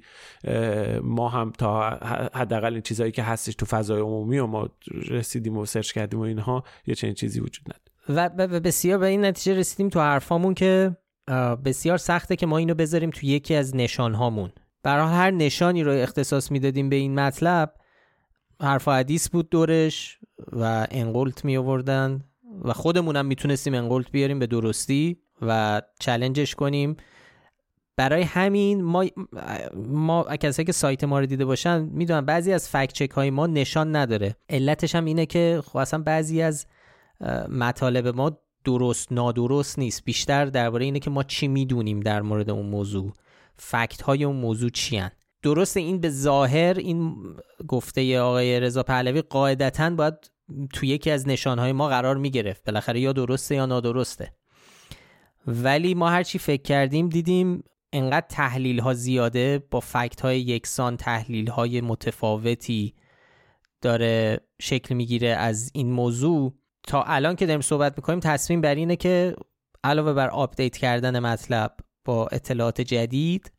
ما 1.02 1.28
هم 1.28 1.52
تا 1.58 1.90
حداقل 2.34 2.72
این 2.72 2.82
چیزایی 2.82 3.12
که 3.12 3.22
هستش 3.22 3.54
تو 3.54 3.66
فضای 3.66 4.00
عمومی 4.00 4.38
و 4.38 4.46
ما 4.46 4.68
رسیدیم 5.08 5.56
و 5.56 5.66
سرچ 5.66 5.92
کردیم 5.92 6.20
و 6.20 6.22
اینها 6.22 6.64
یه 6.86 6.94
چنین 6.94 7.14
چیزی 7.14 7.40
وجود 7.40 7.66
نداره. 7.66 8.32
و 8.38 8.60
بسیار 8.60 8.98
به 8.98 9.06
این 9.06 9.24
نتیجه 9.24 9.58
رسیدیم 9.58 9.88
تو 9.88 10.00
حرفامون 10.00 10.54
که 10.54 10.96
بسیار 11.64 11.98
سخته 11.98 12.36
که 12.36 12.46
ما 12.46 12.58
اینو 12.58 12.74
بذاریم 12.74 13.10
تو 13.10 13.26
یکی 13.26 13.54
از 13.54 13.76
نشانهامون. 13.76 14.52
برای 14.82 15.08
هر 15.08 15.30
نشانی 15.30 15.82
رو 15.82 15.92
اختصاص 15.92 16.50
می‌دادیم 16.50 16.88
به 16.88 16.96
این 16.96 17.14
مطلب 17.14 17.74
حرف 18.60 18.88
حدیث 18.88 19.30
بود 19.30 19.50
دورش 19.50 20.18
و 20.52 20.86
انقلت 20.90 21.44
می 21.44 21.56
آوردن 21.56 22.24
و 22.64 22.72
خودمونم 22.72 23.26
می‌تونستیم 23.26 23.74
انقلت 23.74 24.10
بیاریم 24.10 24.38
به 24.38 24.46
درستی. 24.46 25.21
و 25.42 25.82
چلنجش 26.00 26.54
کنیم. 26.54 26.96
برای 27.96 28.22
همین 28.22 28.82
ما 28.82 29.04
ما 29.86 30.36
کسایی 30.36 30.66
که 30.66 30.72
سایت 30.72 31.04
ما 31.04 31.20
رو 31.20 31.26
دیده 31.26 31.44
باشن 31.44 31.80
می‌دونن 31.82 32.20
بعضی 32.20 32.52
از 32.52 32.68
فکت 32.68 32.92
چک 32.92 33.10
های 33.10 33.30
ما 33.30 33.46
نشان 33.46 33.96
نداره. 33.96 34.36
علتش 34.48 34.94
هم 34.94 35.04
اینه 35.04 35.26
که 35.26 35.62
خب 35.64 35.76
اصلا 35.76 36.02
بعضی 36.02 36.42
از 36.42 36.66
مطالب 37.48 38.08
ما 38.08 38.38
درست 38.64 39.12
نادرست 39.12 39.78
نیست. 39.78 40.04
بیشتر 40.04 40.44
درباره 40.44 40.84
اینه 40.84 40.98
که 40.98 41.10
ما 41.10 41.22
چی 41.22 41.48
می‌دونیم 41.48 42.00
در 42.00 42.22
مورد 42.22 42.50
اون 42.50 42.66
موضوع. 42.66 43.12
فکت 43.56 44.02
های 44.02 44.24
اون 44.24 44.36
موضوع 44.36 44.70
چی 44.70 44.96
هن. 44.96 45.10
درست 45.42 45.76
این 45.76 46.00
به 46.00 46.10
ظاهر 46.10 46.74
این 46.78 47.16
گفته 47.68 48.20
آقای 48.20 48.60
رضا 48.60 48.82
پهلوی 48.82 49.22
قاعدتا 49.22 49.90
باید 49.90 50.30
تو 50.74 50.86
یکی 50.86 51.10
از 51.10 51.28
نشانهای 51.28 51.72
ما 51.72 51.88
قرار 51.88 52.16
می 52.16 52.30
گرفت 52.30 52.64
بالاخره 52.64 53.00
یا 53.00 53.12
درسته 53.12 53.54
یا 53.54 53.66
نادرسته. 53.66 54.32
ولی 55.46 55.94
ما 55.94 56.10
هرچی 56.10 56.38
فکر 56.38 56.62
کردیم 56.62 57.08
دیدیم 57.08 57.64
انقدر 57.92 58.26
تحلیل 58.28 58.80
ها 58.80 58.94
زیاده 58.94 59.58
با 59.70 59.80
fact 59.80 60.20
های 60.20 60.40
یکسان 60.40 60.96
تحلیل 60.96 61.50
های 61.50 61.80
متفاوتی 61.80 62.94
داره 63.80 64.40
شکل 64.60 64.94
می‌گیره 64.94 65.28
از 65.28 65.70
این 65.74 65.92
موضوع. 65.92 66.54
تا 66.82 67.02
الان 67.02 67.36
که 67.36 67.46
داریم 67.46 67.60
صحبت 67.60 67.92
می‌کنیم 67.96 68.20
تصمیم 68.20 68.60
بر 68.60 68.74
اینه 68.74 68.96
که 68.96 69.36
علاوه 69.84 70.12
بر 70.12 70.28
update 70.28 70.76
کردن 70.76 71.18
مطلب 71.18 71.76
با 72.04 72.26
اطلاعات 72.26 72.80
جدید 72.80 73.52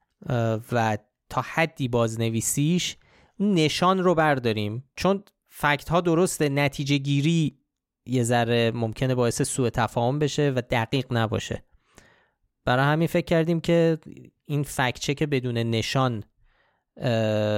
و 0.72 0.98
تا 1.30 1.42
حدی 1.42 1.88
بازنویسیش 1.88 2.98
نشان 3.40 4.04
رو 4.04 4.16
برداریم. 4.16 4.84
چون 4.96 5.24
fact 5.50 5.90
ها 5.90 6.02
درسته 6.02 6.50
نتیجه 6.50 6.98
گیری 6.98 7.60
یه 8.06 8.24
ذره 8.24 8.72
ممکنه 8.72 9.16
باعث 9.16 9.42
سوء 9.42 9.70
تفاهم 9.70 10.20
بشه 10.20 10.54
و 10.56 10.62
دقیق 10.70 11.06
نباشه. 11.12 11.64
برای 12.66 12.86
همین 12.86 13.08
فکر 13.08 13.26
کردیم 13.26 13.62
که 13.62 13.98
این 14.46 14.64
فکت 14.64 15.00
چک 15.00 15.24
بدون 15.24 15.58
نشان 15.58 16.24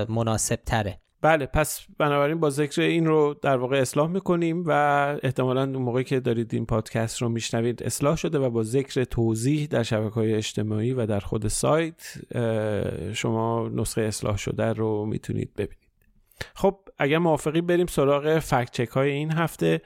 مناسب 0.09 0.55
تره 0.55 0.99
بله 1.21 1.45
پس 1.45 1.85
بنابراین 1.97 2.39
با 2.39 2.49
ذکر 2.49 2.81
این 2.81 3.05
رو 3.05 3.35
در 3.41 3.57
واقع 3.57 3.77
اصلاح 3.77 4.09
می‌کنیم 4.09 4.63
و 4.65 4.71
احتمالا 5.23 5.61
اون 5.61 5.75
موقعی 5.75 6.03
که 6.03 6.19
دارید 6.19 6.53
این 6.53 6.65
پادکست 6.65 7.21
رو 7.21 7.29
میشنوید 7.29 7.83
اصلاح 7.83 8.15
شده 8.15 8.39
و 8.39 8.49
با 8.49 8.63
ذکر 8.63 9.03
توضیح 9.03 9.67
در 9.67 9.83
شبکه 9.83 10.13
های 10.15 10.33
اجتماعی 10.33 10.93
و 10.93 11.05
در 11.05 11.19
خود 11.19 11.47
سایت 11.47 12.13
شما 13.13 13.69
نسخه 13.73 14.01
اصلاح 14.01 14.37
شده 14.37 14.73
رو 14.73 15.05
می‌تونید 15.05 15.53
ببینید. 15.53 15.89
خب 16.55 16.79
اگر 16.97 17.17
موافقی 17.17 17.61
بریم 17.61 17.87
سراغ 17.87 18.39
فکت 18.39 18.71
چک 18.71 18.89
های 18.89 19.11
این 19.11 19.31
هفته. 19.31 19.81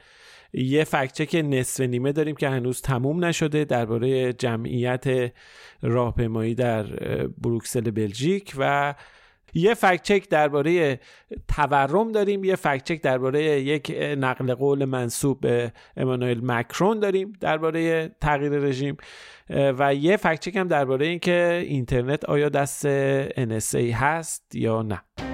یه 0.52 0.84
فکت 0.84 1.12
چک 1.12 1.34
نصف 1.34 1.80
نیمه 1.80 2.12
داریم 2.12 2.36
که 2.36 2.48
هنوز 2.48 2.82
تموم 2.82 3.24
نشده 3.24 3.64
درباره 3.64 4.32
جمعیت 4.32 5.32
راهپیمایی 5.82 6.54
در 6.54 6.82
بروکسل 7.38 7.90
بلژیک 7.90 8.54
و 8.58 8.94
یه 9.54 9.74
فکت 9.74 10.02
چک 10.02 10.28
درباره 10.28 11.00
تورم 11.48 12.12
داریم 12.12 12.44
یه 12.44 12.56
فکت 12.56 12.84
چک 12.84 13.02
درباره 13.02 13.42
یک 13.60 13.96
نقل 14.18 14.54
قول 14.54 14.84
منصوب 14.84 15.40
به 15.40 15.72
امانوئل 15.96 16.40
مکرون 16.42 17.00
داریم 17.00 17.32
درباره 17.40 18.08
تغییر 18.20 18.52
رژیم 18.52 18.96
و 19.50 19.94
یه 19.94 20.16
فکت 20.16 20.40
چک 20.40 20.56
هم 20.56 20.68
درباره 20.68 21.06
اینکه 21.06 21.64
اینترنت 21.66 22.24
آیا 22.24 22.48
دست 22.48 22.86
NSA 23.28 23.94
هست 23.94 24.54
یا 24.54 24.82
نه. 24.82 25.29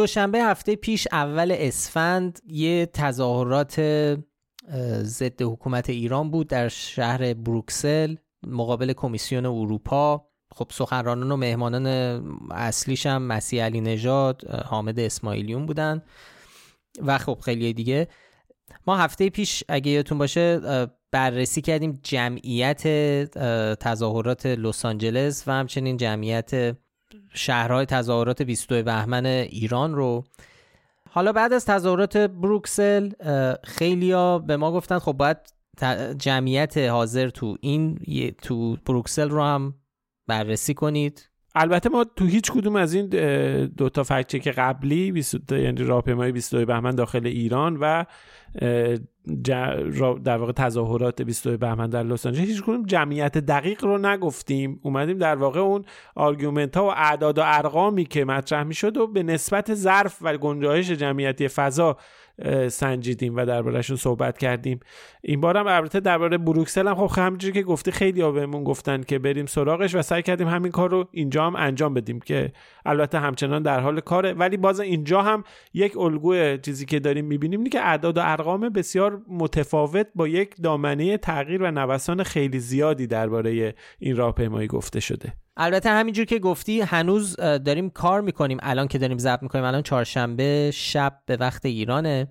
دوشنبه 0.00 0.42
هفته 0.42 0.76
پیش 0.76 1.08
اول 1.12 1.56
اسفند 1.58 2.40
یه 2.46 2.86
تظاهرات 2.86 3.80
ضد 5.02 5.42
حکومت 5.42 5.90
ایران 5.90 6.30
بود 6.30 6.46
در 6.48 6.68
شهر 6.68 7.34
بروکسل 7.34 8.16
مقابل 8.46 8.92
کمیسیون 8.92 9.46
اروپا. 9.46 10.26
خب 10.54 10.70
سخنرانان 10.72 11.32
و 11.32 11.36
مهمانان 11.36 11.86
اصلیش 12.50 13.06
هم 13.06 13.22
مسیح 13.22 13.64
علی 13.64 13.80
نژاد 13.80 14.44
حامد 14.44 14.98
اسماعیلیون 14.98 15.66
بودن. 15.66 16.02
و 17.02 17.18
خب 17.18 17.38
خیلی 17.44 17.72
دیگه. 17.72 18.08
ما 18.86 18.96
هفته 18.96 19.30
پیش 19.30 19.64
اگه 19.68 19.90
یادتون 19.90 20.18
باشه 20.18 20.60
بررسی 21.12 21.60
کردیم 21.60 22.00
جمعیت 22.02 22.82
تظاهرات 23.80 24.46
لس 24.46 24.84
آنجلس 24.84 25.48
و 25.48 25.50
همچنین 25.50 25.96
جمعیت 25.96 26.76
شهرهای 27.32 27.86
تظاهرات 27.86 28.42
22 28.42 28.82
بهمن 28.82 29.26
ایران 29.26 29.94
رو. 29.94 30.24
حالا 31.10 31.32
بعد 31.32 31.52
از 31.52 31.64
تظاهرات 31.66 32.16
بروکسل 32.16 33.10
خیلیا 33.64 34.38
به 34.38 34.56
ما 34.56 34.72
گفتن 34.72 34.98
خب 34.98 35.12
باید 35.12 35.36
جمعیت 36.18 36.78
حاضر 36.78 37.28
تو 37.28 37.56
این 37.60 37.98
تو 38.42 38.76
بروکسل 38.76 39.30
رو 39.30 39.42
هم 39.42 39.74
بررسی 40.26 40.74
کنید. 40.74 41.29
البته 41.54 41.88
ما 41.88 42.04
تو 42.16 42.24
هیچ 42.24 42.52
کدوم 42.52 42.76
از 42.76 42.94
این 42.94 43.06
دو 43.76 43.88
تا 43.88 44.02
fact-check 44.02 44.50
قبلی 44.50 45.12
20 45.12 45.52
یعنی 45.52 45.84
راهپیمایی 45.84 46.32
22 46.32 46.66
بهمن 46.66 46.94
داخل 46.94 47.26
ایران 47.26 47.76
و 47.80 48.04
در 50.24 50.36
واقع 50.36 50.52
تظاهرات 50.52 51.22
22 51.22 51.58
بهمن 51.58 51.90
در 51.90 52.02
لس 52.02 52.26
آنجلس. 52.26 52.48
هیچ 52.48 52.62
کدوم 52.62 52.82
جمعیت 52.82 53.38
دقیق 53.38 53.84
رو 53.84 53.98
نگفتیم. 53.98 54.80
اومدیم 54.82 55.18
در 55.18 55.36
واقع 55.36 55.60
اون 55.60 55.84
argument 56.14 56.76
ها 56.76 56.84
و 56.84 56.90
اعداد 56.90 57.38
و 57.38 57.42
ارقامی 57.44 58.04
که 58.04 58.24
مطرح 58.24 58.62
می‌شد 58.62 58.96
و 58.96 59.06
به 59.06 59.22
نسبت 59.22 59.74
ظرف 59.74 60.18
و 60.22 60.36
گنجایش 60.36 60.90
جمعیتی 60.90 61.48
فضا 61.48 61.96
سنجیدیم 62.68 63.36
و 63.36 63.44
دربارهشون 63.46 63.96
صحبت 63.96 64.38
کردیم. 64.38 64.80
این 65.22 65.40
بارم 65.40 65.66
البته 65.66 66.00
درباره 66.00 66.38
بروکسل 66.38 66.88
هم 66.88 66.94
خب 66.94 67.20
همونجوری 67.20 67.52
که 67.52 67.62
گفتی 67.62 67.90
خیلی 67.90 68.22
بهمون 68.22 68.64
گفتن 68.64 69.02
که 69.02 69.18
بریم 69.18 69.46
سراغش 69.46 69.94
و 69.94 70.02
سعی 70.02 70.22
کردیم 70.22 70.48
همین 70.48 70.72
کار 70.72 70.90
رو 70.90 71.08
اینجا 71.12 71.46
هم 71.46 71.56
انجام 71.56 71.94
بدیم 71.94 72.20
که 72.20 72.52
البته 72.86 73.18
همچنان 73.18 73.62
در 73.62 73.80
حال 73.80 74.00
کاره. 74.00 74.32
ولی 74.32 74.56
باز 74.56 74.80
اینجا 74.80 75.22
هم 75.22 75.44
یک 75.74 75.96
الگوی 75.96 76.58
چیزی 76.58 76.86
که 76.86 77.00
داریم 77.00 77.24
می‌بینیم 77.24 77.60
اینه 77.60 77.70
که 77.70 77.80
اعداد 77.80 78.18
و 78.18 78.20
ارقام 78.24 78.68
بسیار 78.68 79.22
متفاوت 79.28 80.06
با 80.14 80.28
یک 80.28 80.54
دامنه 80.62 81.16
تغییر 81.16 81.62
و 81.62 81.70
نوسان 81.70 82.22
خیلی 82.22 82.58
زیادی 82.58 83.06
درباره 83.06 83.74
این 83.98 84.16
راهپیمایی 84.16 84.68
گفته 84.68 85.00
شده. 85.00 85.32
البته 85.62 85.90
همینجور 85.90 86.24
که 86.24 86.38
گفتی 86.38 86.80
هنوز 86.80 87.36
داریم 87.36 87.90
کار 87.90 88.20
می‌کنیم. 88.20 88.58
الان 88.62 88.88
که 88.88 88.98
داریم 88.98 89.18
ضبط 89.18 89.42
می‌کنیم 89.42 89.64
الان 89.64 89.82
چهارشنبه 89.82 90.70
شب 90.74 91.18
به 91.26 91.36
وقت 91.36 91.66
ایرانه 91.66 92.28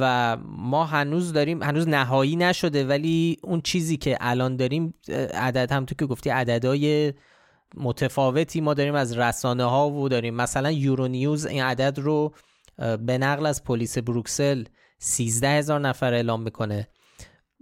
و 0.00 0.36
ما 0.46 0.84
هنوز 0.84 1.32
داریم 1.32 1.62
هنوز 1.62 1.88
نهایی 1.88 2.36
نشده 2.36 2.86
ولی 2.86 3.36
اون 3.42 3.60
چیزی 3.60 3.96
که 3.96 4.18
الان 4.20 4.56
داریم 4.56 4.94
عدد 5.34 5.72
هم 5.72 5.84
تو 5.84 5.94
که 5.94 6.06
گفتی 6.06 6.30
عددهای 6.30 7.12
متفاوتی 7.74 8.60
ما 8.60 8.74
داریم 8.74 8.94
از 8.94 9.18
رسانه 9.18 9.64
ها 9.64 9.90
و 9.90 10.08
داریم. 10.08 10.34
مثلا 10.34 10.70
یورو 10.70 11.08
نیوز 11.08 11.46
این 11.46 11.62
عدد 11.62 11.98
رو 11.98 12.34
به 12.78 13.18
نقل 13.18 13.46
از 13.46 13.64
پلیس 13.64 13.98
بروکسل 13.98 14.64
13 14.98 15.48
هزار 15.48 15.80
نفر 15.80 16.14
اعلام 16.14 16.42
می‌کنه. 16.42 16.88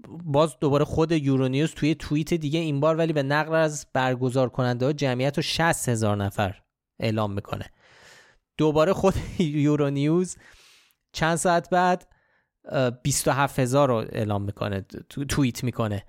باز 0.09 0.57
دوباره 0.61 0.85
خود 0.85 1.13
یورونیوز 1.13 1.75
توی 1.75 1.95
توییت 1.95 2.35
دیگه 2.35 2.61
این 2.61 2.81
بار 2.81 2.97
ولی 2.97 3.13
به 3.13 3.23
نقل 3.23 3.55
از 3.55 3.87
برگزار 3.93 4.49
کننده 4.49 4.87
ها 4.87 4.93
جمعیت 4.93 5.37
رو 5.37 5.43
60 5.43 5.89
هزار 5.89 6.17
نفر 6.17 6.61
اعلام 7.01 7.33
می‌کنه. 7.33 7.65
دوباره 8.57 8.93
خود 8.93 9.15
یورونیوز 9.39 10.37
چند 11.13 11.37
ساعت 11.37 11.71
بعد 11.71 12.09
27 13.03 13.59
هزار 13.59 13.89
رو 13.89 13.95
اعلام 13.95 14.43
می‌کنه 14.43 14.81
توییت 15.29 15.65
می‌کنه. 15.65 16.05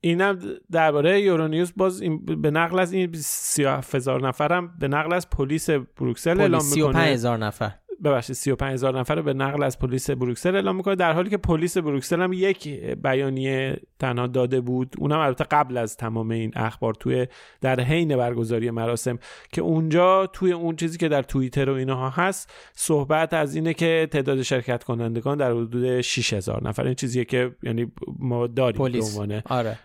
اینم 0.00 0.38
درباره 0.70 1.20
یورونیوز 1.20 1.72
باز 1.76 2.00
این 2.00 2.24
به 2.24 2.50
نقل 2.50 2.78
از 2.78 2.92
این 2.92 3.12
37 3.14 3.94
هزار 3.94 4.28
نفرم 4.28 4.78
به 4.78 4.88
نقل 4.88 5.12
از 5.12 5.30
پلیس 5.30 5.70
بروکسل 5.70 6.40
اعلام 6.40 6.64
می‌کنه. 6.64 6.74
35 6.74 7.08
هزار 7.08 7.38
نفر. 7.38 7.72
ببخشید 8.04 8.36
35 8.36 8.72
هزار 8.72 8.98
نفر 8.98 9.14
رو 9.14 9.22
به 9.22 9.34
نقل 9.34 9.62
از 9.62 9.78
پلیس 9.78 10.10
بروکسل 10.10 10.54
اعلام 10.54 10.76
می‌کنه. 10.76 10.94
در 10.94 11.12
حالی 11.12 11.30
که 11.30 11.36
پلیس 11.36 11.78
بروکسل 11.78 12.22
هم 12.22 12.32
یک 12.32 12.68
بیانیه 12.94 13.80
تنها 13.98 14.26
داده 14.26 14.60
بود. 14.60 14.94
اونم 14.98 15.18
البته 15.18 15.44
قبل 15.44 15.76
از 15.76 15.96
تمام 15.96 16.30
این 16.30 16.52
اخبار 16.56 16.94
توی 16.94 17.26
در 17.60 17.80
حین 17.80 18.16
برگزاری 18.16 18.70
مراسم 18.70 19.18
که 19.52 19.62
اونجا 19.62 20.26
توی 20.26 20.52
اون 20.52 20.76
چیزی 20.76 20.98
که 20.98 21.08
در 21.08 21.22
توییتر 21.22 21.70
و 21.70 21.74
اینها 21.74 22.10
هست 22.10 22.52
صحبت 22.74 23.34
از 23.34 23.54
اینه 23.54 23.74
که 23.74 24.08
تعداد 24.10 24.42
شرکت 24.42 24.84
کنندگان 24.84 25.38
در 25.38 25.50
حدود 25.50 26.00
6000 26.00 26.68
نفر. 26.68 26.84
این 26.84 26.94
چیزیه 26.94 27.24
که 27.24 27.56
یعنی 27.62 27.92
ما 28.18 28.46
داریم. 28.46 28.92
به 28.92 29.02
عنوان 29.04 29.42
آره. 29.46 29.78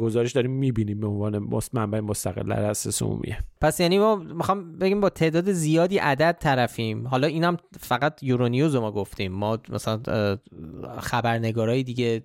گزارش 0.00 0.32
داریم 0.32 0.50
می‌بینیم 0.50 1.00
به 1.00 1.06
عنوان 1.06 1.48
منبع 1.72 2.00
مستقل 2.00 2.48
در 2.48 2.62
دسترس 2.62 3.02
عمومیه. 3.02 3.38
پس 3.60 3.80
یعنی 3.80 3.98
ما 3.98 4.16
می‌خوام 4.16 4.78
بگیم 4.78 5.00
با 5.00 5.10
تعداد 5.10 5.52
زیادی 5.52 5.98
عدد 5.98 6.36
طرفیم. 6.40 7.08
حالا 7.08 7.26
اینم 7.26 7.56
فقط 7.80 8.22
یورونیوز 8.22 8.74
رو 8.74 8.80
ما 8.80 8.92
گفتیم. 8.92 9.32
ما 9.32 9.58
مثلا 9.68 10.00
خبرنگارای 10.98 11.82
دیگه 11.82 12.22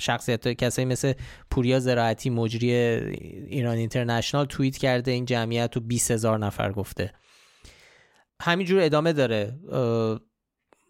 شخصیت 0.00 0.48
کسایی 0.48 0.88
مثل 0.88 1.12
پوریا 1.50 1.80
زراعتی 1.80 2.30
مجری 2.30 2.72
ایران 2.72 3.76
اینترنشنال 3.76 4.44
توییت 4.44 4.76
کرده. 4.76 5.10
این 5.10 5.24
جمعیت 5.24 5.70
رو 5.76 5.82
20 5.82 6.10
هزار 6.10 6.38
نفر 6.38 6.72
گفته. 6.72 7.12
همینجور 8.42 8.80
ادامه 8.80 9.12
داره. 9.12 9.58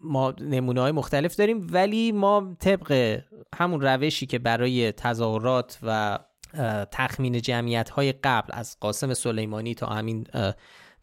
ما 0.03 0.33
نمونه 0.39 0.81
های 0.81 0.91
مختلف 0.91 1.35
داریم 1.35 1.67
ولی 1.71 2.11
ما 2.11 2.55
طبق 2.59 3.19
همون 3.55 3.81
روشی 3.81 4.25
که 4.25 4.39
برای 4.39 4.91
تظاهرات 4.91 5.77
و 5.83 6.19
تخمین 6.91 7.41
جمعیت 7.41 7.89
های 7.89 8.11
قبل 8.11 8.49
از 8.53 8.77
قاسم 8.79 9.13
سلیمانی 9.13 9.75
تا 9.75 9.87
همین 9.87 10.27
اه، 10.33 10.53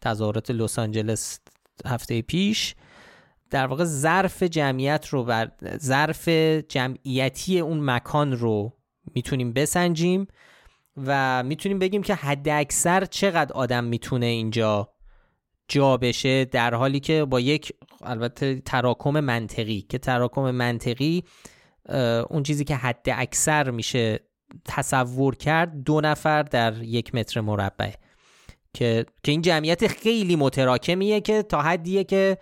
تظاهرات 0.01 0.51
لس 0.51 0.79
آنجلس 0.79 1.39
هفته 1.85 2.21
پیش 2.21 2.75
در 3.49 3.67
واقع 3.67 3.83
ظرف 3.83 4.43
جمعیت 4.43 5.07
رو 5.07 5.23
بر 5.23 5.51
ظرف 5.77 6.29
جمعیتی 6.69 7.59
اون 7.59 7.79
مکان 7.85 8.31
رو 8.31 8.73
می‌تونیم 9.15 9.53
بسنجیم 9.53 10.27
و 10.97 11.43
می‌تونیم 11.43 11.79
بگیم 11.79 12.03
که 12.03 12.15
حد 12.15 12.49
اکثر 12.49 13.05
چقدر 13.05 13.53
آدم 13.53 13.83
می‌تونه 13.83 14.25
اینجا 14.25 14.89
جا 15.69 15.97
بشه 15.97 16.45
در 16.45 16.73
حالی 16.73 16.99
که 16.99 17.25
با 17.25 17.39
یک 17.39 17.73
البته 18.01 18.61
تراکم 18.65 19.19
منطقی 19.19 19.81
که 19.81 19.97
تراکم 19.97 20.51
منطقی 20.51 21.23
اون 22.29 22.43
چیزی 22.43 22.63
که 22.63 22.75
حد 22.75 23.05
اکثر 23.07 23.71
میشه 23.71 24.19
تصور 24.65 25.35
کرد 25.35 25.83
دو 25.83 26.01
نفر 26.01 26.43
در 26.43 26.83
یک 26.83 27.15
متر 27.15 27.41
مربع. 27.41 27.91
که 28.73 29.05
که 29.23 29.31
این 29.31 29.41
جمعیت 29.41 29.87
خیلی 29.87 30.35
متراکمیه 30.35 31.21
که 31.21 31.43
تا 31.43 31.61
حدیه 31.61 32.03
که 32.03 32.37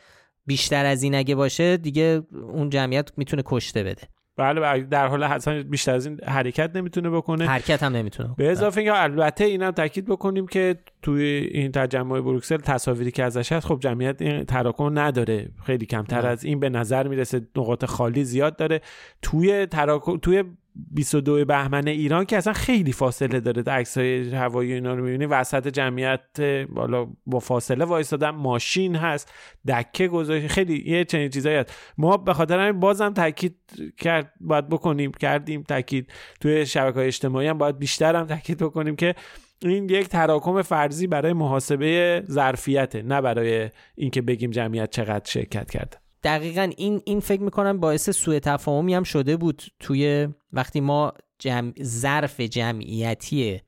بیشتر 0.46 0.86
از 0.86 1.04
این 1.04 1.16
اگه 1.16 1.36
باشه 1.36 1.78
دیگه 1.78 2.22
اون 2.32 2.70
جمعیت 2.70 3.12
می‌تونه 3.18 3.44
کشته 3.46 3.84
بده. 3.84 4.02
بله 4.38 4.62
بله، 4.62 4.84
در 4.84 5.08
حال 5.08 5.24
اصلا 5.24 5.64
بیشتر 5.64 5.96
از 5.96 6.06
این 6.06 6.20
حرکت 6.28 6.76
نمی‌تونه 6.76 7.10
بکنه. 7.10 7.46
حرکت 7.46 7.84
هم 7.84 7.96
نمی‌تونه. 7.96 8.30
به 8.38 8.52
اضافه 8.52 8.82
اینکه 8.82 9.02
البته 9.04 9.46
اینم 9.46 9.72
تاکید 9.72 10.06
بکنیم 10.06 10.48
که 10.48 10.76
توی 11.02 11.24
این 11.52 11.72
تجمع 11.72 12.22
بروکسل 12.22 12.58
تصاویری 12.58 13.12
که 13.12 13.24
ازش 13.24 13.52
هست 13.52 13.68
خب 13.68 13.80
جمعیت 13.80 14.22
این 14.22 14.44
تراکم 14.44 15.00
نداره. 15.00 15.50
خیلی 15.66 15.86
کمتر 15.86 16.22
نه. 16.22 16.28
از 16.28 16.44
این 16.44 16.60
به 16.60 16.70
نظر 16.70 17.08
می‌رسه 17.08 17.42
نقاط 17.56 17.86
خالی 17.86 18.24
زیاد 18.24 18.56
داره. 18.56 18.82
توی 19.22 19.66
تراکم 19.66 20.18
توی 20.18 20.44
22 20.92 21.46
بهمن 21.46 21.88
ایران 21.88 22.26
که 22.26 22.38
اصلا 22.38 22.54
خیلی 22.54 22.92
فاصله 22.92 23.40
داره 23.40 23.64
عکس 23.64 23.98
های 23.98 24.30
هوایی 24.30 24.74
اینا 24.74 24.94
رو 24.94 25.04
می‌بینی. 25.04 25.26
وسط 25.26 25.68
جمعیت 25.68 26.42
بالا 26.70 27.08
با 27.26 27.40
فاصله 27.40 27.86
وایسادن 27.86 28.30
ماشین 28.30 28.96
هست 28.96 29.34
دکه 29.68 30.08
گذاشته 30.08 30.48
خیلی 30.48 30.84
یه 30.92 31.06
چنین 31.06 31.30
چیزایی 31.30 31.56
هست. 31.56 31.94
ما 31.98 32.18
به 32.18 32.34
خاطر 32.34 32.60
همین 32.60 32.80
بازم 32.80 33.14
تاکید 33.14 33.56
کرد 33.98 34.34
باید 34.42 34.70
بکنیم 34.70 35.12
کردیم 35.12 35.64
تاکید. 35.64 36.12
توی 36.42 36.66
شبکه 36.66 36.96
های 36.96 37.08
اجتماعی 37.08 37.48
هم 37.48 37.58
باید 37.58 37.80
بیشتر 37.80 38.16
هم 38.16 38.26
تاکید 38.26 38.58
بکنیم 38.58 38.96
که 38.96 39.16
این 39.62 39.90
یک 39.90 40.08
تراکم 40.08 40.62
فرضی 40.62 41.08
برای 41.08 41.34
محاسبه 41.34 42.24
ظرفیته 42.32 43.02
نه 43.02 43.22
برای 43.22 43.70
اینکه 43.96 44.22
بگیم 44.22 44.52
جمعیت 44.52 44.90
چقدر 44.90 45.32
شرکت 45.32 45.72
کرده. 45.72 45.98
دقیقا 46.28 46.72
این 46.78 47.02
این 47.06 47.20
فکر 47.20 47.42
می‌کنم 47.42 47.80
باعث 47.80 48.10
سوء 48.10 48.40
تفاهمی 48.40 48.94
هم 48.94 49.04
شده 49.04 49.38
بود 49.38 49.64
توی 49.80 50.28
وقتی 50.54 50.80
ما 50.80 51.14
جمع 51.40 51.74
ظرف 51.84 52.40
جمعیتی 52.40 53.62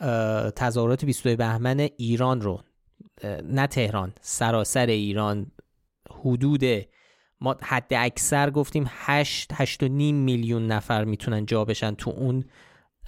اه، 0.00 0.50
تظاهرات 0.50 1.04
22 1.04 1.36
بهمن 1.36 1.80
ایران 1.80 2.40
رو 2.40 2.60
نه 3.44 3.66
تهران 3.66 4.12
سراسر 4.20 4.86
ایران 4.86 5.46
حدود 6.10 6.64
ما 7.40 7.56
حد 7.62 7.94
اکثر 7.94 8.50
گفتیم 8.50 8.84
8 8.88 9.52
8 9.54 9.82
و 9.82 9.88
نیم 9.88 10.16
میلیون 10.16 10.66
نفر 10.66 11.04
می‌تونن 11.04 11.46
جا 11.46 11.64
بشن 11.64 11.94
تو 11.94 12.10
اون 12.10 12.44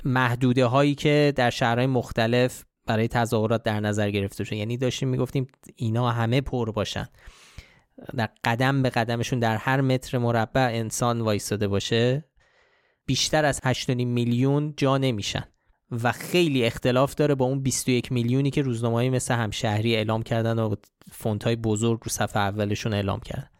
محدوده 0.04 0.66
هایی 0.66 0.94
که 0.94 1.32
در 1.36 1.50
شهرهای 1.50 1.86
مختلف 1.86 2.64
برای 2.86 3.08
تظاهرات 3.08 3.62
در 3.62 3.80
نظر 3.80 4.10
گرفته 4.10 4.44
شده 4.44 4.56
یعنی 4.56 4.76
داشتیم 4.76 5.08
می‌گفتیم 5.08 5.46
اینا 5.76 6.10
همه 6.10 6.40
پر 6.40 6.70
باشن. 6.72 7.08
در 8.16 8.28
قدم 8.44 8.82
به 8.82 8.90
قدمشون 8.90 9.38
در 9.38 9.56
هر 9.56 9.80
متر 9.80 10.18
مربع 10.18 10.70
انسان 10.72 11.20
وایستاده 11.20 11.68
باشه 11.68 12.24
بیشتر 13.06 13.44
از 13.44 13.60
8.5 13.64 13.88
میلیون 13.88 14.74
جا 14.76 14.98
نمیشن. 14.98 15.44
و 15.90 16.12
خیلی 16.12 16.64
اختلاف 16.64 17.14
داره 17.14 17.34
با 17.34 17.44
اون 17.44 17.62
21 17.62 18.12
میلیونی 18.12 18.50
که 18.50 18.62
روزنامه‌های 18.62 19.10
مثل 19.10 19.34
همشهری 19.34 19.96
اعلام 19.96 20.22
کردن 20.22 20.58
و 20.58 20.74
فونت 21.12 21.44
های 21.44 21.56
بزرگ 21.56 22.00
رو 22.02 22.10
صفحه 22.10 22.42
اولشون 22.42 22.94
اعلام 22.94 23.20
کردن. 23.20 23.50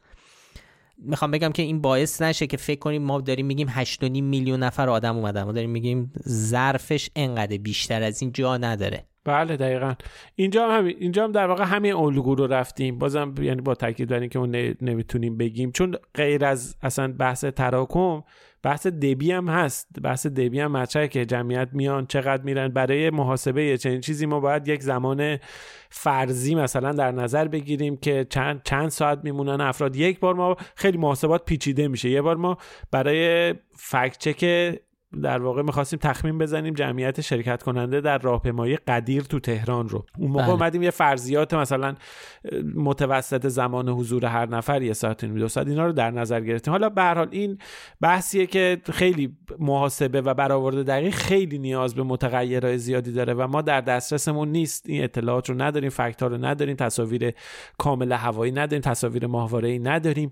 می‌خوام 0.98 1.31
بگم 1.31 1.53
که 1.53 1.62
این 1.62 1.81
باعث 1.81 2.22
نشه 2.22 2.46
که 2.46 2.57
فکر 2.57 2.79
کنیم 2.79 3.03
ما 3.03 3.20
داریم 3.20 3.46
میگیم 3.46 3.68
8.5 3.68 4.03
میلیون 4.03 4.62
نفر 4.62 4.88
آدم 4.88 5.16
اومدن. 5.16 5.42
ما 5.42 5.53
داریم 5.53 5.70
میگیم 5.70 6.12
ظرفش 6.29 7.11
انقدر 7.16 7.57
بیشتر 7.57 8.03
از 8.03 8.22
این 8.22 8.33
جا 8.33 8.57
نداره. 8.57 9.09
بله 9.30 9.56
دقیقا. 9.56 9.94
اینجا 10.34 10.68
هم 10.68 10.78
همین 10.78 10.96
اینجا 10.98 11.24
هم 11.24 11.32
در 11.32 11.46
واقع 11.46 11.64
همین 11.64 11.94
الگو 11.94 12.34
رو 12.34 12.46
رفتیم. 12.46 12.98
بازم 12.98 13.34
یعنی 13.40 13.60
با 13.60 13.74
تاکید 13.74 14.08
بر 14.08 14.38
اون 14.38 14.56
ن- 14.56 14.74
نمی‌تونیم 14.80 15.36
بگیم. 15.36 15.72
چون 15.72 15.96
غیر 16.14 16.44
از 16.44 16.76
اصلا 16.82 17.12
بحث 17.12 17.44
تراکم 17.44 18.22
بحث 18.62 18.86
دبی 18.86 19.32
هم 19.32 19.48
هست. 19.48 19.88
بحث 20.02 20.26
دبی 20.26 20.60
هم 20.60 20.72
مطرحه 20.72 21.08
که 21.08 21.24
جمعیت 21.24 21.68
میان 21.72 22.06
چقدر 22.06 22.42
میرن. 22.42 22.68
برای 22.68 23.10
محاسبه 23.10 23.78
چنین 23.78 24.00
چیزی 24.00 24.26
ما 24.26 24.40
باید 24.40 24.68
یک 24.68 24.82
زمان 24.82 25.38
فرضی 25.90 26.54
مثلا 26.54 26.92
در 26.92 27.12
نظر 27.12 27.48
بگیریم 27.48 27.96
که 27.96 28.26
چند 28.30 28.60
چند 28.64 28.88
ساعت 28.88 29.20
میمونن. 29.24 29.60
افراد 29.60 29.96
یک 29.96 30.20
بار 30.20 30.34
ما 30.34 30.56
خیلی 30.74 30.98
محاسبات 30.98 31.44
پیچیده 31.44 31.88
میشه. 31.88 32.10
یه 32.10 32.22
بار 32.22 32.36
ما 32.36 32.58
برای 32.90 33.54
فکت 33.76 34.18
چک 34.18 34.44
در 35.22 35.42
واقع 35.42 35.62
می‌خواستیم 35.62 35.98
تخمین 36.02 36.38
بزنیم 36.38 36.74
جمعیت 36.74 37.20
شرکت 37.20 37.62
کننده 37.62 38.00
در 38.00 38.18
راهپیمایی 38.18 38.76
قدیر 38.76 39.22
تو 39.22 39.40
تهران 39.40 39.88
رو. 39.88 40.04
اون 40.18 40.30
موقع 40.30 40.42
بله. 40.44 40.52
اومدیم 40.52 40.82
یه 40.82 40.90
فرضیات 40.90 41.54
مثلا 41.54 41.94
متوسط 42.74 43.46
زمان 43.46 43.88
حضور 43.88 44.26
هر 44.26 44.48
نفر 44.48 44.82
یه 44.82 44.92
ساعت 44.92 45.24
و 45.24 45.26
دو 45.26 45.48
ساعت 45.48 45.68
اینا 45.68 45.86
رو 45.86 45.92
در 45.92 46.10
نظر 46.10 46.40
گرفتیم. 46.40 46.72
حالا 46.72 46.88
به 46.88 47.02
حال 47.02 47.28
این 47.30 47.58
بحثیه 48.00 48.46
که 48.46 48.78
خیلی 48.92 49.36
محاسبه 49.58 50.20
و 50.20 50.34
برآورد 50.34 50.86
دقیق 50.86 51.14
خیلی 51.14 51.58
نیاز 51.58 51.94
به 51.94 52.02
متغیرهای 52.02 52.78
زیادی 52.78 53.12
داره 53.12 53.34
و 53.34 53.46
ما 53.46 53.62
در 53.62 53.80
دسترسمون 53.80 54.48
نیست. 54.48 54.88
این 54.88 55.04
اطلاعات 55.04 55.50
رو 55.50 55.62
نداریم 55.62 55.90
فکت 55.90 56.22
رو 56.22 56.44
نداریم 56.44 56.76
تصاویر 56.76 57.34
کامل 57.78 58.12
هوایی 58.12 58.52
نداریم 58.52 58.82
تصاویر 58.82 59.26
ماهواره‌ای 59.26 59.78
نداریم. 59.78 60.30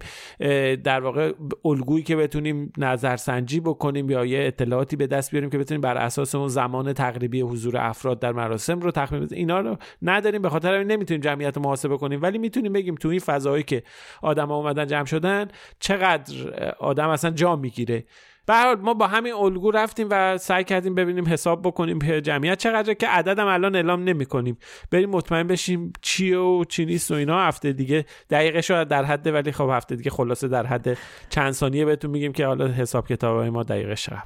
در 0.84 1.00
واقع 1.00 1.32
الگویی 1.64 2.04
که 2.04 2.16
بتونیم 2.16 2.72
نظرسنجی 2.78 3.60
بکنیم 3.60 4.10
یا 4.10 4.24
یه 4.24 4.50
اطلاعاتی 4.68 4.96
به 4.96 5.06
دست 5.06 5.30
بیاریم 5.30 5.50
که 5.50 5.58
بتونیم 5.58 5.80
بر 5.80 5.96
اساس 5.96 6.34
اون 6.34 6.48
زمان 6.48 6.92
تقریبی 6.92 7.40
حضور 7.40 7.76
افراد 7.76 8.20
در 8.20 8.32
مراسم 8.32 8.80
رو 8.80 8.90
تخمین 8.90 9.22
بزنیم. 9.22 9.38
اینا 9.38 9.60
رو 9.60 9.76
نداریم 10.02 10.42
به 10.42 10.48
خاطر 10.48 10.74
همین 10.74 10.86
نمی‌تونیم 10.86 11.20
جمعیت 11.20 11.56
رو 11.56 11.62
محاسبه 11.62 11.96
کنیم. 11.96 12.22
ولی 12.22 12.38
می‌تونیم 12.38 12.72
بگیم 12.72 12.94
تو 12.94 13.08
این 13.08 13.20
فضایی 13.20 13.62
که 13.62 13.82
آدم 14.22 14.50
اومدن 14.50 14.86
جمع 14.86 15.04
شدن 15.04 15.48
چقدر 15.80 16.34
آدم 16.78 17.08
اصلا 17.08 17.30
جا 17.30 17.56
می‌گیره. 17.56 18.04
به 18.46 18.74
ما 18.74 18.94
با 18.94 19.06
همین 19.06 19.32
الگو 19.32 19.70
رفتیم 19.70 20.06
و 20.10 20.38
سعی 20.38 20.64
کردیم 20.64 20.94
ببینیم 20.94 21.28
حساب 21.28 21.62
بکنیم 21.62 21.98
جمعیت 21.98 22.58
چقدره 22.58 22.94
که 22.94 23.08
عددم 23.08 23.46
الان 23.46 23.76
اعلام 23.76 24.04
نمی 24.04 24.26
کنیم 24.26 24.58
بریم 24.90 25.10
مطمئن 25.10 25.46
بشیم 25.46 25.92
چی 26.02 26.34
و 26.34 26.64
چی 26.64 26.84
نیست 26.84 27.10
و 27.10 27.14
اینا. 27.14 27.40
هفته 27.40 27.72
دیگه 27.72 28.04
دقیقه 28.30 28.60
شاید 28.60 28.88
در 28.88 29.04
حد 29.04 29.26
ولی 29.26 29.52
خب 29.52 29.68
هفته 29.72 29.96
دیگه 29.96 30.10
خلاصه 30.10 30.48
در 30.48 30.66
حد 30.66 30.98
چند 31.30 31.52
ثانیه 31.52 31.84
بهتون 31.84 32.10
میگیم 32.10 32.32
که 32.32 32.46
حالا 32.46 32.66
حساب 32.66 33.08
کتاب 33.08 33.44
ما 33.44 33.62
دقیقه 33.62 33.94
چقدر 33.94 34.22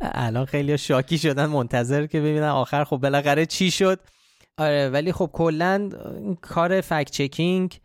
الان 0.00 0.44
خیلی 0.44 0.78
شاکی 0.78 1.18
شدن 1.18 1.46
منتظر 1.46 2.06
که 2.06 2.20
ببینن 2.20 2.42
آخر 2.42 2.84
خب 2.84 2.96
بالاخره 2.96 3.46
چی 3.46 3.70
شد. 3.70 4.00
آره 4.58 4.88
ولی 4.88 5.12
خب 5.12 5.30
کلا 5.32 5.88
کار 6.40 6.80
فکت 6.80 7.10
چکینگ 7.10 7.80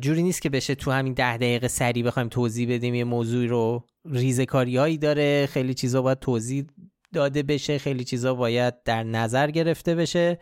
جوری 0.00 0.22
نیست 0.22 0.42
که 0.42 0.50
بشه 0.50 0.74
تو 0.74 0.90
همین 0.90 1.12
ده 1.12 1.36
دقیقه 1.36 1.68
سری 1.68 2.02
بخوایم 2.02 2.28
توضیح 2.28 2.74
بدیم 2.74 2.94
یه 2.94 3.04
موضوع 3.04 3.46
رو. 3.46 3.84
ریزکاری 4.10 4.76
هایی 4.76 4.98
داره 4.98 5.46
خیلی 5.46 5.74
چیزا 5.74 6.02
باید 6.02 6.18
توضیح 6.18 6.66
داده 7.12 7.42
بشه 7.42 7.78
خیلی 7.78 8.04
چیزا 8.04 8.34
باید 8.34 8.82
در 8.82 9.02
نظر 9.02 9.50
گرفته 9.50 9.94
بشه. 9.94 10.38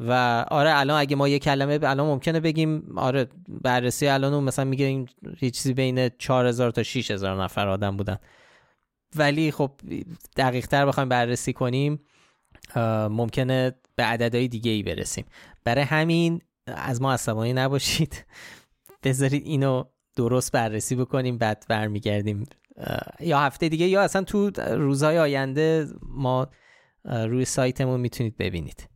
و 0.00 0.44
آره 0.50 0.78
الان 0.78 1.00
اگه 1.00 1.16
ما 1.16 1.28
یه 1.28 1.38
کلمه 1.38 1.78
الان 1.82 2.06
ممکنه 2.06 2.40
بگیم 2.40 2.98
آره 2.98 3.26
بررسی 3.48 4.08
الان 4.08 4.44
مثلا 4.44 4.64
میگه 4.64 4.84
این 4.84 5.08
چیزی 5.40 5.74
بین 5.74 6.08
4000 6.18 6.70
تا 6.70 6.82
6000 6.82 7.42
نفر 7.42 7.68
آدم 7.68 7.96
بودن. 7.96 8.18
ولی 9.16 9.50
خب 9.50 9.70
دقیق 10.36 10.66
تر 10.66 10.86
بخوایم 10.86 11.08
بررسی 11.08 11.52
کنیم 11.52 12.00
ممکنه 13.10 13.74
به 13.96 14.02
عددهای 14.02 14.48
دیگه 14.48 14.70
ای 14.70 14.82
برسیم. 14.82 15.24
برای 15.64 15.84
همین 15.84 16.40
از 16.66 17.02
ما 17.02 17.12
عصبانی 17.12 17.52
نباشید. 17.52 18.24
بذارید 19.04 19.46
اینو 19.46 19.84
درست 20.16 20.52
بررسی 20.52 20.96
بکنیم 20.96 21.38
بعد 21.38 21.64
برمیگردیم. 21.68 22.44
یا 23.20 23.38
هفته 23.38 23.68
دیگه 23.68 23.86
یا 23.86 24.02
اصلا 24.02 24.22
تو 24.22 24.50
روزهای 24.56 25.18
آینده 25.18 25.86
ما 26.02 26.48
روی 27.04 27.44
سایتمون 27.44 28.00
می‌تونید 28.00 28.36
ببینید. 28.36 28.88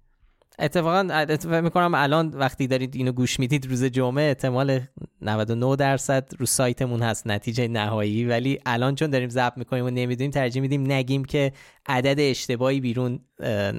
اتفاقا 0.62 1.08
اتفاق 1.14 1.54
می‌کنم 1.54 1.94
الان 1.94 2.28
وقتی 2.28 2.66
دارید 2.66 2.96
اینو 2.96 3.12
گوش 3.12 3.40
می‌دید 3.40 3.66
روز 3.66 3.84
جمعه 3.84 4.24
احتمال 4.24 4.80
99 5.20 5.76
درصد 5.76 6.30
رو 6.38 6.46
سایتمون 6.46 7.02
هست 7.02 7.26
نتیجه 7.26 7.68
نهایی. 7.68 8.24
ولی 8.24 8.58
الان 8.66 8.94
چون 8.94 9.10
داریم 9.10 9.28
ضبط 9.28 9.58
می‌کنیم 9.58 9.84
و 9.84 9.90
نمی‌دونیم 9.90 10.30
ترجیح 10.30 10.62
میدیم 10.62 10.92
نگیم 10.92 11.24
که 11.24 11.52
عدد 11.86 12.16
اشتباهی 12.18 12.80
بیرون 12.80 13.20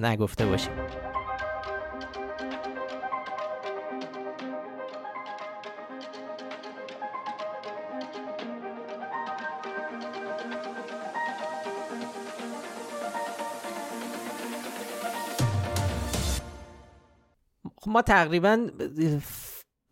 نگفته 0.02 0.46
باشیم. 0.46 0.72
ما 17.94 18.02
تقریبا 18.02 18.68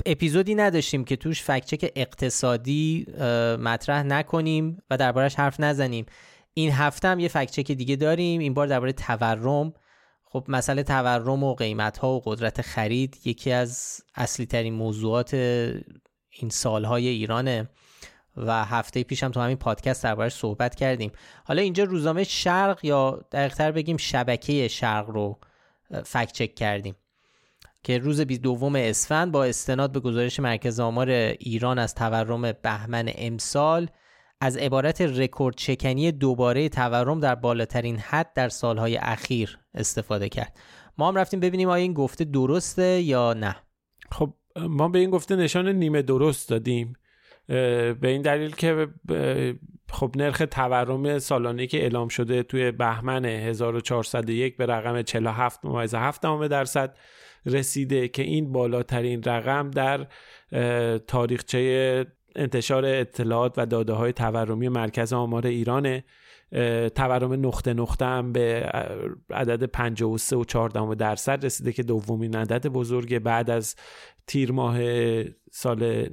اپیزودی 0.06 0.56
نداشتیم 0.56 1.04
که 1.04 1.16
توش 1.16 1.44
فکچک 1.44 1.92
اقتصادی 1.96 3.06
مطرح 3.60 4.04
نکنیم 4.04 4.84
و 4.90 4.98
دربارش 4.98 5.36
حرف 5.36 5.60
نزنیم. 5.60 6.06
این 6.54 6.72
هفته 6.72 7.08
هم 7.08 7.20
یه 7.20 7.28
فکچک 7.28 7.72
دیگه 7.72 7.96
داریم 7.96 8.40
این 8.40 8.54
بار 8.54 8.68
درباره 8.68 8.94
تورم. 8.94 9.74
خب 10.24 10.46
مسئله 10.48 10.84
تورم 10.84 11.44
و 11.44 11.56
قیمت 11.56 11.98
ها 11.98 12.12
و 12.12 12.22
قدرت 12.26 12.62
خرید 12.62 13.18
یکی 13.26 13.52
از 13.52 14.02
اصلی 14.16 14.46
ترین 14.46 14.74
موضوعات 14.74 15.34
این 15.34 16.50
سالهای 16.50 17.08
ایرانه 17.08 17.70
و 18.38 18.66
هفته 18.66 19.04
پیشم 19.04 19.32
تو 19.32 19.40
همین 19.40 19.58
پادکست 19.58 20.04
دربارش 20.04 20.34
صحبت 20.34 20.76
کردیم. 20.76 21.12
حالا 21.46 21.62
اینجا 21.62 21.84
روزنامه 21.84 22.24
شرق 22.24 22.86
یا 22.86 23.26
دقیقتر 23.32 23.72
بگیم 23.72 23.98
شبکه 23.98 24.68
شرق 24.68 25.10
رو 25.10 25.40
فکچک 26.06 26.56
کردیم. 26.56 26.96
که 27.84 27.98
روز 27.98 28.22
دوم 28.22 28.76
اسفند 28.76 29.32
با 29.32 29.46
استناد 29.46 29.92
به 29.92 30.00
گزارش 30.00 30.40
مرکز 30.40 30.80
آمار 30.80 31.10
ایران 31.10 31.80
از 31.80 31.96
تورم 31.96 32.52
بهمن 32.52 33.12
امسال 33.16 33.88
از 34.42 34.58
عبارت 34.58 35.02
رکورد 35.02 35.58
شکنی 35.58 36.12
دوباره 36.12 36.70
تورم 36.70 37.20
در 37.20 37.36
بالاترین 37.36 37.98
حد 37.98 38.34
در 38.36 38.50
سالهای 38.50 38.98
اخیر 38.98 39.60
استفاده 39.74 40.30
کرد. 40.30 40.60
ما 40.98 41.08
هم 41.08 41.16
رفتیم 41.16 41.40
ببینیم 41.40 41.70
آیا 41.70 41.82
این 41.82 41.94
گفته 41.94 42.26
درسته 42.26 43.02
یا 43.02 43.34
نه. 43.34 43.56
خب 44.12 44.34
ما 44.56 44.90
به 44.90 45.00
این 45.00 45.10
گفته 45.10 45.36
نشان 45.36 45.68
نیمه 45.70 46.02
درست 46.02 46.50
دادیم. 46.50 46.94
به 47.48 47.98
این 48.04 48.22
دلیل 48.22 48.56
که 48.56 48.88
خب 49.92 50.12
نرخ 50.16 50.44
تورم 50.52 51.20
سالانه 51.20 51.68
که 51.68 51.82
اعلام 51.82 52.08
شده 52.08 52.44
توی 52.44 52.72
بهمن 52.72 53.26
1401 53.26 54.58
به 54.58 54.66
رقم 54.66 55.02
47 55.02 55.66
ممیز 55.66 55.96
7 55.96 56.22
درصد. 56.50 56.96
رسیده 57.46 58.08
که 58.08 58.22
این 58.24 58.52
بالاترین 58.52 59.24
رقم 59.24 59.72
در 59.72 60.08
تاریخچه 60.98 62.06
انتشار 62.36 62.86
اطلاعات 62.86 63.54
و 63.58 63.66
داده 63.66 63.94
های 63.94 64.14
تورمی 64.14 64.70
مرکز 64.70 65.14
آمار 65.14 65.48
ایرانه. 65.48 66.04
تورم 66.96 67.46
نقطه 67.46 67.74
نقطه 67.74 68.06
هم 68.06 68.32
به 68.32 68.70
عدد 69.30 69.64
53 69.64 70.36
و 70.36 70.44
14 70.44 70.96
درصد 70.96 71.46
رسیده 71.46 71.74
که 71.74 71.84
دومین 71.84 72.36
عدد 72.36 72.68
بزرگ 72.68 73.20
بعد 73.20 73.50
از 73.50 73.76
تیر 74.28 74.52
ماه 74.52 74.78
سال 75.52 76.10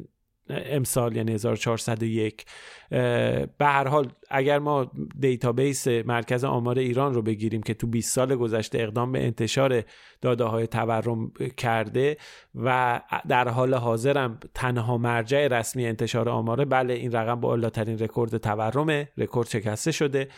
امسال 0.50 1.16
یعنی 1.16 1.32
1401 1.32 2.44
به 2.90 3.48
هر 3.60 3.88
حال 3.88 4.12
اگر 4.30 4.58
ما 4.58 4.90
دیتابیس 5.20 5.88
مرکز 5.88 6.44
آمار 6.44 6.78
ایران 6.78 7.14
رو 7.14 7.22
بگیریم 7.22 7.62
که 7.62 7.74
تو 7.74 7.86
20 7.86 8.14
سال 8.14 8.36
گذشته 8.36 8.78
اقدام 8.78 9.12
به 9.12 9.24
انتشار 9.24 9.82
داده 10.20 10.44
های 10.44 10.66
تورم 10.66 11.32
کرده 11.56 12.16
و 12.54 13.00
در 13.28 13.48
حال 13.48 13.74
حاضرم 13.74 14.40
تنها 14.54 14.98
مرجع 14.98 15.46
رسمی 15.46 15.86
انتشار 15.86 16.28
آماره 16.28 16.64
بله 16.64 16.94
این 16.94 17.12
رقم 17.12 17.40
بالاترین 17.40 17.98
رکورد 17.98 18.36
تورمه 18.36 19.08
رکورد 19.18 19.48
شکسته 19.48 19.92
شده. 19.92 20.28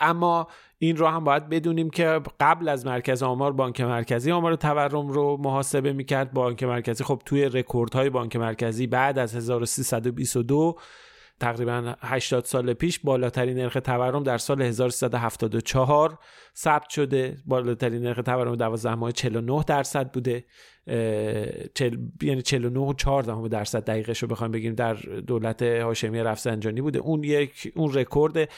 اما 0.00 0.48
این 0.78 0.96
رو 0.96 1.06
هم 1.06 1.24
باید 1.24 1.48
بدونیم 1.48 1.90
که 1.90 2.20
قبل 2.40 2.68
از 2.68 2.86
مرکز 2.86 3.22
آمار 3.22 3.52
بانک 3.52 3.80
مرکزی 3.80 4.30
آمار 4.30 4.56
تورم 4.56 5.08
رو 5.08 5.36
محاسبه 5.36 5.92
می‌کرد. 5.92 6.32
بانک 6.32 6.62
مرکزی 6.62 7.04
خب 7.04 7.22
توی 7.24 7.44
رکوردهای 7.44 8.10
بانک 8.10 8.36
مرکزی 8.36 8.86
بعد 8.86 9.18
از 9.18 9.34
1322 9.34 10.76
تقریبا 11.40 11.94
80 12.00 12.44
سال 12.44 12.72
پیش 12.72 12.98
بالاترین 12.98 13.58
نرخ 13.58 13.78
تورم 13.84 14.22
در 14.22 14.38
سال 14.38 14.62
1374 14.62 16.18
ثبت 16.56 16.90
شده. 16.90 17.36
بالاترین 17.46 18.02
نرخ 18.02 18.16
تورم 18.16 18.56
12 18.56 18.94
ماه 18.94 19.12
49 19.12 19.64
درصد 19.66 20.12
بوده. 20.12 20.44
چل... 21.74 21.96
یعنی 22.22 22.42
49 22.42 22.80
و 22.80 22.92
4 22.92 23.22
درصد 23.48 23.84
دقیقش 23.84 24.22
رو 24.22 24.28
بخوایم 24.28 24.52
بگیم 24.52 24.74
در 24.74 24.94
دولت 25.26 25.62
هاشمی 25.62 26.20
رفسنجانی 26.20 26.80
بوده. 26.80 26.98
اون 26.98 27.24
یک 27.24 27.72
اون 27.76 27.92
رکورد 27.92 28.48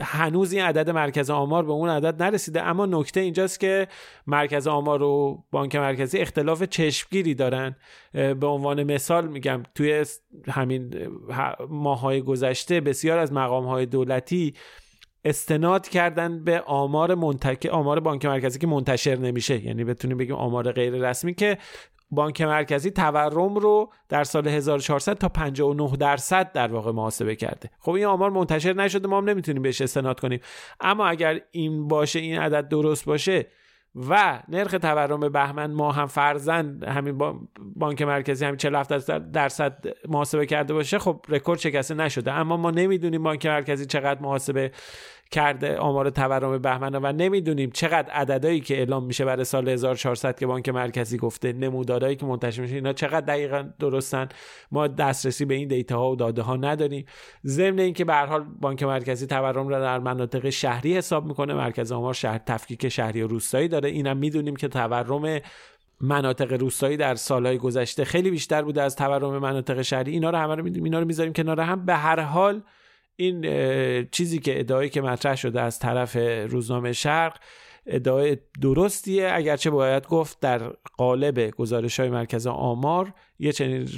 هنوز 0.00 0.52
این 0.52 0.62
عدد 0.62 0.90
مرکز 0.90 1.30
آمار 1.30 1.64
به 1.64 1.72
اون 1.72 1.88
عدد 1.88 2.22
نرسیده. 2.22 2.62
اما 2.62 2.86
نکته 2.86 3.20
اینجاست 3.20 3.60
که 3.60 3.88
مرکز 4.26 4.66
آمار 4.66 5.02
و 5.02 5.44
بانک 5.50 5.76
مرکزی 5.76 6.18
اختلاف 6.18 6.62
چشمگیری 6.62 7.34
دارن. 7.34 7.76
به 8.12 8.46
عنوان 8.46 8.82
مثال 8.82 9.28
میگم 9.28 9.62
توی 9.74 10.04
همین 10.48 10.94
ماهای 11.68 12.17
گذشته 12.20 12.80
بسیار 12.80 13.18
از 13.18 13.32
مقام 13.32 13.66
های 13.66 13.86
دولتی 13.86 14.54
استناد 15.24 15.88
کردن 15.88 16.44
به 16.44 16.60
آمار 16.60 17.14
منتک 17.14 17.68
آمار 17.72 18.00
بانک 18.00 18.24
مرکزی 18.24 18.58
که 18.58 18.66
منتشر 18.66 19.16
نمیشه. 19.16 19.64
یعنی 19.64 19.84
بتونیم 19.84 20.16
بگیم 20.16 20.34
آمار 20.34 20.72
غیر 20.72 21.08
رسمی 21.08 21.34
که 21.34 21.58
بانک 22.10 22.40
مرکزی 22.40 22.90
تورم 22.90 23.54
رو 23.54 23.92
در 24.08 24.24
سال 24.24 24.48
1400 24.48 25.18
تا 25.18 25.28
59 25.28 25.96
درصد 25.96 26.52
در 26.52 26.72
واقع 26.72 26.92
محاسبه 26.92 27.36
کرده. 27.36 27.70
خب 27.80 27.90
این 27.90 28.04
آمار 28.04 28.30
منتشر 28.30 28.72
نشده 28.72 29.08
ما 29.08 29.18
هم 29.18 29.28
نمی‌تونیم 29.28 29.62
بهش 29.62 29.80
استناد 29.80 30.20
کنیم. 30.20 30.40
اما 30.80 31.06
اگر 31.06 31.40
این 31.50 31.88
باشه 31.88 32.18
این 32.18 32.38
عدد 32.38 32.68
درست 32.68 33.04
باشه 33.04 33.46
و 34.10 34.42
نرخ 34.48 34.70
تورم 34.70 35.28
بهمن 35.28 35.72
ما 35.72 35.92
هم 35.92 36.06
فرزن 36.06 36.82
همین 36.84 37.18
بانک 37.76 38.02
مرکزی 38.02 38.44
همین 38.44 38.56
47 38.56 39.10
درصد 39.18 39.86
محاسبه 40.08 40.46
کرده 40.46 40.74
باشه 40.74 40.98
خب 40.98 41.24
رکورد 41.28 41.58
شکسته 41.58 41.94
نشده. 41.94 42.32
اما 42.32 42.56
ما 42.56 42.70
نمی‌دونیم 42.70 43.22
بانک 43.22 43.46
مرکزی 43.46 43.86
چقدر 43.86 44.20
محاسبه 44.20 44.72
کرده 45.30 45.76
آمار 45.76 46.10
تورم 46.10 46.58
بهمن 46.58 46.94
و 46.94 47.12
نمی‌دونیم 47.12 47.70
چقدر 47.70 48.10
عددهایی 48.10 48.60
که 48.60 48.78
اعلام 48.78 49.04
میشه 49.04 49.24
برای 49.24 49.44
سال 49.44 49.68
1400 49.68 50.38
که 50.38 50.46
بانک 50.46 50.68
مرکزی 50.68 51.18
گفته 51.18 51.52
نمودارهایی 51.52 52.16
که 52.16 52.26
منتشر 52.26 52.62
میشه 52.62 52.74
اینا 52.74 52.92
چقدر 52.92 53.20
دقیقا 53.20 53.68
درستن؟ 53.78 54.28
ما 54.72 54.86
دسترسی 54.86 55.44
به 55.44 55.54
این 55.54 55.68
دیتا 55.68 55.98
ها 55.98 56.10
و 56.10 56.16
داده 56.16 56.42
ها 56.42 56.56
نداریم. 56.56 57.04
ضمن 57.46 57.78
اینکه 57.78 58.04
به 58.04 58.14
هر 58.14 58.26
حال 58.26 58.44
بانک 58.60 58.82
مرکزی 58.82 59.26
تورم 59.26 59.68
را 59.68 59.80
در 59.80 59.98
مناطق 59.98 60.50
شهری 60.50 60.96
حساب 60.96 61.26
می‌کنه 61.26 61.54
مرکز 61.54 61.92
آمار 61.92 62.14
شهر 62.14 62.38
تفکیک 62.38 62.88
شهری 62.88 63.22
و 63.22 63.26
روستایی 63.26 63.68
داره. 63.68 63.88
اینم 63.88 64.16
می‌دونیم 64.16 64.56
که 64.56 64.68
تورم 64.68 65.40
مناطق 66.00 66.52
روستایی 66.52 66.96
در 66.96 67.14
سالهای 67.14 67.58
گذشته 67.58 68.04
خیلی 68.04 68.30
بیشتر 68.30 68.62
بوده 68.62 68.82
از 68.82 68.96
تورم 68.96 69.38
مناطق 69.38 69.82
شهری. 69.82 70.12
اینا 70.12 70.30
رو 70.30 70.38
همه 70.38 70.54
رو 70.54 70.64
می‌دونیم 70.64 70.84
اینا 70.84 70.98
رو 70.98 71.06
می‌ذاریم 71.06 71.32
کنار 71.32 71.60
هم. 71.60 71.84
به 71.86 71.94
هر 71.94 72.20
حال 72.20 72.62
این 73.20 73.40
چیزی 74.10 74.38
که 74.38 74.60
ادعایی 74.60 74.90
که 74.90 75.00
مطرح 75.02 75.36
شده 75.36 75.60
از 75.60 75.78
طرف 75.78 76.16
روزنامه 76.50 76.92
شرق 76.92 77.36
ادعای 77.88 78.36
درستیه. 78.60 79.30
اگرچه 79.32 79.70
باید 79.70 80.06
گفت 80.06 80.40
در 80.40 80.58
قالب 80.96 81.50
گزارش 81.50 82.00
های 82.00 82.08
مرکز 82.08 82.46
آمار 82.46 83.12
یه 83.38 83.52
چنین 83.52 83.88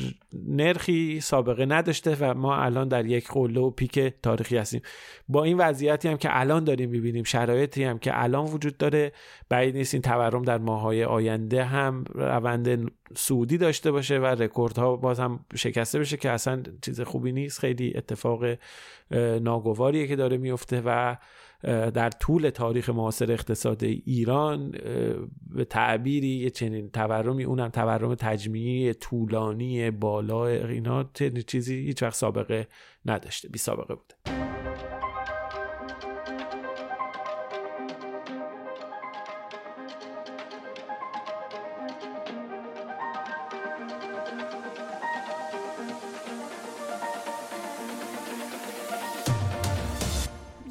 نرخی 0.47 1.21
سابقه 1.21 1.67
نداشته 1.67 2.17
و 2.21 2.35
ما 2.35 2.57
الان 2.57 2.89
در 2.89 3.07
یک 3.07 3.29
قله 3.29 3.61
و 3.61 3.71
پیک 3.71 3.99
تاریخی 4.23 4.57
هستیم. 4.57 4.83
با 5.29 5.45
این 5.45 5.59
وضعیتی 5.59 6.09
هم 6.09 6.17
که 6.17 6.29
الان 6.33 6.65
داریم 6.65 6.91
می‌بینیم 6.91 7.25
شرایطی 7.25 7.85
هم 7.85 7.99
که 7.99 8.23
الان 8.23 8.45
وجود 8.45 8.77
داره 8.77 9.13
بعید 9.49 9.77
نیست 9.77 9.95
این 9.95 10.03
تورم 10.03 10.43
در 10.43 10.59
ماهای 10.59 11.05
آینده 11.05 11.65
هم 11.65 12.05
روند 12.15 12.93
سعودی 13.17 13.59
داشته 13.59 13.91
باشه 13.91 14.19
و 14.19 14.25
رکوردها 14.25 14.97
باز 14.97 15.21
هم 15.21 15.45
شکسته 15.57 15.99
بشه 15.99 16.17
که 16.17 16.31
اصلا 16.31 16.63
چیز 16.83 17.01
خوبی 17.01 17.33
نیست. 17.33 17.59
خیلی 17.59 17.93
اتفاق 17.97 18.45
ناگواریه 19.41 20.07
که 20.07 20.17
داره 20.17 20.37
میفته 20.37 20.83
و 20.85 21.17
در 21.65 22.11
طول 22.11 22.51
تاریخ 22.51 22.91
معاصر 22.91 23.33
اقتصاد 23.33 23.85
ایران 23.85 24.71
به 25.55 25.65
تعبیری 25.65 26.29
یه 26.29 26.51
چنین 26.51 26.91
تورمی 26.91 27.45
اونم 27.45 27.69
تورم 27.69 28.15
تجمیعی 28.15 28.95
طولانی 28.95 29.91
بالا 29.91 30.47
اینا 30.47 31.11
چیزی 31.47 31.75
هیچ 31.75 32.03
وقت 32.03 32.15
سابقه 32.15 32.69
نداشته 33.07 33.49
بی 33.49 33.59
سابقه 33.59 33.95
بوده. 33.95 34.40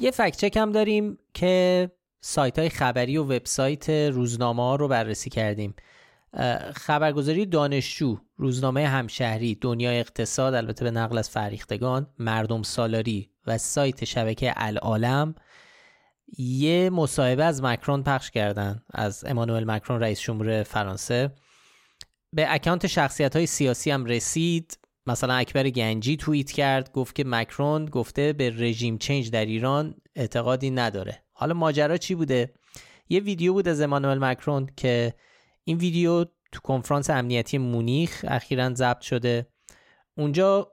یه 0.00 0.10
فکت 0.10 0.36
چک 0.36 0.56
هم 0.56 0.72
داریم 0.72 1.18
که 1.34 1.90
سایت 2.20 2.58
های 2.58 2.68
خبری 2.68 3.16
و 3.16 3.24
وبسایت 3.24 3.90
روزنامه 3.90 4.62
ها 4.62 4.76
رو 4.76 4.88
بررسی 4.88 5.30
کردیم. 5.30 5.74
خبرگزاری 6.74 7.46
دانشجو 7.46 8.18
روزنامه 8.36 8.88
همشهری 8.88 9.54
دنیای 9.54 10.00
اقتصاد 10.00 10.54
البته 10.54 10.84
به 10.84 10.90
نقل 10.90 11.18
از 11.18 11.30
فریختگان 11.30 12.06
مردم 12.18 12.62
سالاری 12.62 13.30
و 13.46 13.58
سایت 13.58 14.04
شبکه 14.04 14.52
العالم. 14.56 15.34
یه 16.38 16.90
مصاحبه 16.90 17.44
از 17.44 17.62
مکرون 17.62 18.02
پخش 18.02 18.30
کردن 18.30 18.82
از 18.90 19.24
امانوئل 19.24 19.64
مکرون 19.64 20.00
رئیس 20.00 20.20
جمهور 20.20 20.62
فرانسه. 20.62 21.30
به 22.32 22.54
اکانت 22.54 22.86
شخصیت 22.86 23.36
های 23.36 23.46
سیاسی 23.46 23.90
هم 23.90 24.04
رسید. 24.04 24.78
مثلا 25.10 25.34
اکبر 25.34 25.70
گنجی 25.70 26.16
توییت 26.16 26.52
کرد 26.52 26.92
گفت 26.92 27.14
که 27.14 27.24
مکرون 27.26 27.86
گفته 27.86 28.32
به 28.32 28.50
رژیم 28.50 28.98
چنج 28.98 29.30
در 29.30 29.44
ایران 29.44 29.94
اعتقادی 30.16 30.70
نداره. 30.70 31.22
حالا 31.32 31.54
ماجرا 31.54 31.96
چی 31.96 32.14
بوده؟ 32.14 32.54
یه 33.08 33.20
ویدیو 33.20 33.52
بود 33.52 33.68
از 33.68 33.80
امانوئل 33.80 34.18
مکرون 34.18 34.68
که 34.76 35.14
این 35.64 35.78
ویدیو 35.78 36.24
تو 36.24 36.60
کنفرانس 36.62 37.10
امنیتی 37.10 37.58
مونیخ 37.58 38.24
اخیرا 38.28 38.74
ضبط 38.74 39.00
شده. 39.00 39.46
اونجا 40.16 40.72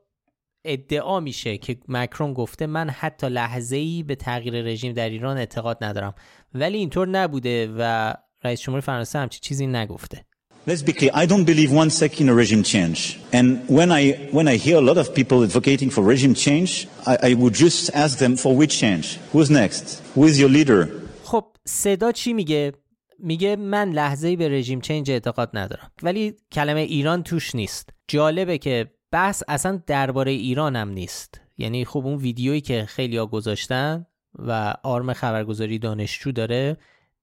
ادعا 0.65 1.19
میشه 1.19 1.57
که 1.57 1.77
مکرون 1.87 2.33
گفته 2.33 2.65
من 2.65 2.89
حتی 2.89 3.29
لحظه 3.29 3.75
ای 3.75 4.03
به 4.03 4.15
تغییر 4.15 4.61
رژیم 4.61 4.93
در 4.93 5.09
ایران 5.09 5.37
اعتقاد 5.37 5.83
ندارم. 5.83 6.15
ولی 6.53 6.77
اینطور 6.77 7.07
نبوده 7.07 7.75
و 7.77 8.13
رئیس 8.43 8.61
جمهور 8.61 8.81
فرانسه 8.81 9.19
همچی 9.19 9.39
چیزی 9.39 9.67
نگفته. 9.67 10.25
Let's 10.67 10.81
be 10.81 10.91
clear. 10.91 11.11
I 11.13 11.25
don't 11.25 11.45
believe 11.45 11.71
one 11.71 11.89
second 11.89 12.23
in 12.23 12.29
a 12.33 12.33
regime 12.33 12.61
change. 12.61 12.99
And 13.31 13.47
when 13.77 13.89
I 13.89 14.03
when 14.37 14.47
I 14.49 14.55
hear 14.65 14.77
a 14.83 14.85
lot 14.89 14.97
of 14.97 15.07
people 15.15 15.37
advocating 15.47 15.89
for 15.89 16.01
regime 16.03 16.35
change, 16.45 16.71
I, 17.11 17.13
I 17.29 17.31
would 17.41 17.53
just 17.53 17.83
ask 18.03 18.17
them 18.23 18.35
for 18.35 18.51
which 18.53 18.73
change? 18.83 19.05
Who's 19.31 19.49
next? 19.49 19.85
Who 20.15 20.25
is 20.25 20.37
your 20.41 20.49
leader? 20.49 20.89
خب 21.23 21.45
صدا 21.65 22.11
چی 22.11 22.33
میگه؟ 22.33 22.73
میگه 23.19 23.55
من 23.55 23.89
لحظه‌ای 23.89 24.35
به 24.35 24.49
رژیم 24.49 24.81
چنج 24.81 25.11
اعتقاد 25.11 25.49
ندارم. 25.53 25.91
ولی 26.03 26.33
کلمه 26.51 26.79
ایران 26.79 27.23
توش 27.23 27.55
نیست. 27.55 27.89
جالبه 28.07 28.57
که 28.57 28.91
بحث 29.11 29.43
اصلا 29.47 29.81
درباره 29.87 30.31
ایران 30.31 30.75
هم 30.75 30.89
نیست. 30.89 31.41
یعنی 31.57 31.85
خب 31.85 32.05
اون 32.05 32.15
ویدیویی 32.17 32.61
که 32.61 32.85
خیلی 32.85 33.17
ها 33.17 33.25
گذاشتن 33.25 34.05
و 34.39 34.73
آرم 34.83 35.13
خبرگزاری 35.13 35.79
دانشجو 35.79 36.31
داره 36.31 36.77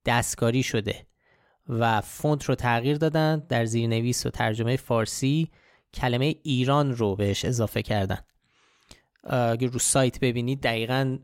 دستکاری 0.07 0.63
شده 0.63 1.07
و 1.69 2.01
فونت 2.01 2.45
رو 2.45 2.55
تغییر 2.55 2.97
دادن 2.97 3.43
در 3.49 3.65
زیرنویس 3.65 4.27
و 4.27 4.31
ترجمه 4.31 4.77
فارسی 4.77 5.51
کلمه 5.95 6.35
ایران 6.43 6.97
رو 6.97 7.17
بهش 7.17 7.45
اضافه 7.45 7.83
کردن. 7.83 8.19
اگه 9.25 9.69
رو 9.69 9.79
سایت 9.79 10.21
ببینید 10.21 10.61
دقیقا 10.61 11.19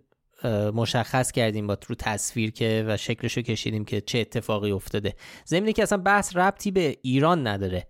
مشخص 0.75 1.33
کردیم 1.33 1.67
با 1.67 1.79
رو 1.87 1.95
تصویر 1.95 2.51
که 2.51 2.85
و 2.89 2.97
شکلش 2.97 3.37
رو 3.37 3.43
کشیدیم 3.43 3.85
که 3.85 4.01
چه 4.01 4.19
اتفاقی 4.19 4.71
افتاده. 4.71 5.15
زمینی 5.45 5.73
که 5.73 5.83
اصلا 5.83 5.99
بحث 5.99 6.37
ربطی 6.37 6.71
به 6.71 6.97
ایران 7.03 7.47
نداره. 7.47 7.87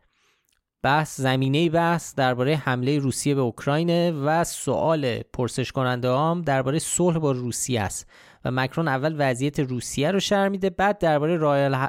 بحث 0.82 1.20
زمینه 1.20 1.70
بحث 1.70 2.14
درباره 2.14 2.56
حمله 2.56 2.98
روسیه 2.98 3.34
به 3.34 3.40
اوکراین 3.40 4.10
و 4.24 4.44
سوال 4.44 5.18
پرسش 5.18 5.72
کننده 5.72 6.08
هم 6.08 6.42
درباره 6.42 6.78
صلح 6.78 7.18
با 7.18 7.32
روسیه 7.32 7.80
است. 7.80 8.06
و 8.44 8.50
مکرون 8.50 8.88
اول 8.88 9.14
وضعیت 9.18 9.60
روسیه 9.60 10.10
رو 10.10 10.20
شرح 10.20 10.48
میده 10.48 10.70
بعد 10.70 10.98
درباره 10.98 11.36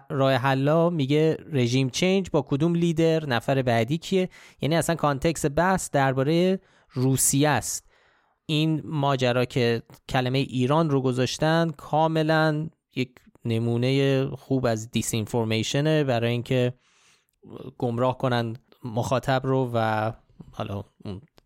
راه 0.10 0.34
حلا 0.34 0.90
میگه 0.90 1.38
regime 1.52 1.90
change 1.90 2.30
با 2.30 2.42
کدوم 2.42 2.76
لیدر 2.76 3.26
نفر 3.26 3.62
بعدی 3.62 3.98
کیه؟ 3.98 4.30
یعنی 4.62 4.76
اصلا 4.76 4.96
context 4.96 5.46
بحث 5.56 5.92
درباره 5.92 6.60
روسیه 6.90 7.50
است. 7.50 7.92
این 8.46 8.82
ماجرا 8.86 9.46
که 9.46 9.82
کلمه 10.10 10.38
ایران 10.38 10.90
رو 10.90 11.02
گذاشتن 11.02 11.70
کاملا 11.78 12.70
یک 12.96 13.12
نمونه 13.46 14.26
خوب 14.28 14.66
از 14.66 14.92
disinformation 14.92 15.14
ه 15.14 16.04
برای 16.04 16.32
اینکه 16.32 16.74
گمراه 17.78 18.18
کنن 18.18 18.56
مخاطب 18.84 19.42
رو 19.44 19.72
و 19.74 20.12
حالا 20.52 20.84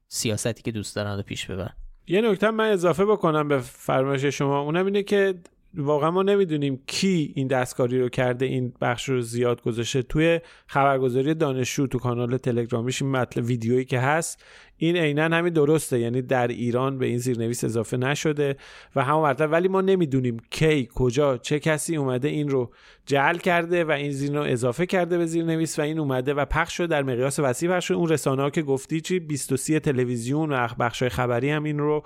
سیاستی 0.08 0.64
که 0.64 0.72
دوست 0.72 0.96
دارن 0.96 1.18
رو 1.18 1.24
پیش 1.24 1.46
ببرن. 1.46 1.85
یه 2.08 2.22
نکته 2.22 2.52
من 2.52 2.72
اضافه 2.72 3.06
بکنم 3.06 3.48
به 3.48 3.60
فرمایش 3.60 4.26
شما. 4.26 4.60
اونم 4.62 4.86
اینه 4.86 5.04
که 5.04 5.34
واقعا 5.78 6.12
ما 6.12 6.24
نمی‌دونیم 6.24 6.84
کی 6.88 7.34
این 7.36 7.48
دستکاری 7.48 8.00
رو 8.00 8.10
کرده 8.10 8.46
این 8.46 8.74
بخش 8.82 9.10
رو 9.10 9.22
زیاد 9.22 9.62
گذاشته. 9.62 10.02
توی 10.02 10.40
خبرگزاری 10.68 11.34
دانشجو 11.34 11.88
تو 11.88 12.00
کانال 12.00 12.38
تلگرامیش 12.38 13.02
این 13.02 13.12
مطلب 13.12 13.46
ویدیویی 13.46 13.86
که 13.86 14.00
هست 14.00 14.44
این 14.78 14.98
عینا 14.98 15.38
همین 15.38 15.54
درسته 15.54 16.00
یعنی 16.00 16.22
در 16.22 16.48
ایران 16.48 16.98
به 16.98 17.06
این 17.06 17.18
زیرنویس 17.18 17.64
اضافه 17.64 17.98
نشده 17.98 18.56
و 18.96 19.04
همون 19.04 19.30
مطلب 19.30 19.52
ولی 19.52 19.68
ما 19.68 19.82
نمی‌دونیم 19.82 20.38
کی 20.50 20.88
کجا 20.96 21.38
چه 21.38 21.60
کسی 21.60 21.96
اومده 21.96 22.28
این 22.28 22.50
رو 22.50 22.72
جعل 23.06 23.38
کرده 23.38 23.84
و 23.84 23.92
این 23.92 24.12
زیر 24.12 24.34
رو 24.34 24.42
اضافه 24.42 24.86
کرده 24.86 25.18
به 25.18 25.26
زیرنویس 25.26 25.80
و 25.80 25.82
این 25.82 26.00
اومده 26.00 26.34
و 26.34 26.46
پخش 26.46 26.78
شده 26.78 26.88
در 26.88 27.04
مقیاس 27.04 27.40
وسیع 27.40 27.70
پخش 27.70 27.88
شده 27.88 27.98
اون 27.98 28.10
رسانه 28.10 28.42
ها 28.42 28.50
که 28.50 28.62
گفتی 28.62 29.02
چی؟ 29.02 29.20
23 29.20 29.80
تلویزیون 29.80 30.52
و 30.52 30.68
بخش 30.80 31.04
خبری 31.04 31.50
هم 31.50 31.64
این 31.64 31.80
رو 31.80 32.04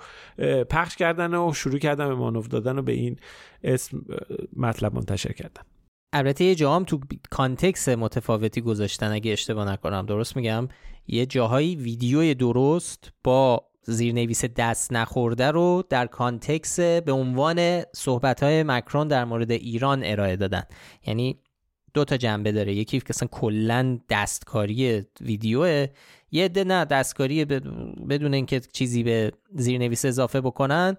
پخش 0.70 0.96
کردن 0.96 1.34
و 1.34 1.52
شروع 1.54 1.78
کردن 1.78 2.08
به 2.08 2.14
مانور 2.14 2.46
دادن 2.46 2.78
و 2.78 2.82
به 2.82 2.92
این 2.92 3.16
اسم 3.64 4.04
مطلب 4.56 4.94
منتشر 4.94 5.32
کردن. 5.32 5.62
البته 6.12 6.44
یه 6.44 6.54
جاهم 6.54 6.84
تو 6.84 7.00
context 7.30 7.88
متفاوتی 7.88 8.60
گذاشتن 8.60 9.12
اگه 9.12 9.32
اشتباه 9.32 9.72
نکنم 9.72 10.06
درست 10.06 10.36
میگم؟ 10.36 10.68
یه 11.06 11.26
جاهایی 11.26 11.76
ویدیوی 11.76 12.34
درست 12.34 13.12
با 13.24 13.70
زیرنویس 13.82 14.44
دست 14.44 14.92
نخورده 14.92 15.50
رو 15.50 15.84
در 15.88 16.06
context 16.06 16.80
به 16.80 17.12
عنوان 17.12 17.82
صحبت 17.94 18.42
مکرون 18.42 19.08
در 19.08 19.24
مورد 19.24 19.50
ایران 19.50 20.02
ارائه 20.04 20.36
دادن. 20.36 20.62
یعنی 21.06 21.40
دو 21.94 22.04
تا 22.04 22.16
جنبه 22.16 22.52
داره. 22.52 22.74
یکی 22.74 23.00
که 23.00 23.06
اصلا 23.10 23.28
کلا 23.28 23.98
دستکاری 24.08 25.02
ویدیوه 25.20 25.86
یه 26.30 26.44
عده 26.44 26.64
نه 26.64 26.84
دستکاری 26.84 27.44
بدون 27.44 28.34
اینکه 28.34 28.60
چیزی 28.60 29.02
به 29.02 29.32
زیرنویس 29.54 30.04
اضافه 30.04 30.40
بکنن 30.40 30.96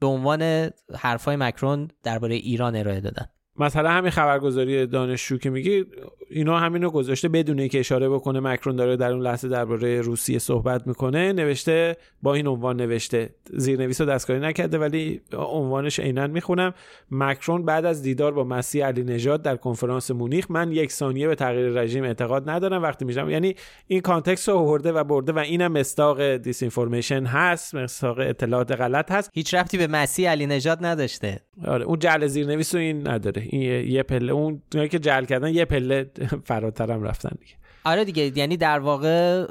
به 0.00 0.06
عنوان 0.06 0.70
حرفای 0.98 1.36
مکرون 1.36 1.88
درباره 2.02 2.34
ایران 2.34 2.76
ارائه 2.76 3.00
دادن. 3.00 3.26
مثلا 3.58 3.90
همین 3.90 4.10
خبرگزاری 4.10 4.86
دانشجو 4.86 5.38
که 5.38 5.50
میگی 5.50 5.84
اینا 6.30 6.58
همینو 6.58 6.90
گذاشته 6.90 7.28
بدون 7.28 7.58
اینکه 7.58 7.80
اشاره 7.80 8.08
بکنه 8.08 8.40
مکرون 8.40 8.76
داره 8.76 8.96
در 8.96 9.12
اون 9.12 9.22
لحظه 9.22 9.48
درباره 9.48 10.00
روسیه 10.00 10.38
صحبت 10.38 10.86
می‌کنه 10.86 11.32
نوشته 11.32 11.96
با 12.22 12.34
این 12.34 12.46
عنوان 12.46 12.76
نوشته. 12.76 13.34
زیرنویس 13.52 14.00
رو 14.00 14.06
دستکاری 14.06 14.40
نکرده 14.40 14.78
ولی 14.78 15.20
عنوانش 15.32 16.00
عینا 16.00 16.26
می‌خونم. 16.26 16.74
مکرون 17.10 17.64
بعد 17.64 17.84
از 17.84 18.02
دیدار 18.02 18.32
با 18.32 18.44
مسیح 18.44 18.86
علی 18.86 19.02
نژاد 19.02 19.42
در 19.42 19.56
کنفرانس 19.56 20.10
مونیخ 20.10 20.50
من 20.50 20.72
یک 20.72 20.92
ثانیه 20.92 21.28
به 21.28 21.34
تغییر 21.34 21.68
رژیم 21.68 22.04
اعتقاد 22.04 22.50
ندارم 22.50 22.82
وقتی 22.82 23.04
میشم 23.04 23.30
یعنی 23.30 23.54
این 23.86 24.00
context 24.00 24.48
رو 24.48 24.54
آورده 24.54 24.92
و 24.92 25.04
برده 25.04 25.32
و 25.32 25.38
اینم 25.38 25.72
مصداق 25.72 26.36
disinformation 26.36 27.24
هست 27.24 27.74
مصداق 27.74 28.18
اطلاعات 28.18 28.72
غلط 28.72 29.12
هست. 29.12 29.30
هیچ 29.34 29.54
ربطی 29.54 29.78
به 29.78 29.86
مسیح 29.86 30.30
علی 30.30 30.46
نژاد 30.46 30.84
نداشته. 30.84 31.40
آره 31.66 31.84
اون 31.84 31.98
جعل 31.98 32.26
زیرنویس 32.26 32.74
رو 32.74 32.80
این 32.80 33.08
نداره. 33.08 33.43
یه 33.52 34.02
پله 34.02 34.32
اون 34.32 34.62
که 34.70 34.98
جعل 34.98 35.24
کردن 35.24 35.54
یه 35.54 35.64
پله 35.64 36.10
فراترم 36.48 37.02
رفتن 37.02 37.36
دیگه. 37.40 37.54
آره 37.84 38.04
دیگه 38.04 38.38
یعنی 38.38 38.56
در 38.56 38.78
واقع 38.78 39.46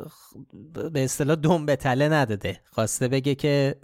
به 0.94 1.04
اصطلاح 1.04 1.36
دم 1.36 1.66
به 1.66 1.76
تله 1.76 2.10
نداده. 2.10 2.60
خواسته 2.72 3.08
بگه 3.08 3.36
که 3.36 3.76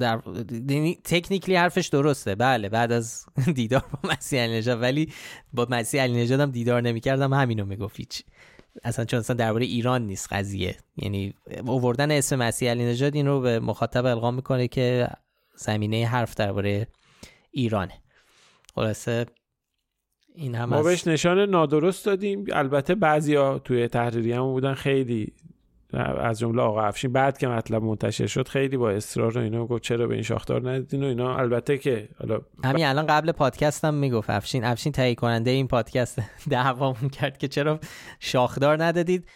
در 0.00 0.20
یعنی 0.50 0.98
technically 1.04 1.54
حرفش 1.54 1.88
درسته. 1.88 2.34
بله 2.34 2.68
بعد 2.68 2.92
از 2.92 3.26
دیدار 3.54 3.84
با 3.90 4.10
مسیح 4.10 4.40
علی 4.40 4.52
نژاد 4.52 4.82
ولی 4.82 5.12
با 5.52 5.66
مسیح 5.70 6.02
علی 6.02 6.22
نژاد 6.22 6.40
هم 6.40 6.50
دیدار 6.50 6.82
نمی‌کردم 6.82 7.32
همینو 7.32 7.64
می‌گفت 7.64 7.96
هیچ. 7.96 8.22
اصلا 8.84 9.04
چون 9.04 9.20
اصلا 9.20 9.36
درباره 9.36 9.64
ایران 9.64 10.06
نیست 10.06 10.32
قضیه. 10.32 10.76
یعنی 10.96 11.34
اووردن 11.66 12.10
اسم 12.10 12.36
مسیح 12.36 12.70
علی 12.70 12.84
نژاد 12.84 13.14
این 13.14 13.26
رو 13.26 13.40
به 13.40 13.60
مخاطب 13.60 14.06
القا 14.06 14.30
می‌کنه 14.30 14.68
که 14.68 15.08
زمینه 15.56 16.06
حرف 16.06 16.34
درباره 16.34 16.86
ایرانه. 17.50 18.03
خلاصه 18.74 19.26
این 20.34 20.54
هم 20.54 20.68
ما 20.68 20.82
بهش 20.82 21.06
نشان 21.06 21.38
نادرست 21.38 22.06
دادیم. 22.06 22.44
البته 22.52 22.94
بعضیا 22.94 23.58
توی 23.58 23.88
تحریری 23.88 24.32
هم 24.32 24.42
بودن 24.42 24.74
خیلی 24.74 25.32
از 26.18 26.38
جمله 26.38 26.62
آقا 26.62 26.82
افشین 26.82 27.12
بعد 27.12 27.38
که 27.38 27.48
مطلب 27.48 27.82
منتشر 27.82 28.26
شد 28.26 28.48
خیلی 28.48 28.76
با 28.76 28.90
اصرار 28.90 29.38
و 29.38 29.40
اینا 29.40 29.66
گفت 29.66 29.82
چرا 29.82 30.06
به 30.06 30.14
این 30.14 30.22
شاخدار 30.22 30.70
ندیدین 30.70 31.04
و 31.04 31.06
اینا. 31.06 31.36
البته 31.38 31.78
که 31.78 32.08
حالا 32.18 32.40
همین 32.64 32.86
الان 32.86 33.06
قبل 33.06 33.32
پادکست 33.32 33.84
هم 33.84 33.94
می‌گفت 33.94 34.30
افشین. 34.30 34.64
افشین 34.64 34.92
تهیه 34.92 35.14
کننده 35.14 35.50
این 35.50 35.68
پادکست 35.68 36.22
دعوامون 36.50 37.08
کرد 37.08 37.38
که 37.38 37.48
چرا 37.48 37.80
شاخدار 38.20 38.84
ندادید. 38.84 39.28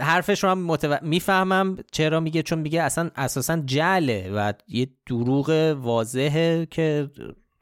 حرفش 0.00 0.44
رو 0.44 0.50
هم 0.50 0.62
متو... 0.62 0.96
می‌فهمم 1.02 1.76
چرا 1.92 2.20
میگه 2.20 2.42
چون 2.42 2.58
میگه 2.58 2.82
اصلا 2.82 3.10
اساسا 3.16 3.56
جله 3.56 4.30
و 4.34 4.52
یه 4.68 4.88
دروغ 5.06 5.76
واضحه 5.80 6.66
که 6.70 7.10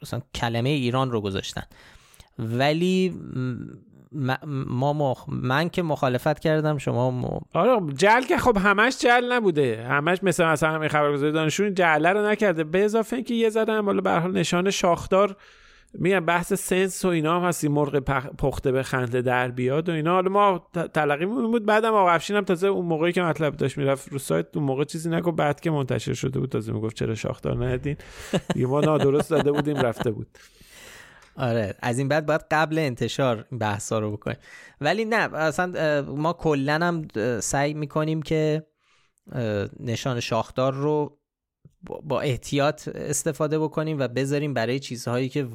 مثلا 0.07 0.21
کلمه 0.35 0.69
ایران 0.69 1.11
رو 1.11 1.21
گذاشتن 1.21 1.63
ولی 2.39 3.15
ما. 4.67 5.17
من 5.29 5.69
که 5.69 5.83
مخالفت 5.83 6.39
کردم 6.39 6.79
شما 6.79 7.11
م... 7.11 7.41
آره 7.55 7.93
جل 7.93 8.23
که 8.23 8.39
خب 8.39 8.57
همش 8.57 8.99
جل 8.99 9.33
نبوده 9.33 9.87
همش 9.89 10.19
مثل 10.23 10.45
مثلا 10.45 10.71
همین 10.71 10.89
خبرگزاری 10.89 11.33
دانشجو 11.33 11.69
جله 11.69 12.13
رو 12.13 12.29
نکرده 12.29 12.65
به 12.65 12.85
اضافه 12.85 13.17
اینکه 13.17 13.35
یه 13.35 13.51
ذره 13.51 13.75
هم 13.75 14.01
به 14.01 14.11
حال 14.11 14.33
نشان 14.33 14.71
شاخدار 14.71 15.37
میگم 15.99 16.27
بحث 16.27 16.53
سنس 16.53 17.05
و 17.05 17.09
اینا 17.09 17.41
هم 17.41 17.49
هستی 17.49 17.69
مرغ 17.69 17.99
پخته 18.39 18.73
به 18.73 18.83
خنده 18.83 19.23
در 19.23 19.49
بیاد 19.49 19.89
و 19.89 19.93
اینا. 19.93 20.13
حالا 20.13 20.31
ما 20.31 20.69
تلقی 20.95 21.27
بود 21.27 21.67
بعدم 21.67 21.95
آقا 21.95 22.11
افشین 22.11 22.37
هم 22.37 22.45
تازه 22.45 22.67
اون 22.67 22.87
موقعی 22.87 23.13
که 23.13 23.23
مطلب 23.23 23.57
داشت 23.57 23.79
می‌رفت 23.79 24.13
رو 24.13 24.19
سایت 24.19 24.57
اون 24.57 24.65
موقع 24.65 24.85
چیزی 24.85 25.11
نگو 25.11 25.33
بعد 25.33 25.61
که 25.61 25.71
منتشر 25.71 26.15
شده 26.15 26.41
بود 26.41 26.51
تازه 26.51 26.73
می‌گفت 26.73 26.97
چرا 26.97 27.15
شاخدار 27.15 27.67
ندین 27.67 27.97
ما 28.57 28.81
نادرست 28.81 29.31
داده 29.31 29.53
بودیم 29.53 29.77
رفته 29.77 30.11
بود. 30.11 30.27
آره 31.37 31.75
از 31.83 31.99
این 31.99 32.09
بعد 32.09 32.27
باید 32.27 32.45
قبل 32.51 32.79
انتشار 32.79 33.47
این 33.51 33.59
بحثا 33.59 33.99
رو 33.99 34.13
بکنیم. 34.13 34.37
ولی 34.81 35.05
نه 35.05 35.35
اصلا 35.35 36.03
ما 36.03 36.33
کلا 36.33 36.75
هم 36.75 37.09
سعی 37.41 37.75
می‌کنیم 37.75 38.23
که 38.23 38.67
نشان 39.81 40.21
شاخدار 40.21 40.75
رو 40.75 41.19
با 42.03 42.21
احتیاط 42.21 42.89
استفاده 42.89 43.59
بکنیم 43.59 43.99
و 43.99 44.09
بذاریم 44.09 44.55
برای 44.55 44.79
چیزهایی 44.79 45.29
که 45.29 45.49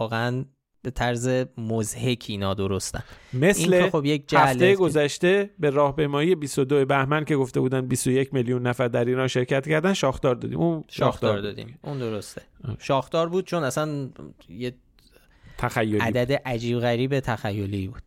واقعا 0.00 0.44
به 0.82 0.90
طرز 0.90 1.28
مزهکی 1.58 2.36
نادرستن 2.36 3.02
مثل 3.32 3.90
خب 3.90 4.04
یک 4.04 4.34
هفته 4.34 4.74
گذشته 4.74 5.50
به 5.58 5.70
راهپیمایی 5.70 6.34
22 6.34 6.84
بهمن 6.84 7.24
که 7.24 7.36
گفته 7.36 7.60
بودن 7.60 7.86
21 7.86 8.34
میلیون 8.34 8.66
نفر 8.66 8.88
در 8.88 9.04
ایران 9.04 9.26
شرکت 9.26 9.68
کردن 9.68 9.92
شاخدار 9.92 10.34
دادیم. 10.34 10.58
اون 10.58 10.84
شاخدار 10.88 11.40
دادیم. 11.40 11.78
اون 11.82 11.98
درسته. 11.98 12.42
شاخدار 12.78 13.28
بود 13.28 13.44
چون 13.44 13.64
اصلا 13.64 14.10
یه 14.48 14.74
تخیلی 15.58 15.98
عدد 15.98 16.32
عجیب 16.32 16.78
غریب 16.78 17.20
تخیلی 17.20 17.88
بود. 17.88 18.02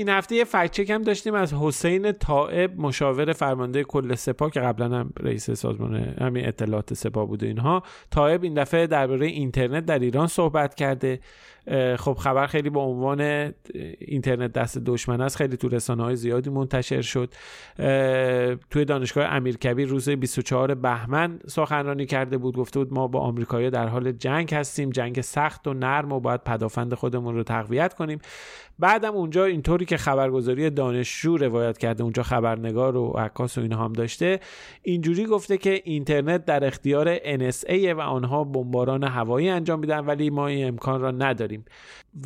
این 0.00 0.08
هفته 0.08 0.34
یه 0.34 0.44
فکت 0.44 0.70
چک 0.70 0.90
هم 0.90 1.02
داشتیم 1.02 1.34
از 1.34 1.54
حسین 1.54 2.12
طائب 2.12 2.80
مشاور 2.80 3.32
فرمانده 3.32 3.84
کل 3.84 4.14
سپاه 4.14 4.50
که 4.50 4.60
قبلا 4.60 4.98
هم 4.98 5.12
رئیس 5.20 5.50
سازمان 5.50 5.94
همین 5.94 6.48
اطلاعات 6.48 6.94
سپاه 6.94 7.26
بوده 7.26 7.46
اینها. 7.46 7.82
طائب 8.10 8.42
این 8.42 8.54
دفعه 8.54 8.86
درباره 8.86 9.26
اینترنت 9.26 9.86
در 9.86 9.98
ایران 9.98 10.26
صحبت 10.26 10.74
کرده. 10.74 11.20
خب 11.98 12.14
خبر 12.20 12.46
خیلی 12.46 12.70
با 12.70 12.84
عنوان 12.84 13.52
اینترنت 13.98 14.52
دست 14.52 14.78
دشمن 14.78 15.20
است. 15.20 15.36
خیلی 15.36 15.56
تو 15.56 15.68
رسانه 15.68 16.02
های 16.02 16.16
زیادی 16.16 16.50
منتشر 16.50 17.02
شد. 17.02 17.34
توی 18.70 18.84
دانشگاه 18.84 19.24
امیرکبیر 19.24 19.88
روز 19.88 20.08
24 20.08 20.74
بهمن 20.74 21.38
سخنرانی 21.46 22.06
کرده 22.06 22.38
بود 22.38 22.56
گفته 22.56 22.78
بود 22.78 22.94
ما 22.94 23.08
با 23.08 23.20
آمریکایی 23.20 23.70
در 23.70 23.86
حال 23.86 24.12
جنگ 24.12 24.54
هستیم. 24.54 24.90
جنگ 24.90 25.20
سخت 25.20 25.68
و 25.68 25.74
نرم 25.74 26.12
و 26.12 26.20
باید 26.20 26.44
پدافند 26.44 26.94
خودمون 26.94 27.34
رو 27.34 27.42
تقویت 27.42 27.94
کنیم. 27.94 28.18
بعدم 28.80 29.14
اونجا 29.14 29.44
اینطوری 29.44 29.84
که 29.84 29.96
خبرگزاری 29.96 30.70
دانشجو 30.70 31.36
روایت 31.36 31.78
کرده 31.78 32.02
اونجا 32.02 32.22
خبرنگار 32.22 32.96
و 32.96 33.06
عکاس 33.08 33.58
و 33.58 33.60
اینها 33.60 33.84
هم 33.84 33.92
داشته 33.92 34.40
اینجوری 34.82 35.24
گفته 35.26 35.58
که 35.58 35.82
اینترنت 35.84 36.44
در 36.44 36.64
اختیار 36.64 37.16
NSA 37.16 37.84
و 37.96 38.00
آنها 38.00 38.44
بمباران 38.44 39.04
هوایی 39.04 39.48
انجام 39.48 39.80
میدن 39.80 40.00
ولی 40.00 40.30
ما 40.30 40.46
این 40.46 40.68
امکان 40.68 41.00
را 41.00 41.10
نداریم. 41.10 41.59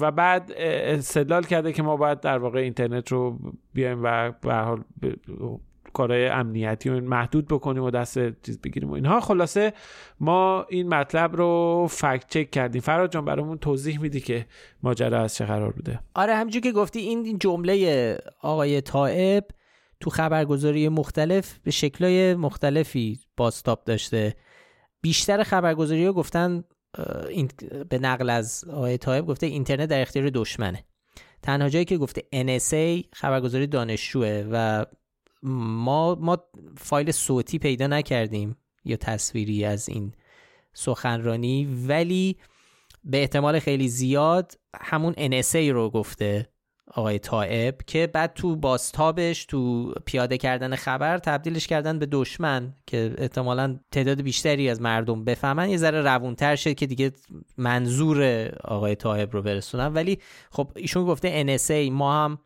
و 0.01 0.11
بعد 0.11 0.53
استدلال 0.57 1.43
کرده 1.43 1.73
که 1.73 1.83
ما 1.83 1.97
باید 1.97 2.21
در 2.21 2.39
واقع 2.39 2.59
اینترنت 2.59 3.13
رو 3.13 3.39
بیایم 3.75 4.01
و 4.03 4.33
به 4.43 4.55
حال 4.55 4.85
کارهای 5.95 6.27
امنیتی 6.27 6.91
رو 6.91 7.01
محدود 7.01 7.49
بکنیم 7.49 7.83
و 7.83 7.91
دست 7.91 8.43
چیز 8.43 8.61
بگیریم 8.61 8.91
و 8.91 8.93
اینها. 8.93 9.21
خلاصه 9.21 9.73
ما 10.21 10.67
این 10.69 10.89
مطلب 10.89 11.37
رو 11.37 11.87
فکت 11.91 12.27
چک 12.29 12.51
کردیم. 12.51 12.81
فراد 12.81 13.13
جان 13.13 13.25
برامون 13.25 13.59
توضیح 13.59 14.01
میدی 14.01 14.21
که 14.21 14.47
ماجرا 14.83 15.23
از 15.23 15.35
چه 15.35 15.45
قرار 15.45 15.73
بوده؟ 15.73 16.01
آره 16.15 16.35
همینجور 16.35 16.63
که 16.63 16.73
گفتی 16.73 16.99
این 16.99 17.39
جمله 17.39 18.19
آقای 18.43 18.81
طائب 18.81 19.45
تو 20.01 20.11
خبرگزاری 20.11 20.89
مختلف 20.89 21.59
به 21.59 21.71
شکلهای 21.71 22.35
مختلفی 22.35 23.19
باستاب 23.37 23.85
داشته. 23.85 24.35
بیشتر 25.01 25.43
خبرگزاری 25.43 26.07
ها 26.07 26.13
گفتن 26.13 26.65
این 27.29 27.51
به 27.89 27.99
نقل 27.99 28.31
از 28.31 28.65
آقای 28.71 28.99
طائب 28.99 29.27
گفته 29.27 29.47
اینترنت 29.47 29.89
در 29.89 30.03
اختیار 30.03 30.31
دشمنه. 30.35 30.85
تنها 31.43 31.69
جایی 31.69 31.85
که 31.85 31.99
گفته 31.99 32.23
NSA 32.35 33.07
خبرگزاری 33.13 33.67
دانشجوه 33.67 34.47
و 34.51 34.85
ما 35.43 36.15
ما 36.15 36.39
فایل 36.77 37.11
صوتی 37.11 37.59
پیدا 37.59 37.87
نکردیم 37.87 38.57
یا 38.85 38.97
تصویری 38.97 39.65
از 39.65 39.89
این 39.89 40.13
سخنرانی 40.73 41.85
ولی 41.89 42.37
به 43.05 43.21
احتمال 43.21 43.59
خیلی 43.59 43.89
زیاد 43.89 44.59
همون 44.81 45.13
NSA 45.13 45.55
رو 45.55 45.91
گفته. 45.91 46.49
آقای 46.97 47.19
طائب 47.19 47.79
که 47.87 48.07
بعد 48.07 48.35
تو 48.35 48.57
باستابش 48.57 49.45
تو 49.45 49.93
پیاده 50.07 50.39
کردن 50.39 50.77
خبر 50.77 51.19
تبدیلش 51.19 51.67
کردن 51.67 51.99
به 51.99 52.07
دشمن 52.07 52.75
که 52.87 53.15
احتمالا 53.19 53.79
تعداد 53.91 54.21
بیشتری 54.21 54.71
از 54.71 54.81
مردم 54.81 55.25
بفهمن. 55.25 55.69
یه 55.69 55.77
ذره 55.77 56.01
روونتر 56.01 56.57
شه 56.57 56.75
که 56.75 56.87
دیگه 56.87 57.13
منظور 57.57 58.49
آقای 58.65 58.95
طائب 58.95 59.33
رو 59.33 59.43
برسونن 59.43 59.87
ولی 59.87 60.19
خب 60.51 60.73
ایشون 60.77 61.05
گفته 61.05 61.59
NSA 61.59 61.91
ما 61.93 62.25
هم 62.25 62.39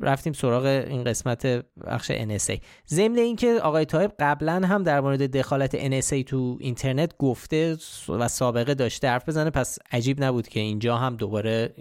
رفتیم 0.00 0.32
سراغ 0.32 0.64
این 0.64 1.04
قسمت 1.04 1.46
بخش 1.86 2.12
NSA 2.12 2.58
ضمن 2.88 3.18
اینکه 3.18 3.60
آقای 3.62 3.84
طایب 3.84 4.12
قبلا 4.18 4.66
هم 4.66 4.82
در 4.82 5.00
مورد 5.00 5.36
دخالت 5.36 6.00
NSA 6.00 6.24
تو 6.24 6.56
اینترنت 6.60 7.16
گفته 7.18 7.76
و 8.08 8.28
سابقه 8.28 8.74
داشته 8.74 9.08
حرف 9.08 9.28
بزنه. 9.28 9.50
پس 9.50 9.78
عجیب 9.92 10.24
نبود 10.24 10.48
که 10.48 10.60
اینجا 10.60 10.96
هم 10.96 11.16
دوباره 11.16 11.74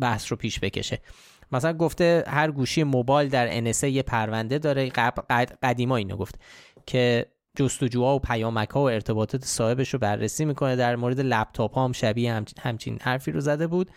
بحث 0.00 0.32
رو 0.32 0.36
پیش 0.36 0.60
بکشه. 0.60 1.00
مثلا 1.52 1.72
گفته 1.72 2.24
هر 2.26 2.50
گوشی 2.50 2.82
موبایل 2.82 3.28
در 3.28 3.72
NSA 3.72 3.84
یه 3.84 4.02
پرونده 4.02 4.58
داره 4.58 4.90
قدیما 5.62 5.96
اینو 5.96 6.16
گفت 6.16 6.40
که 6.86 7.26
جستجوها 7.56 8.16
و 8.16 8.18
پیامک 8.18 8.70
ها 8.70 8.80
و 8.80 8.90
ارتباطات 8.90 9.44
صاحبش 9.44 9.94
رو 9.94 9.98
بررسی 9.98 10.44
می‌کنه 10.44 10.76
در 10.76 10.96
مورد 10.96 11.20
لپتاپ 11.20 11.74
ها 11.74 11.84
هم 11.84 11.92
شبیه 11.92 12.44
همچین 12.60 12.98
حرفی 13.02 13.32
رو 13.32 13.40
زده 13.40 13.66
بود. 13.66 13.90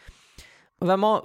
و 0.81 0.97
ما 0.97 1.19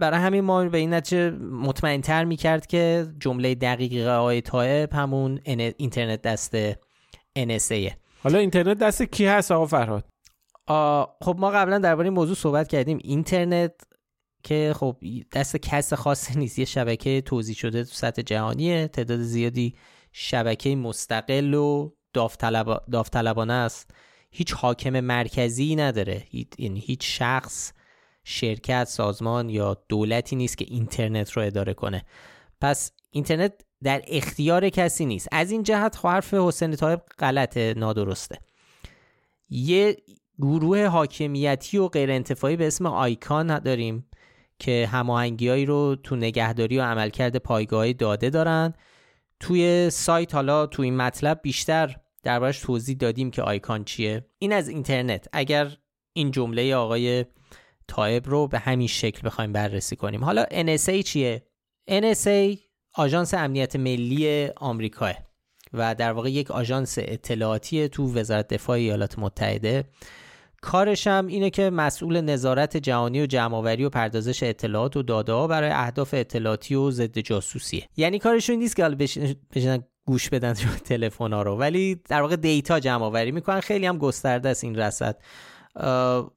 برای 0.00 0.20
همین 0.20 0.40
ما 0.40 0.64
به 0.64 0.78
این 0.78 0.94
نتیجه 0.94 1.30
مطمئن 1.30 2.00
تر 2.00 2.24
می 2.24 2.36
کرد 2.36 2.66
که 2.66 3.06
جمله 3.18 3.54
دقیق 3.54 4.06
آقای 4.06 4.40
طایب 4.40 4.92
همون 4.92 5.40
اینترنت 5.44 6.22
دست 6.22 6.72
NSA 7.38 7.92
حالا 8.22 8.38
اینترنت 8.38 8.78
دست 8.78 9.02
کی 9.02 9.26
هست 9.26 9.52
آقا 9.52 9.66
فرهاد؟ 9.66 10.04
خب 11.20 11.36
ما 11.38 11.50
قبلا 11.50 11.78
درباره 11.78 12.10
موضوع 12.10 12.34
صحبت 12.34 12.68
کردیم. 12.68 12.98
اینترنت 13.04 13.72
که 14.42 14.74
خب 14.76 14.96
دست 15.32 15.56
کس 15.56 15.92
خاصی 15.92 16.38
نیست. 16.38 16.58
یه 16.58 16.64
شبکه 16.64 17.20
توضیح 17.20 17.56
شده 17.56 17.84
تو 17.84 17.90
سطح 17.92 18.22
جهانیه. 18.22 18.88
تعداد 18.88 19.20
زیادی 19.20 19.74
شبکه 20.12 20.76
مستقل 20.76 21.54
و 21.54 21.90
داوطلبانه 22.90 23.52
است. 23.52 23.90
هیچ 24.30 24.52
حاکم 24.52 25.00
مرکزی 25.00 25.76
نداره. 25.76 26.24
یعنی 26.58 26.80
هیچ 26.80 27.18
شخص 27.18 27.72
شرکت 28.24 28.84
سازمان 28.84 29.50
یا 29.50 29.76
دولتی 29.88 30.36
نیست 30.36 30.58
که 30.58 30.64
اینترنت 30.68 31.30
رو 31.30 31.42
اداره 31.42 31.74
کنه. 31.74 32.04
پس 32.60 32.92
اینترنت 33.10 33.52
در 33.82 34.02
اختیار 34.06 34.68
کسی 34.68 35.06
نیست. 35.06 35.28
از 35.32 35.50
این 35.50 35.62
جهت 35.62 35.96
خب 35.96 36.08
حرف 36.08 36.34
حسین 36.34 36.76
طایب 36.76 37.00
غلطه 37.18 37.74
نادرسته. 37.76 38.38
یه 39.48 39.96
گروه 40.38 40.86
حاکمیتی 40.86 41.78
و 41.78 41.88
غیر 41.88 42.10
انتفاعی 42.10 42.56
به 42.56 42.66
اسم 42.66 42.86
آیکان 42.86 43.58
داریم 43.58 44.06
که 44.58 44.88
هماهنگیایی 44.92 45.66
رو 45.66 45.96
تو 46.02 46.16
نگهداری 46.16 46.78
و 46.78 46.82
عملکرد 46.82 47.36
پایگاه 47.36 47.92
داده 47.92 48.30
دارن. 48.30 48.74
توی 49.40 49.90
سایت 49.90 50.34
حالا 50.34 50.66
تو 50.66 50.82
این 50.82 50.96
مطلب 50.96 51.40
بیشتر 51.42 51.96
دربارش 52.22 52.60
توضیح 52.60 52.96
دادیم 52.96 53.30
که 53.30 53.42
آیکان 53.42 53.84
چیه. 53.84 54.26
این 54.38 54.52
از 54.52 54.68
اینترنت. 54.68 55.26
اگر 55.32 55.76
این 56.12 56.30
جمله 56.30 56.74
آقای 56.74 57.24
تایب 57.88 58.28
رو 58.28 58.48
به 58.48 58.58
همین 58.58 58.88
شکل 58.88 59.20
بخوایم 59.26 59.52
بررسی 59.52 59.96
کنیم. 59.96 60.24
حالا 60.24 60.44
NSA 60.44 61.02
چیه؟ 61.04 61.46
NSA 61.90 62.58
آژانس 62.94 63.34
امنیت 63.34 63.76
ملی 63.76 64.48
آمریکاه 64.56 65.14
و 65.72 65.94
در 65.94 66.12
واقع 66.12 66.30
یک 66.30 66.50
آژانس 66.50 66.98
اطلاعاتی 66.98 67.88
تو 67.88 68.18
وزارت 68.18 68.48
دفاع 68.48 68.76
ایالات 68.76 69.18
متحده. 69.18 69.84
کارش 70.66 71.06
هم 71.06 71.26
اینه 71.26 71.50
که 71.50 71.70
مسئول 71.70 72.20
نظارت 72.20 72.76
جهانی 72.76 73.22
و 73.22 73.26
جمعآوری 73.26 73.84
و 73.84 73.90
پردازش 73.90 74.42
اطلاعات 74.42 74.96
و 74.96 75.02
داده 75.02 75.46
برای 75.46 75.70
اهداف 75.70 76.14
اطلاعاتی 76.14 76.74
و 76.74 76.90
ضد 76.90 77.18
جاسوسیه. 77.18 77.88
یعنی 77.96 78.18
کارشون 78.18 78.56
نیست 78.56 78.76
که 78.76 78.82
حالا 78.82 78.96
گوش 80.06 80.28
بدن 80.28 80.48
رو 80.48 80.76
تلفن 80.88 81.32
ها 81.32 81.42
رو. 81.42 81.56
ولی 81.56 82.00
در 82.08 82.22
واقع 82.22 82.36
دیتا 82.36 82.80
جمع 82.80 83.04
آوری 83.04 83.32
می‌کنن. 83.32 83.60
خیلی 83.60 83.86
هم 83.86 83.98
گسترده 83.98 84.48
است 84.48 84.64
این 84.64 84.76
رصد. 84.76 85.16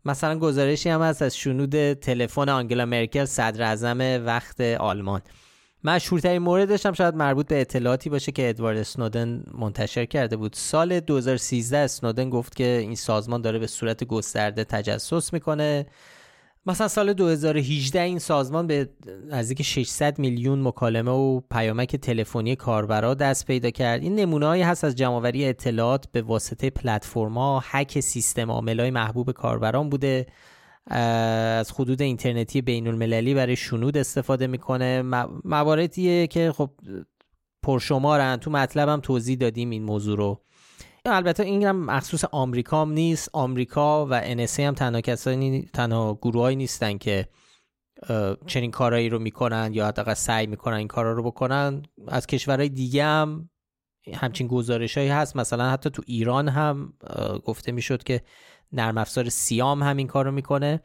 مثلا 0.06 0.40
گزارشی 0.40 0.90
هم 0.90 1.02
هست 1.02 1.22
از 1.22 1.38
شنود 1.38 1.94
تلفن 1.94 2.50
آنگلا 2.50 2.86
مرکل 2.86 3.26
صدر 3.26 4.20
وقت 4.26 4.62
آلمان. 4.62 5.22
مشهورترین 5.84 6.42
موردش 6.42 6.86
هم 6.86 6.94
شاید 6.94 7.16
مربوط 7.16 7.48
به 7.48 7.62
اطلاعاتی 7.62 8.10
باشه 8.10 8.32
که 8.32 8.50
ادوارد 8.50 8.78
اسنودن 8.78 9.44
منتشر 9.54 10.06
کرده 10.06 10.38
بود. 10.38 10.54
سال 10.54 11.00
2013 11.00 11.78
اسنودن 11.78 12.30
گفت 12.30 12.56
که 12.56 12.64
این 12.64 12.96
سازمان 12.96 13.42
داره 13.42 13.60
به 13.60 13.68
صورت 13.68 14.04
گسترده 14.04 14.64
تجسس 14.64 15.34
می‌کنه. 15.34 15.86
مثلا 16.66 16.88
سال 16.88 17.14
2018 17.14 18.02
این 18.02 18.20
سازمان 18.20 18.68
به 18.68 18.90
نزدیک 19.28 19.62
600 19.62 20.20
میلیون 20.20 20.62
مکالمه 20.62 21.12
و 21.12 21.40
پیامک 21.52 21.96
تلفنی 21.96 22.56
کاربرا 22.56 23.14
دست 23.14 23.46
پیدا 23.46 23.70
کرد. 23.70 24.02
این 24.02 24.16
نمونههایی 24.16 24.62
هست 24.62 24.84
از 24.84 24.96
جمعآوری 24.96 25.46
اطلاعات 25.46 26.06
به 26.12 26.22
واسطه 26.22 26.70
پلتفرم‌ها 26.70 27.64
هک 27.66 28.00
سیستم 28.00 28.52
عاملای 28.52 28.92
محبوب 28.92 29.32
کاربران 29.32 29.90
بوده. 29.90 30.26
از 30.88 31.72
خدود 31.72 32.02
اینترنتی 32.02 32.62
بین 32.62 32.88
المللی 32.88 33.34
برای 33.34 33.56
شنود 33.56 33.98
استفاده 33.98 34.48
می‌کنه. 34.48 35.02
مواردیه 35.44 36.28
که 36.28 36.52
خب 36.52 36.72
پرشمارن. 37.64 38.38
تو 38.38 38.52
مطلبم 38.52 39.00
توضیح 39.00 39.38
دادیم 39.38 39.70
این 39.70 39.84
موضوع 39.84 40.18
رو. 40.18 40.42
البته 41.06 41.44
این 41.44 41.64
هم 41.64 41.86
مخصوص 41.86 42.26
آمریکا 42.32 42.82
هم 42.82 42.92
نیست. 42.92 43.30
آمریکا 43.34 44.06
و 44.06 44.22
NSA 44.22 44.60
هم 44.60 44.74
تنها 44.74 45.02
کسانی 45.02 45.70
تنها 45.74 46.20
گروهایی 46.22 46.56
نیستن 46.56 46.98
که 46.98 47.28
چنین 48.46 48.72
کارایی 48.72 49.10
رو 49.10 49.20
می‌کنن 49.20 49.70
یا 49.74 49.88
حداقل 49.88 50.14
سعی 50.14 50.48
می‌کنن 50.48 50.78
این 50.78 50.88
کارا 50.88 51.14
رو 51.14 51.24
بکنن. 51.24 51.82
از 52.08 52.28
کشورهای 52.28 52.70
دیگه 52.70 53.04
هم 53.04 53.50
همچین 54.14 54.48
گزارش 54.48 54.98
هایی 54.98 55.10
هست. 55.10 55.36
مثلا 55.36 55.70
حتی 55.70 55.90
تو 55.90 56.02
ایران 56.06 56.48
هم 56.48 56.94
گفته 57.46 57.72
می‌شد 57.72 58.04
که 58.04 58.22
نرم 58.72 58.98
افزار 58.98 59.30
سیام 59.30 59.84
همین 59.84 60.08
کار 60.08 60.26
رو 60.26 60.32
می‌کنه. 60.32 60.82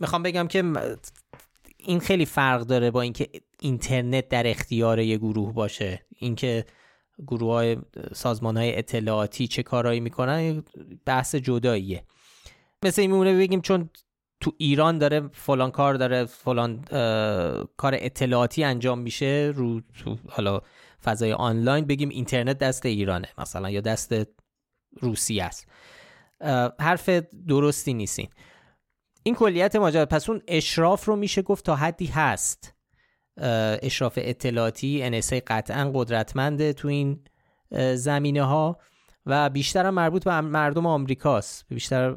می‌خوام 0.00 0.22
بگم 0.22 0.48
که 0.48 0.64
این 1.78 2.00
خیلی 2.00 2.26
فرق 2.26 2.60
داره 2.60 2.90
با 2.90 3.00
اینکه 3.00 3.28
اینترنت 3.60 4.28
در 4.28 4.46
اختیار 4.46 4.98
یه 4.98 5.16
گروه 5.16 5.54
باشه. 5.54 6.06
اینکه 6.18 6.64
گروه 7.26 7.52
های 7.52 7.76
سازمان 8.12 8.56
های 8.56 8.78
اطلاعاتی 8.78 9.46
چه 9.46 9.62
کارهایی 9.62 10.00
می‌کنن 10.00 10.64
بحث 11.04 11.34
جداییه. 11.34 12.04
مثل 12.82 13.02
این 13.02 13.10
میمونه 13.10 13.38
بگیم 13.38 13.60
چون 13.60 13.90
تو 14.40 14.52
ایران 14.58 14.98
داره 14.98 15.28
فلان 15.32 15.70
کار 15.70 15.94
داره 15.94 16.24
فلان 16.24 16.84
کار 17.76 17.94
اطلاعاتی 17.94 18.64
انجام 18.64 18.98
میشه 18.98 19.52
رو 19.54 19.80
تو 19.80 20.16
حالا 20.28 20.60
فضای 21.04 21.32
آنلاین 21.32 21.84
بگیم 21.84 22.08
اینترنت 22.08 22.58
دست 22.58 22.86
ایرانه 22.86 23.28
مثلا 23.38 23.70
یا 23.70 23.80
دست 23.80 24.14
روسیه 25.00 25.44
است. 25.44 25.66
حرف 26.80 27.08
درستی 27.48 27.94
نیستین. 27.94 28.28
این 29.22 29.34
کلیت 29.34 29.76
ماجرا 29.76 30.06
پس 30.06 30.30
اون 30.30 30.42
اشراف 30.48 31.04
رو 31.04 31.16
میشه 31.16 31.42
گفت 31.42 31.64
تا 31.64 31.76
حدی 31.76 32.06
هست. 32.06 32.74
اشراف 33.82 34.18
اطلاعاتی 34.22 35.20
NSA 35.20 35.42
قطعا 35.46 35.90
قدرتمنده 35.94 36.72
تو 36.72 36.88
این 36.88 37.24
زمینه 37.94 38.42
ها 38.42 38.78
و 39.26 39.50
بیشتر 39.50 39.86
هم 39.86 39.94
مربوط 39.94 40.24
به 40.24 40.40
مردم 40.40 40.86
آمریکاست. 40.86 41.66
بیشتر 41.68 42.16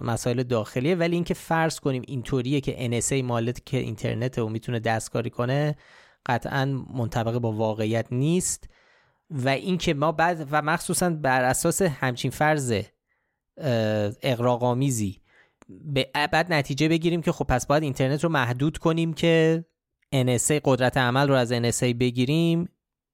مسائل 0.00 0.42
داخلیه. 0.42 0.94
ولی 0.94 1.14
اینکه 1.14 1.34
فرض 1.34 1.80
کنیم 1.80 2.02
اینطوریه 2.06 2.60
که 2.60 3.00
NSA 3.00 3.22
مالت 3.24 3.66
که 3.66 3.76
اینترنت 3.76 4.38
و 4.38 4.48
می‌تونه 4.48 4.80
دستکاری 4.80 5.30
کنه 5.30 5.76
قطعا 6.26 6.64
منطبق 6.94 7.38
با 7.38 7.52
واقعیت 7.52 8.06
نیست 8.10 8.68
و 9.30 9.48
اینکه 9.48 9.94
ما 9.94 10.12
بعد 10.12 10.48
و 10.50 10.62
مخصوصا 10.62 11.10
بر 11.10 11.44
اساس 11.44 11.82
همچین 11.82 12.30
فرض 12.30 12.82
اقراقامیزی 14.22 15.20
به 15.68 16.10
بعد 16.14 16.52
نتیجه 16.52 16.88
بگیریم 16.88 17.22
که 17.22 17.32
خب 17.32 17.44
پس 17.44 17.66
باید 17.66 17.82
اینترنت 17.82 18.24
رو 18.24 18.30
محدود 18.30 18.78
کنیم 18.78 19.12
که 19.12 19.64
NSA 20.14 20.60
قدرت 20.64 20.96
عمل 20.96 21.28
رو 21.28 21.34
از 21.34 21.52
NSA 21.52 21.94
بگیریم. 21.94 22.68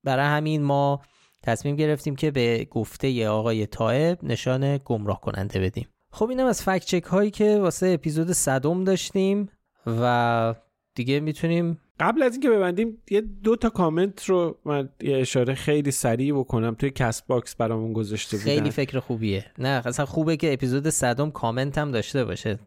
برای 0.05 0.27
همین 0.27 0.63
ما 0.63 1.03
تصمیم 1.43 1.77
گرفتیم 1.77 2.17
که 2.17 2.31
به 2.31 2.65
گفته 2.71 3.29
آقای 3.29 3.67
طایب 3.67 4.25
نشان 4.25 4.81
گمراه 4.85 5.21
کننده 5.21 5.61
بدیم. 5.61 5.89
خب 6.11 6.29
اینم 6.29 6.47
از 6.47 6.63
fact 6.63 6.85
check 6.85 7.05
هایی 7.05 7.31
که 7.31 7.59
واسه 7.59 7.87
اپیزود 7.87 8.33
صدم 8.33 8.85
داشتیم 8.85 9.49
و 9.87 10.55
دیگه 10.95 11.21
می‌تونیم 11.21 11.81
قبل 12.03 12.23
از 12.23 12.33
اینکه 12.33 12.51
ببندیم 12.51 13.03
یه 13.11 13.21
دو 13.21 13.57
تا 13.57 13.71
کامنت 13.71 14.25
رو 14.25 14.59
من 14.65 14.89
یه 15.03 15.17
اشاره 15.17 15.55
خیلی 15.55 15.91
سریع 15.91 16.35
بکنم. 16.35 16.75
توی 16.75 16.91
کست 16.91 17.27
باکس 17.27 17.57
برامون 17.57 17.93
گذاشته 17.93 18.37
بودن. 18.37 18.51
خیلی 18.51 18.71
فکر 18.71 19.01
خوبیه. 19.01 19.45
نه 19.59 19.83
اصلا 19.85 20.07
خوبه 20.07 20.37
که 20.37 20.53
اپیزود 20.53 20.89
صدم 20.89 21.31
کامنت 21.31 21.79
هم 21.79 21.91
داشته 21.91 22.25
باشه. 22.25 22.59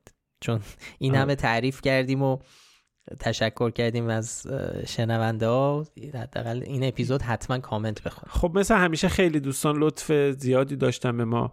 چون 0.43 0.59
این 0.99 1.15
همه 1.15 1.35
تعریف 1.35 1.81
کردیم 1.81 2.21
و 2.21 2.37
تشکر 3.19 3.69
کردیم 3.69 4.07
از 4.07 4.47
شنونده 4.87 5.47
ها. 5.47 5.85
حداقل 6.13 6.63
این 6.65 6.83
اپیزود 6.83 7.21
حتما 7.21 7.59
کامنت 7.59 8.03
بخون 8.03 8.23
خب 8.29 8.57
مثل 8.57 8.75
همیشه 8.75 9.07
خیلی 9.07 9.39
دوستان 9.39 9.77
لطف 9.77 10.11
زیادی 10.31 10.75
داشتن 10.75 11.17
به 11.17 11.25
ما. 11.25 11.51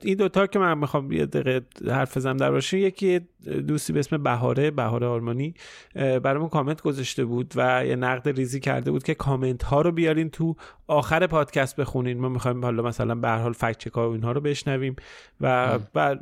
این 0.00 0.16
دوتا 0.16 0.46
که 0.46 0.58
من 0.58 0.78
می‌خوام 0.78 1.12
یه 1.12 1.26
دقیقه 1.26 1.66
حرف 1.86 2.16
بزنم 2.16 2.36
در 2.36 2.50
باشه 2.50 2.78
یکی 2.78 3.20
دوستی 3.68 3.92
به 3.92 3.98
اسم 3.98 4.22
بهاره 4.22 4.70
بهاره 4.70 5.06
آرمانی. 5.06 5.54
برامون 5.94 6.48
کامنت 6.48 6.82
گذاشته 6.82 7.24
بود 7.24 7.52
و 7.56 7.86
یه 7.86 7.96
نقد 7.96 8.28
ریزی 8.28 8.60
کرده 8.60 8.90
بود 8.90 9.02
که 9.02 9.14
کامنت 9.14 9.62
ها 9.62 9.80
رو 9.80 9.92
بیارین 9.92 10.30
تو 10.30 10.56
آخر 10.86 11.26
پادکست 11.26 11.76
بخونین. 11.76 12.20
ما 12.20 12.28
می‌خوایم 12.28 12.64
حالا 12.64 12.82
مثلا 12.82 13.14
به 13.14 13.28
هر 13.28 13.38
حال 13.38 13.52
فکت 13.52 13.78
چک 13.78 13.92
ها 13.92 14.10
و 14.10 14.12
اینها 14.12 14.32
رو 14.32 14.40
بشنویم 14.40 14.96
و, 15.40 15.78
و 15.94 16.16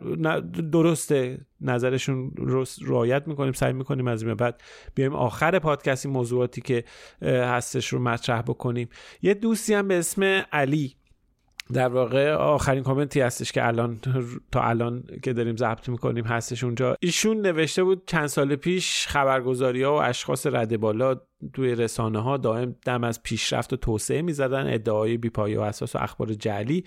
درسته. 0.72 1.38
نظرشون 1.60 2.32
رو 2.36 2.64
رعایت 2.86 3.28
می‌کنیم 3.28 3.52
سعی 3.52 3.72
می‌کنیم 3.72 4.06
از 4.06 4.22
این 4.22 4.34
بعد 4.34 4.62
بیایم 4.94 5.14
آخر 5.14 5.58
پادکست 5.58 6.06
این 6.06 6.14
موضوعاتی 6.14 6.60
که 6.60 6.84
هستش 7.22 7.88
رو 7.88 7.98
مطرح 7.98 8.42
بکنیم. 8.42 8.88
یه 9.22 9.34
دوستی 9.34 9.74
هم 9.74 9.88
به 9.88 9.98
اسم 9.98 10.22
علی. 10.52 10.96
در 11.72 11.88
واقع 11.88 12.32
آخرین 12.32 12.82
کامنتی 12.82 13.20
هستش 13.20 13.52
که 13.52 13.66
الان 13.66 14.00
تا 14.52 14.62
الان 14.62 15.04
که 15.22 15.32
داریم 15.32 15.56
ضبط 15.56 15.88
می‌کنیم 15.88 16.24
هستش 16.24 16.64
اونجا. 16.64 16.96
ایشون 17.00 17.40
نوشته 17.40 17.84
بود 17.84 18.02
چند 18.06 18.26
سال 18.26 18.56
پیش 18.56 19.06
خبرگزاری 19.06 19.82
ها 19.82 19.92
و 19.92 20.02
اشخاص 20.02 20.46
رده 20.46 20.76
بالا 20.76 21.20
توی 21.54 21.74
رسانه 21.74 22.22
ها 22.22 22.36
دائم 22.36 22.76
دم 22.84 23.04
از 23.04 23.22
پیشرفت 23.22 23.72
و 23.72 23.76
توسعه 23.76 24.22
می‌زدن 24.22 24.74
ادعای 24.74 25.16
بیپایه 25.16 25.58
و 25.58 25.62
اساس 25.62 25.96
و 25.96 25.98
اخبار 25.98 26.34
جعلی. 26.34 26.84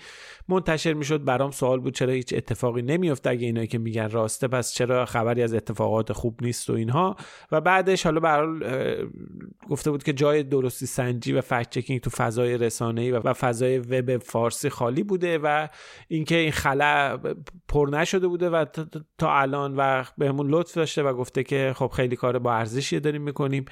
منتشر 0.48 0.92
می‌شد. 0.92 1.24
برام 1.24 1.50
سوال 1.50 1.80
بود 1.80 1.94
چرا 1.94 2.12
هیچ 2.12 2.34
اتفاقی 2.36 2.82
نمیفته 2.82 3.30
اگه 3.30 3.46
اینایی 3.46 3.66
که 3.66 3.78
میگن 3.78 4.10
راسته 4.10 4.48
پس 4.48 4.74
چرا 4.74 5.04
خبری 5.04 5.42
از 5.42 5.54
اتفاقات 5.54 6.12
خوب 6.12 6.38
نیست 6.42 6.70
و 6.70 6.72
اینها. 6.72 7.16
و 7.52 7.60
بعدش 7.60 8.04
حالا 8.04 8.20
به 8.20 9.06
گفته 9.70 9.90
بود 9.90 10.02
که 10.02 10.12
جای 10.12 10.42
درستی 10.42 10.86
سنجی 10.86 11.32
و 11.32 11.40
فکت 11.40 11.70
چکینگ 11.70 12.00
تو 12.00 12.10
فضای 12.10 12.58
رسانه‌ای 12.58 13.10
و 13.10 13.32
فضای 13.32 13.78
وب 13.78 14.16
فارسی 14.16 14.68
خالی 14.68 15.02
بوده 15.02 15.38
و 15.38 15.68
اینکه 16.08 16.36
این 16.36 16.52
خلا 16.52 17.20
پر 17.68 17.88
نشده 17.92 18.28
بوده 18.28 18.50
و 18.50 18.64
تا 19.18 19.34
الان 19.34 19.74
و 19.76 20.04
بهمون 20.18 20.48
لطف 20.50 20.74
داشته 20.74 21.02
و 21.02 21.12
گفته 21.12 21.42
که 21.42 21.72
خب 21.76 21.86
خیلی 21.86 22.16
کار 22.16 22.38
با 22.38 22.54
ارزشی 22.54 23.00
داریم 23.00 23.22
می‌کنیم. 23.22 23.64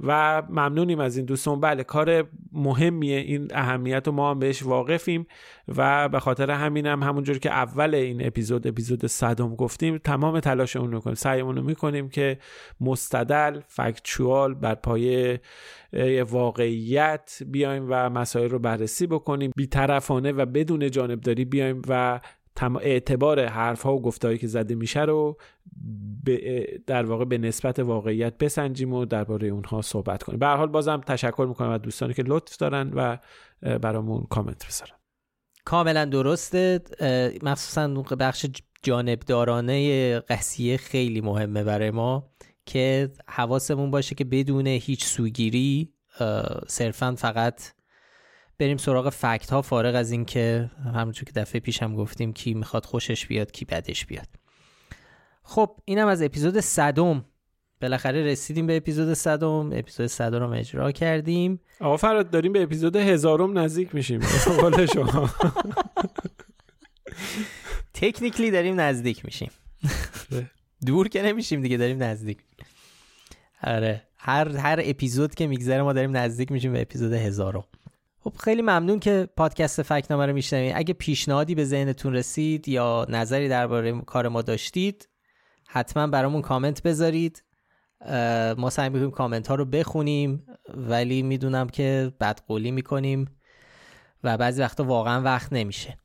و 0.00 0.42
ممنونیم 0.48 1.00
از 1.00 1.16
این 1.16 1.26
دوستان. 1.26 1.60
بله 1.60 1.84
کار 1.84 2.24
مهمیه. 2.52 3.18
این 3.18 3.50
اهمیت 3.54 4.08
و 4.08 4.12
ما 4.12 4.30
هم 4.30 4.38
بهش 4.38 4.62
واقفیم 4.62 5.26
و 5.76 6.08
به 6.08 6.20
خاطر 6.20 6.50
همینم 6.50 7.02
هم 7.02 7.08
همونجور 7.08 7.38
که 7.38 7.50
اول 7.50 7.94
این 7.94 8.26
اپیزود 8.26 8.66
اپیزود 8.66 9.06
صدم 9.06 9.54
گفتیم 9.54 9.98
تمام 9.98 10.40
تلاشمون 10.40 10.92
رو 10.92 11.00
کنیم. 11.00 11.14
سعیمون 11.14 11.56
رو 11.56 11.62
می‌کنیم 11.62 12.08
که 12.08 12.38
مستدل 12.80 13.60
فکچوال 13.66 14.54
بر 14.54 14.74
پایه 14.74 15.40
واقعیت 16.30 17.38
بیایم 17.46 17.86
و 17.88 18.10
مسائل 18.10 18.50
رو 18.50 18.58
بررسی 18.58 19.06
بکنیم. 19.06 19.50
بیطرفانه 19.56 20.32
و 20.32 20.46
بدون 20.46 20.90
جانبداری 20.90 21.44
بیایم 21.44 21.82
و 21.88 22.20
اعتبار 22.62 23.46
حرف 23.46 23.82
ها 23.82 23.96
و 23.96 24.02
گفتهایی 24.02 24.38
که 24.38 24.46
زده 24.46 24.74
میشه 24.74 25.02
رو 25.02 25.36
در 26.86 27.04
واقع 27.04 27.24
به 27.24 27.38
نسبت 27.38 27.78
واقعیت 27.78 28.38
بسنجیم 28.38 28.92
و 28.92 29.04
درباره 29.04 29.48
اونها 29.48 29.82
صحبت 29.82 30.22
کنیم. 30.22 30.38
به 30.38 30.46
حال 30.46 30.68
بازم 30.68 31.00
تشکر 31.06 31.46
می‌کنم 31.48 31.70
از 31.70 31.82
دوستانی 31.82 32.14
که 32.14 32.22
لطف 32.26 32.56
دارن 32.56 32.92
و 32.94 33.18
برامون 33.78 34.26
کامنت 34.30 34.66
بذارن. 34.66 34.98
کاملا 35.64 36.04
درسته. 36.04 36.80
مخصوصا 37.42 37.88
بخش 38.02 38.46
جانبدارانه 38.82 40.20
قضیه 40.20 40.76
خیلی 40.76 41.20
مهمه 41.20 41.64
برای 41.64 41.90
ما 41.90 42.30
که 42.66 43.10
حواسمون 43.28 43.90
باشه 43.90 44.14
که 44.14 44.24
بدون 44.24 44.66
هیچ 44.66 45.04
سوگیری 45.04 45.92
صرفا 46.66 47.14
فقط 47.18 47.62
بریم 48.58 48.76
سراغ 48.76 49.08
فکت 49.08 49.50
ها 49.50 49.62
فارغ 49.62 49.94
از 49.94 50.10
اینکه 50.10 50.70
همونجور 50.94 51.24
که 51.24 51.32
دفعه 51.32 51.60
پیش 51.60 51.82
هم 51.82 51.94
گفتیم 51.94 52.32
کی 52.32 52.54
می‌خواد 52.54 52.84
خوشش 52.84 53.26
بیاد 53.26 53.52
کی 53.52 53.64
بدش 53.64 54.06
بیاد. 54.06 54.28
خب 55.42 55.76
اینم 55.84 56.06
از 56.06 56.22
اپیزود 56.22 56.60
صدم. 56.60 57.24
بالاخره 57.82 58.22
رسیدیم 58.22 58.66
به 58.66 58.76
اپیزود 58.76 59.14
صدم. 59.14 59.72
اپیزود 59.72 60.06
صدم 60.06 60.40
رو 60.40 60.50
اجرا 60.50 60.92
کردیم. 60.92 61.60
آقا 61.80 61.96
فراد 61.96 62.30
داریم 62.30 62.52
به 62.52 62.62
اپیزود 62.62 62.96
هزارم 62.96 63.58
نزدیک 63.58 63.94
میشیم. 63.94 64.20
شما. 64.94 65.30
تکنیکلی 67.94 68.50
داریم 68.50 68.80
نزدیک 68.80 69.24
میشیم. 69.24 69.50
دور 70.86 71.08
که 71.08 71.22
نمیشیم 71.22 71.62
دیگه 71.62 71.76
داریم 71.76 72.02
نزدیک. 72.02 72.38
آره 73.62 74.02
هر 74.16 74.56
هر 74.56 74.80
اپیزود 74.84 75.34
که 75.34 75.46
میگذره 75.46 75.82
ما 75.82 75.92
داریم 75.92 76.16
نزدیک 76.16 76.52
میشیم 76.52 76.72
به 76.72 76.82
اپیزود 76.82 77.12
هزارم. 77.12 77.64
خب 78.24 78.32
خیلی 78.40 78.62
ممنون 78.62 79.00
که 79.00 79.28
پادکست 79.36 79.82
فکنامه 79.82 80.26
رو 80.26 80.32
میشنوید 80.32 80.72
اگه 80.76 80.94
پیشنهادی 80.94 81.54
به 81.54 81.64
ذهنتون 81.64 82.14
رسید 82.14 82.68
یا 82.68 83.06
نظری 83.08 83.48
درباره 83.48 84.00
کار 84.00 84.28
ما 84.28 84.42
داشتید 84.42 85.08
حتما 85.68 86.06
برامون 86.06 86.42
کامنت 86.42 86.82
بذارید. 86.82 87.44
ما 88.56 88.70
سعی 88.70 88.88
می‌کنیم 88.88 89.10
کامنت 89.10 89.48
ها 89.48 89.54
رو 89.54 89.64
بخونیم 89.64 90.46
ولی 90.74 91.22
می‌دونم 91.22 91.68
که 91.68 92.12
بدقولی 92.20 92.70
می‌کنیم 92.70 93.36
و 94.24 94.36
بعضی 94.36 94.62
وقتا 94.62 94.84
واقعا 94.84 95.22
وقت 95.22 95.52
نمیشه. 95.52 95.98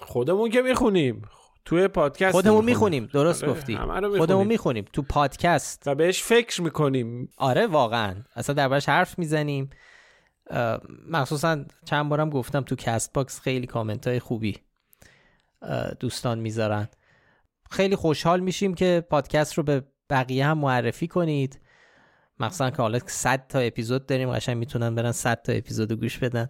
خودمون 0.00 0.50
که 0.50 0.62
می‌خونیم. 0.62 1.22
توی 1.64 1.88
پادکست 1.88 2.32
خودمون 2.32 2.64
می‌خونیم. 2.64 3.06
درست 3.12 3.44
آره، 3.44 3.52
گفتی. 3.52 3.78
خودمون 4.16 4.46
می‌خونیم. 4.46 4.84
تو 4.92 5.02
پادکست. 5.02 5.82
و 5.86 5.94
بهش 5.94 6.22
فکر 6.22 6.62
می‌کنیم. 6.62 7.28
آره 7.36 7.66
واقعا. 7.66 8.14
اصلا 8.34 8.54
دربارش 8.54 8.88
حرف 8.88 9.18
می‌زنیم. 9.18 9.70
مخصوصا 11.08 11.64
چند 11.84 12.08
بارم 12.08 12.30
گفتم 12.30 12.60
تو 12.60 12.76
کست 12.76 13.12
باکس 13.12 13.40
خیلی 13.40 13.66
کامنت 13.66 14.06
های 14.06 14.20
خوبی 14.20 14.58
دوستان 16.00 16.38
می‌ذارن. 16.38 16.88
خیلی 17.70 17.96
خوشحال 17.96 18.40
میشیم 18.40 18.74
که 18.74 19.06
پادکست 19.10 19.54
رو 19.54 19.62
به 19.62 19.84
بقیه 20.10 20.46
هم 20.46 20.58
معرفی 20.58 21.06
کنید. 21.06 21.60
مخصوصا 22.38 22.70
که 22.70 22.76
حالا 22.76 22.98
100 23.06 23.46
تا 23.48 23.58
اپیزود 23.58 24.06
داریم 24.06 24.32
قشنگ 24.32 24.56
می‌تونن 24.56 24.94
برن 24.94 25.12
100 25.12 25.42
تا 25.42 25.52
اپیزود 25.52 25.92
گوش 25.92 26.18
بدن. 26.18 26.48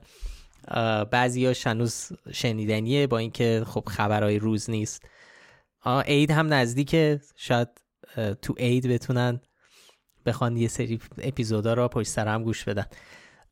بعضی 1.11 1.47
ها 1.47 1.53
هنوز 1.67 2.09
شنیدنیه 2.33 3.07
با 3.07 3.19
اینکه 3.19 3.63
خب 3.67 3.85
خبرهای 3.87 4.39
روز 4.39 4.71
نیست. 4.71 5.03
عید 5.87 6.31
هم 6.31 6.55
نزدیکه. 6.55 7.21
شاید 7.37 7.69
تو 8.43 8.55
عید 8.59 8.87
بتونن 8.87 9.41
بخوان 10.27 10.57
یه 10.57 10.69
سری 10.69 11.01
اپیزودا 11.19 11.75
رو 11.75 11.89
پشت 11.89 12.09
سر 12.09 12.29
هم 12.29 12.43
گوش 12.43 12.65
بدن. 12.65 12.87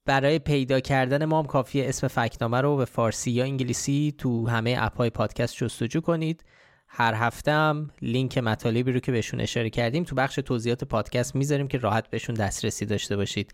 برای 0.07 0.39
پیدا 0.39 0.81
کردن 0.81 1.25
ما 1.25 1.39
هم 1.39 1.47
کافیه 1.47 1.89
اسم 1.89 2.09
فکنامه 2.09 2.61
رو 2.61 2.77
به 2.77 2.85
فارسی 2.85 3.31
یا 3.31 3.45
انگلیسی 3.45 4.15
تو 4.19 4.49
همه 4.49 4.77
اپ 4.79 4.97
های 4.97 5.11
پادکست 5.11 5.57
جستجو 5.57 6.01
کنید. 6.01 6.45
هر 6.89 7.15
هفته 7.15 7.53
هم 7.53 7.91
لینک 8.03 8.39
مطالبی 8.39 8.93
رو 8.93 9.01
که 9.01 9.13
بهشون 9.13 9.41
اشاره 9.41 9.71
کردیم 9.71 10.05
تو 10.05 10.15
بخش 10.15 10.35
توضیحات 10.35 10.85
پادکست 10.85 11.35
می‌ذاریم 11.35 11.69
که 11.69 11.79
راحت 11.79 12.11
بهشون 12.11 12.35
دسترسی 12.35 12.87
داشته 12.87 13.17
باشید. 13.17 13.53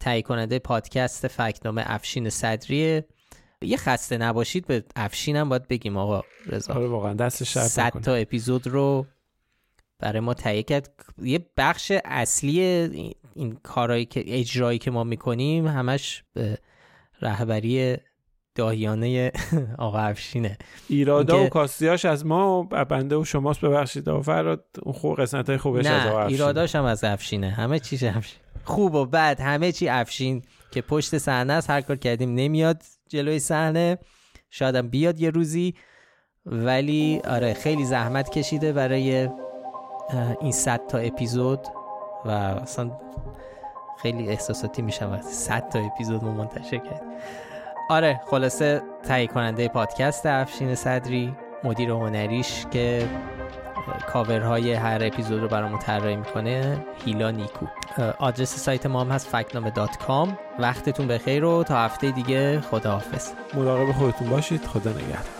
تهیه 0.00 0.22
کننده 0.22 0.58
پادکست 0.58 1.28
فکنامه 1.28 1.82
افشین 1.86 2.30
صدریه 2.30 3.04
یه 3.62 3.76
خسته 3.76 4.18
نباشید 4.18 4.66
به 4.66 4.84
افشین 4.96 5.36
هم 5.36 5.48
باید 5.48 5.68
بگیم 5.68 5.96
آقا 5.96 6.22
رضا. 6.46 6.74
آره 6.74 6.86
واقعا 6.86 7.14
دستش 7.14 7.58
100 7.58 7.90
تا 7.90 8.14
اپیزود 8.14 8.66
رو 8.66 9.06
برای 9.98 10.20
ما 10.20 10.34
تهیه 10.34 10.62
کرد. 10.62 10.90
یه 11.22 11.46
بخش 11.56 11.92
اصلی 12.04 13.16
این 13.34 13.58
کارهایی 13.62 14.04
که 14.04 14.24
اجرایی 14.26 14.78
که 14.78 14.90
ما 14.90 15.04
می‌کنیم 15.04 15.66
همش 15.66 16.24
به 16.32 16.58
رهبری 17.22 17.96
داهیانه 18.54 19.32
آقا 19.78 19.98
افشینه. 19.98 20.58
ایرادا 20.88 21.44
و 21.44 21.48
کاستیاش 21.48 22.04
از 22.04 22.26
ما 22.26 22.68
و 22.70 22.84
بنده 22.84 23.16
و 23.16 23.24
شماست 23.24 23.60
ببخشید 23.60 24.08
و 24.08 24.22
فراد 24.22 24.64
اون 24.82 24.92
خوب 24.92 25.20
قسمت 25.20 25.48
های 25.48 25.58
خوبش 25.58 25.86
از 25.86 26.06
آقا 26.06 26.18
افشینه. 26.18 26.40
ایراداش 26.40 26.74
هم 26.74 26.84
از 26.84 27.04
افشینه. 27.04 27.50
همه 27.50 27.78
چیش 27.78 28.02
افشین. 28.02 28.38
خوب 28.64 28.94
و 28.94 29.06
بد 29.06 29.40
همه 29.40 29.72
چی 29.72 29.88
افشین 29.88 30.42
که 30.70 30.82
پشت 30.82 31.18
صحنه 31.18 31.52
است 31.52 31.70
هر 31.70 31.80
کار 31.80 31.96
کردیم 31.96 32.34
نمیاد 32.34 32.82
جلوی 33.08 33.38
صحنه. 33.38 33.98
شاید 34.50 34.90
بیاد 34.90 35.20
یه 35.20 35.30
روزی 35.30 35.74
ولی 36.46 37.20
آره 37.24 37.54
خیلی 37.54 37.84
زحمت 37.84 38.30
کشیده 38.30 38.72
برای 38.72 39.28
این 40.40 40.52
صد 40.52 40.80
تا 40.86 40.98
اپیزود. 40.98 41.60
و 42.24 42.30
اصلا 42.30 42.90
خیلی 44.02 44.28
احساساتی 44.28 44.82
میشم 44.82 45.12
وقتی 45.12 45.32
صد 45.32 45.68
تا 45.68 45.78
اپیزود 45.78 46.24
ما 46.24 46.30
منتشر 46.32 46.78
کرد 46.78 47.02
آره 47.90 48.20
خلاصه 48.26 48.82
تهیه 49.02 49.26
کننده 49.26 49.68
پادکست 49.68 50.26
افشین 50.26 50.74
صدری 50.74 51.36
مدیر 51.64 51.90
هنریش 51.90 52.66
که 52.70 53.08
کاورهای 54.12 54.74
هر 54.74 54.98
اپیزود 55.04 55.40
رو 55.40 55.48
برامون 55.48 55.78
طراحی 55.78 56.16
می‌کنه 56.16 56.84
هیلا 57.04 57.30
نیکو. 57.30 57.66
آدرس 58.18 58.56
سایت 58.56 58.86
ما 58.86 59.00
هم 59.00 59.10
هست 59.10 59.26
فکنامه 59.26 59.70
دات 59.70 59.96
کام. 59.96 60.38
وقتتون 60.58 61.08
بخیر 61.08 61.44
و 61.44 61.62
تا 61.62 61.76
هفته 61.76 62.10
دیگه 62.10 62.60
خداحافظ. 62.60 63.32
مراقب 63.54 63.92
خودتون 63.92 64.28
باشید. 64.28 64.64
خدا 64.64 64.90
نگهدار. 64.90 65.39